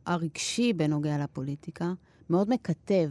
הרגשי 0.05 0.74
בנוגע 0.74 1.18
לפוליטיקה, 1.18 1.93
מאוד 2.30 2.49
מקטב, 2.49 3.10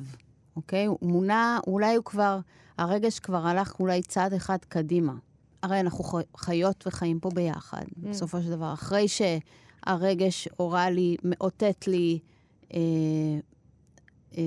אוקיי? 0.57 0.86
הוא 0.86 0.99
מונע, 1.03 1.59
אולי 1.66 1.94
הוא 1.94 2.05
כבר, 2.05 2.40
הרגש 2.78 3.18
כבר 3.18 3.47
הלך 3.47 3.80
אולי 3.80 4.03
צעד 4.03 4.32
אחד 4.32 4.59
קדימה. 4.68 5.14
הרי 5.62 5.80
אנחנו 5.80 6.05
חיות 6.36 6.86
וחיים 6.86 7.20
פה 7.20 7.30
ביחד, 7.34 7.82
mm. 7.82 8.09
בסופו 8.09 8.42
של 8.42 8.51
דבר. 8.51 8.72
אחרי 8.72 9.07
שהרגש 9.09 10.49
הורה 10.57 10.90
לי, 10.90 11.16
מאותת 11.24 11.86
לי 11.88 12.18
אה, 12.74 12.78
אה, 14.38 14.42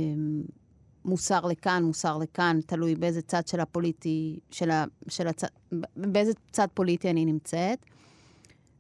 מוסר 1.06 1.46
לכאן, 1.46 1.84
מוסר 1.84 2.18
לכאן, 2.18 2.60
תלוי 2.66 2.96
באיזה 2.96 3.22
צד 3.22 3.48
של 3.48 3.60
הפוליטי, 3.60 4.40
של 4.52 4.72
ה, 4.72 4.86
של 5.08 5.28
הצד, 5.28 5.48
באיזה 5.96 6.32
צד 6.52 6.68
פוליטי 6.74 7.10
אני 7.10 7.26
נמצאת. 7.26 7.86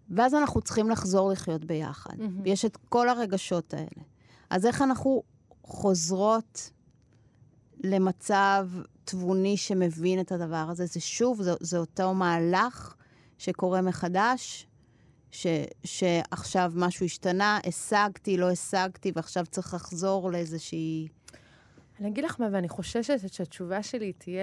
ואז 0.09 0.35
אנחנו 0.35 0.61
צריכים 0.61 0.89
לחזור 0.89 1.29
לחיות 1.29 1.65
ביחד. 1.65 2.13
Mm-hmm. 2.19 2.41
יש 2.45 2.65
את 2.65 2.77
כל 2.89 3.09
הרגשות 3.09 3.73
האלה. 3.73 4.03
אז 4.49 4.65
איך 4.65 4.81
אנחנו 4.81 5.23
חוזרות 5.63 6.71
למצב 7.83 8.69
תבוני 9.03 9.57
שמבין 9.57 10.19
את 10.19 10.31
הדבר 10.31 10.65
הזה? 10.69 10.85
זה 10.85 10.99
שוב, 10.99 11.41
זה, 11.41 11.51
זה 11.59 11.77
אותו 11.77 12.13
מהלך 12.13 12.95
שקורה 13.37 13.81
מחדש, 13.81 14.67
ש, 15.31 15.47
שעכשיו 15.83 16.71
משהו 16.75 17.05
השתנה, 17.05 17.59
השגתי, 17.67 18.37
לא 18.37 18.51
השגתי, 18.51 19.11
ועכשיו 19.15 19.45
צריך 19.45 19.73
לחזור 19.73 20.31
לאיזושהי... 20.31 21.07
אני 21.99 22.07
אגיד 22.07 22.25
לך 22.25 22.39
מה, 22.39 22.47
ואני 22.51 22.69
חוששת 22.69 23.33
שהתשובה 23.33 23.83
שלי 23.83 24.13
תהיה, 24.13 24.41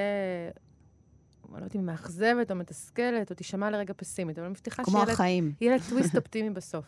לא 1.52 1.56
יודעת 1.56 1.76
אם 1.76 1.86
מאכזבת 1.86 2.50
או 2.50 2.56
מתסכלת, 2.56 3.30
או 3.30 3.36
תישמע 3.36 3.70
לרגע 3.70 3.94
פסימית, 3.96 4.38
אבל 4.38 4.44
אני 4.46 4.52
מבטיחה 4.52 4.82
שיהיה 4.84 5.04
לה, 5.04 5.12
החיים. 5.12 5.52
לה 5.60 5.76
טוויסט 5.88 6.16
אופטימי 6.20 6.50
בסוף. 6.50 6.84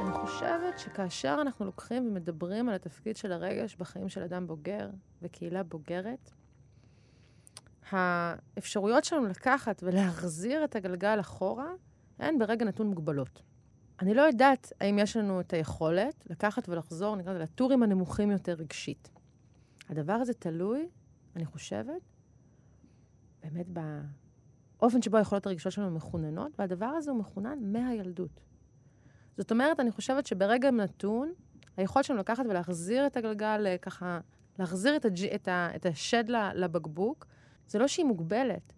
אני 0.00 0.12
חושבת 0.12 0.78
שכאשר 0.78 1.38
אנחנו 1.40 1.64
לוקחים 1.64 2.06
ומדברים 2.06 2.68
על 2.68 2.74
התפקיד 2.74 3.16
של 3.16 3.32
הרגש 3.32 3.76
בחיים 3.76 4.08
של 4.08 4.22
אדם 4.22 4.46
בוגר 4.46 4.90
וקהילה 5.22 5.62
בוגרת, 5.62 6.30
האפשרויות 7.90 9.04
שלנו 9.04 9.26
לקחת 9.26 9.82
ולהחזיר 9.86 10.64
את 10.64 10.76
הגלגל 10.76 11.20
אחורה 11.20 11.68
הן 12.18 12.38
ברגע 12.38 12.64
נתון 12.64 12.86
מוגבלות. 12.86 13.42
אני 14.00 14.14
לא 14.14 14.22
יודעת 14.22 14.72
האם 14.80 14.98
יש 14.98 15.16
לנו 15.16 15.40
את 15.40 15.52
היכולת 15.52 16.26
לקחת 16.30 16.68
ולחזור, 16.68 17.16
נקרא 17.16 17.32
לזה, 17.32 17.42
לטורים 17.42 17.82
הנמוכים 17.82 18.30
יותר 18.30 18.52
רגשית. 18.52 19.10
הדבר 19.88 20.12
הזה 20.12 20.34
תלוי, 20.34 20.88
אני 21.36 21.44
חושבת, 21.44 22.02
באמת 23.42 23.66
באופן 24.78 25.02
שבו 25.02 25.16
היכולות 25.16 25.46
הרגישות 25.46 25.72
שלנו 25.72 25.90
מכוננות, 25.90 26.52
והדבר 26.58 26.86
הזה 26.86 27.10
הוא 27.10 27.18
מכונן 27.18 27.58
מהילדות. 27.72 28.40
זאת 29.36 29.50
אומרת, 29.50 29.80
אני 29.80 29.90
חושבת 29.90 30.26
שברגע 30.26 30.70
נתון, 30.70 31.32
היכולת 31.76 32.04
שלנו 32.04 32.20
לקחת 32.20 32.44
ולהחזיר 32.46 33.06
את 33.06 33.16
הגלגל, 33.16 33.66
אה, 33.66 33.78
ככה, 33.78 34.20
להחזיר 34.58 34.96
את, 34.96 35.04
הג', 35.04 35.24
את, 35.34 35.48
ה, 35.48 35.68
את 35.76 35.86
השד 35.86 36.24
לבקבוק, 36.54 37.26
זה 37.68 37.78
לא 37.78 37.88
שהיא 37.88 38.06
מוגבלת, 38.06 38.72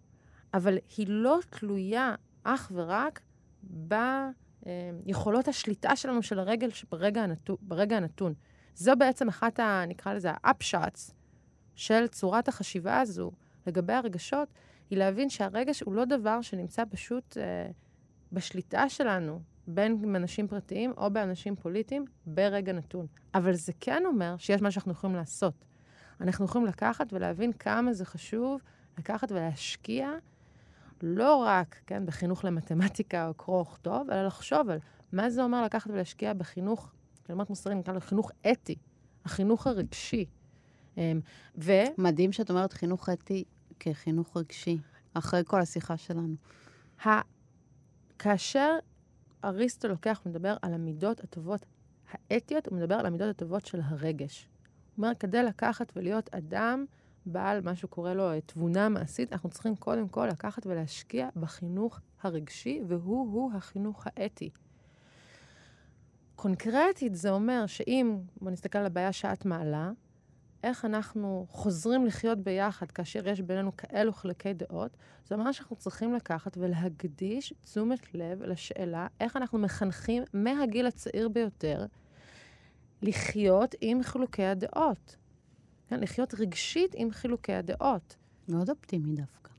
אבל 0.53 0.77
היא 0.97 1.07
לא 1.09 1.39
תלויה 1.49 2.15
אך 2.43 2.71
ורק 2.75 3.21
ב... 3.87 3.95
אה, 4.65 4.71
יכולות 5.05 5.47
השליטה 5.47 5.95
שלנו 5.95 6.23
של 6.23 6.39
הרגל 6.39 6.69
ברגע, 6.91 7.23
הנתון, 7.23 7.55
ברגע 7.61 7.97
הנתון. 7.97 8.33
זו 8.75 8.91
בעצם 8.99 9.27
אחת, 9.27 9.59
ה, 9.59 9.83
נקרא 9.87 10.13
לזה, 10.13 10.31
ה-upshots 10.31 11.11
של 11.75 12.07
צורת 12.07 12.47
החשיבה 12.47 12.99
הזו 12.99 13.31
לגבי 13.67 13.93
הרגשות, 13.93 14.49
היא 14.89 14.99
להבין 14.99 15.29
שהרגש 15.29 15.81
הוא 15.81 15.93
לא 15.93 16.05
דבר 16.05 16.41
שנמצא 16.41 16.83
פשוט 16.89 17.37
אה, 17.37 17.71
בשליטה 18.31 18.89
שלנו, 18.89 19.41
בין 19.67 20.15
אנשים 20.15 20.47
פרטיים 20.47 20.93
או 20.97 21.09
באנשים 21.09 21.55
פוליטיים, 21.55 22.05
ברגע 22.25 22.73
נתון. 22.73 23.07
אבל 23.33 23.53
זה 23.53 23.71
כן 23.79 24.03
אומר 24.05 24.35
שיש 24.37 24.61
מה 24.61 24.71
שאנחנו 24.71 24.91
יכולים 24.91 25.15
לעשות. 25.15 25.65
אנחנו 26.21 26.45
יכולים 26.45 26.67
לקחת 26.67 27.13
ולהבין 27.13 27.53
כמה 27.53 27.93
זה 27.93 28.05
חשוב 28.05 28.61
לקחת 28.97 29.31
ולהשקיע 29.31 30.11
לא 31.03 31.35
רק, 31.35 31.75
כן, 31.87 32.05
בחינוך 32.05 32.45
למתמטיקה 32.45 33.27
או 33.27 33.33
קרוא 33.33 33.61
וכתוב, 33.61 34.09
אלא 34.11 34.25
לחשוב 34.25 34.69
על 34.69 34.79
מה 35.11 35.29
זה 35.29 35.43
אומר 35.43 35.63
לקחת 35.63 35.91
ולהשקיע 35.91 36.33
בחינוך, 36.33 36.91
כלומר 37.25 37.43
מוסרי, 37.49 37.75
נקרא 37.75 37.93
לו 37.93 38.01
חינוך 38.01 38.31
אתי, 38.51 38.75
החינוך 39.25 39.67
הרגשי. 39.67 40.25
אמ, 40.97 41.19
ו... 41.63 41.71
מדהים 41.97 42.31
שאת 42.31 42.49
אומרת 42.49 42.73
חינוך 42.73 43.09
אתי 43.09 43.43
כחינוך 43.79 44.37
רגשי, 44.37 44.77
אחרי 45.13 45.41
כל 45.45 45.61
השיחה 45.61 45.97
שלנו. 45.97 46.35
ה... 47.05 47.09
כאשר 48.19 48.75
אריסטו 49.43 49.87
לוקח 49.87 50.21
ומדבר 50.25 50.57
על 50.61 50.73
המידות 50.73 51.23
הטובות 51.23 51.65
האתיות, 52.11 52.67
הוא 52.67 52.77
מדבר 52.77 52.95
על 52.95 53.05
המידות 53.05 53.29
הטובות 53.29 53.65
של 53.65 53.79
הרגש. 53.83 54.47
הוא 54.95 55.05
אומר, 55.05 55.15
כדי 55.19 55.43
לקחת 55.43 55.91
ולהיות 55.95 56.29
אדם 56.33 56.85
בעל 57.27 57.61
מה 57.61 57.75
שקורא 57.75 58.13
לו 58.13 58.29
תבונה 58.45 58.89
מעשית, 58.89 59.33
אנחנו 59.33 59.49
צריכים 59.49 59.75
קודם 59.75 60.07
כל 60.07 60.27
לקחת 60.27 60.65
ולהשקיע 60.65 61.29
בחינוך 61.35 61.99
הרגשי, 62.21 62.81
והוא-הוא 62.87 63.51
החינוך 63.53 64.07
האתי. 64.07 64.49
קונקרטית 66.35 67.15
זה 67.15 67.29
אומר 67.29 67.65
שאם, 67.65 68.17
בוא 68.41 68.51
נסתכל 68.51 68.77
על 68.77 68.85
הבעיה 68.85 69.11
שאת 69.11 69.45
מעלה, 69.45 69.91
איך 70.63 70.85
אנחנו 70.85 71.45
חוזרים 71.49 72.05
לחיות 72.05 72.39
ביחד 72.39 72.91
כאשר 72.91 73.27
יש 73.27 73.41
בינינו 73.41 73.77
כאלו 73.77 74.13
חלקי 74.13 74.53
דעות, 74.53 74.97
זה 75.25 75.35
אומר 75.35 75.51
שאנחנו 75.51 75.75
צריכים 75.75 76.13
לקחת 76.13 76.57
ולהקדיש 76.57 77.53
תשומת 77.63 78.13
לב 78.13 78.43
לשאלה 78.43 79.07
איך 79.19 79.37
אנחנו 79.37 79.59
מחנכים 79.59 80.23
מהגיל 80.33 80.87
הצעיר 80.87 81.29
ביותר 81.29 81.85
לחיות 83.01 83.75
עם 83.81 84.03
חילוקי 84.03 84.43
הדעות. 84.43 85.15
כן, 85.87 85.99
לחיות 85.99 86.33
רגשית 86.33 86.91
עם 86.95 87.11
חילוקי 87.11 87.53
הדעות. 87.53 88.15
מאוד 88.49 88.69
אופטימי 88.69 89.15
דווקא. 89.15 89.51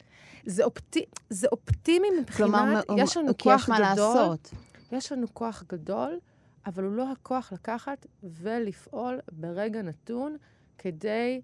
זה, 0.46 0.64
אופטי, 0.64 1.04
זה 1.30 1.48
אופטימי 1.52 2.08
מבחינת, 2.20 2.36
כלומר, 2.36 2.80
יש 2.96 3.16
לנו 3.16 3.38
כוח 3.38 3.60
יש 3.62 3.64
גדול. 3.64 3.78
מה 3.78 3.94
לעשות. 3.94 4.50
יש 4.92 5.12
לנו 5.12 5.34
כוח 5.34 5.64
גדול, 5.68 6.18
אבל 6.66 6.84
הוא 6.84 6.92
לא 6.92 7.12
הכוח 7.12 7.52
לקחת 7.52 8.06
ולפעול 8.22 9.20
ברגע 9.32 9.82
נתון 9.82 10.36
כדי, 10.78 11.40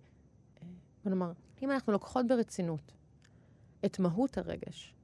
בוא 1.05 1.11
נאמר, 1.11 1.32
אם 1.62 1.70
אנחנו 1.70 1.93
לוקחות 1.93 2.26
ברצינות 2.26 2.93
את 3.85 3.99
מהות 3.99 4.39
הרגש, 4.39 4.95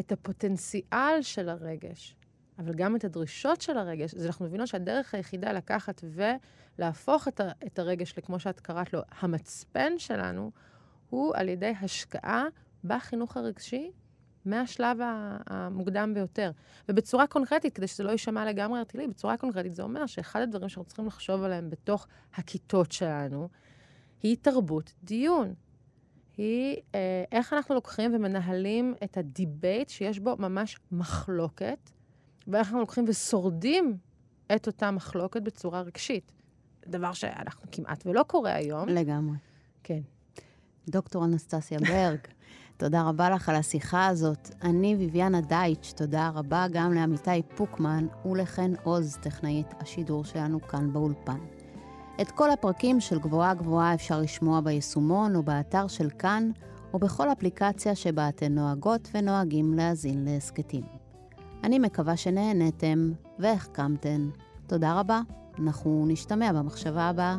את 0.00 0.12
הפוטנציאל 0.12 1.22
של 1.22 1.48
הרגש, 1.48 2.16
אבל 2.58 2.74
גם 2.74 2.96
את 2.96 3.04
הדרישות 3.04 3.60
של 3.60 3.78
הרגש, 3.78 4.14
אז 4.14 4.26
אנחנו 4.26 4.44
מבינות 4.44 4.68
שהדרך 4.68 5.14
היחידה 5.14 5.52
לקחת 5.52 6.04
ולהפוך 6.04 7.28
את, 7.28 7.40
ה, 7.40 7.50
את 7.66 7.78
הרגש 7.78 8.14
לכמו 8.18 8.38
שאת 8.38 8.60
קראת 8.60 8.92
לו, 8.92 9.00
המצפן 9.20 9.92
שלנו, 9.98 10.50
הוא 11.10 11.32
על 11.36 11.48
ידי 11.48 11.72
השקעה 11.82 12.44
בחינוך 12.84 13.36
הרגשי 13.36 13.90
מהשלב 14.44 14.98
המוקדם 15.46 16.14
ביותר. 16.14 16.50
ובצורה 16.88 17.26
קונקרטית, 17.26 17.74
כדי 17.74 17.86
שזה 17.86 18.04
לא 18.04 18.10
יישמע 18.10 18.44
לגמרי 18.44 18.78
ערטילאי, 18.78 19.08
בצורה 19.08 19.36
קונקרטית 19.36 19.74
זה 19.74 19.82
אומר 19.82 20.06
שאחד 20.06 20.40
הדברים 20.40 20.68
שאנחנו 20.68 20.84
צריכים 20.84 21.06
לחשוב 21.06 21.42
עליהם 21.42 21.70
בתוך 21.70 22.06
הכיתות 22.34 22.92
שלנו, 22.92 23.48
היא 24.22 24.36
תרבות 24.42 24.92
דיון. 25.02 25.54
היא 26.36 26.76
אה, 26.94 27.24
איך 27.32 27.52
אנחנו 27.52 27.74
לוקחים 27.74 28.14
ומנהלים 28.14 28.94
את 29.04 29.16
ה 29.16 29.26
debate 29.26 29.88
שיש 29.88 30.18
בו 30.18 30.36
ממש 30.38 30.78
מחלוקת, 30.92 31.90
ואיך 32.48 32.66
אנחנו 32.66 32.80
לוקחים 32.80 33.04
ושורדים 33.08 33.96
את 34.54 34.66
אותה 34.66 34.90
מחלוקת 34.90 35.42
בצורה 35.42 35.80
רגשית. 35.80 36.32
דבר 36.86 37.12
שאנחנו 37.12 37.66
כמעט 37.72 38.06
ולא 38.06 38.22
קורה 38.22 38.54
היום. 38.54 38.88
לגמרי. 38.88 39.36
כן. 39.82 40.00
דוקטור 40.88 41.24
אנסטסיה 41.24 41.78
ברג, 41.78 42.18
תודה 42.76 43.02
רבה 43.02 43.30
לך 43.30 43.48
על 43.48 43.56
השיחה 43.56 44.06
הזאת. 44.06 44.50
אני 44.62 44.96
ביביאנה 44.96 45.40
דייטש, 45.40 45.92
תודה 45.92 46.30
רבה 46.34 46.66
גם 46.72 46.92
לעמיתי 46.94 47.42
פוקמן 47.56 48.06
ולחן 48.24 48.72
עוז, 48.82 49.16
טכנאית 49.22 49.66
השידור 49.80 50.24
שלנו 50.24 50.60
כאן 50.60 50.92
באולפן. 50.92 51.38
את 52.20 52.30
כל 52.30 52.50
הפרקים 52.50 53.00
של 53.00 53.18
גבוהה 53.18 53.54
גבוהה 53.54 53.94
אפשר 53.94 54.20
לשמוע 54.20 54.60
ביישומון 54.60 55.36
או 55.36 55.42
באתר 55.42 55.86
של 55.86 56.10
כאן, 56.18 56.50
או 56.92 56.98
בכל 56.98 57.32
אפליקציה 57.32 57.94
שבה 57.94 58.28
אתן 58.28 58.54
נוהגות 58.54 59.08
ונוהגים 59.14 59.74
להאזין 59.74 60.24
להסכתים. 60.24 60.95
אני 61.66 61.78
מקווה 61.78 62.16
שנהנתם 62.16 63.12
והחכמתן. 63.38 64.28
תודה 64.66 65.00
רבה, 65.00 65.20
אנחנו 65.58 66.04
נשתמע 66.08 66.52
במחשבה 66.52 67.02
הבאה. 67.02 67.38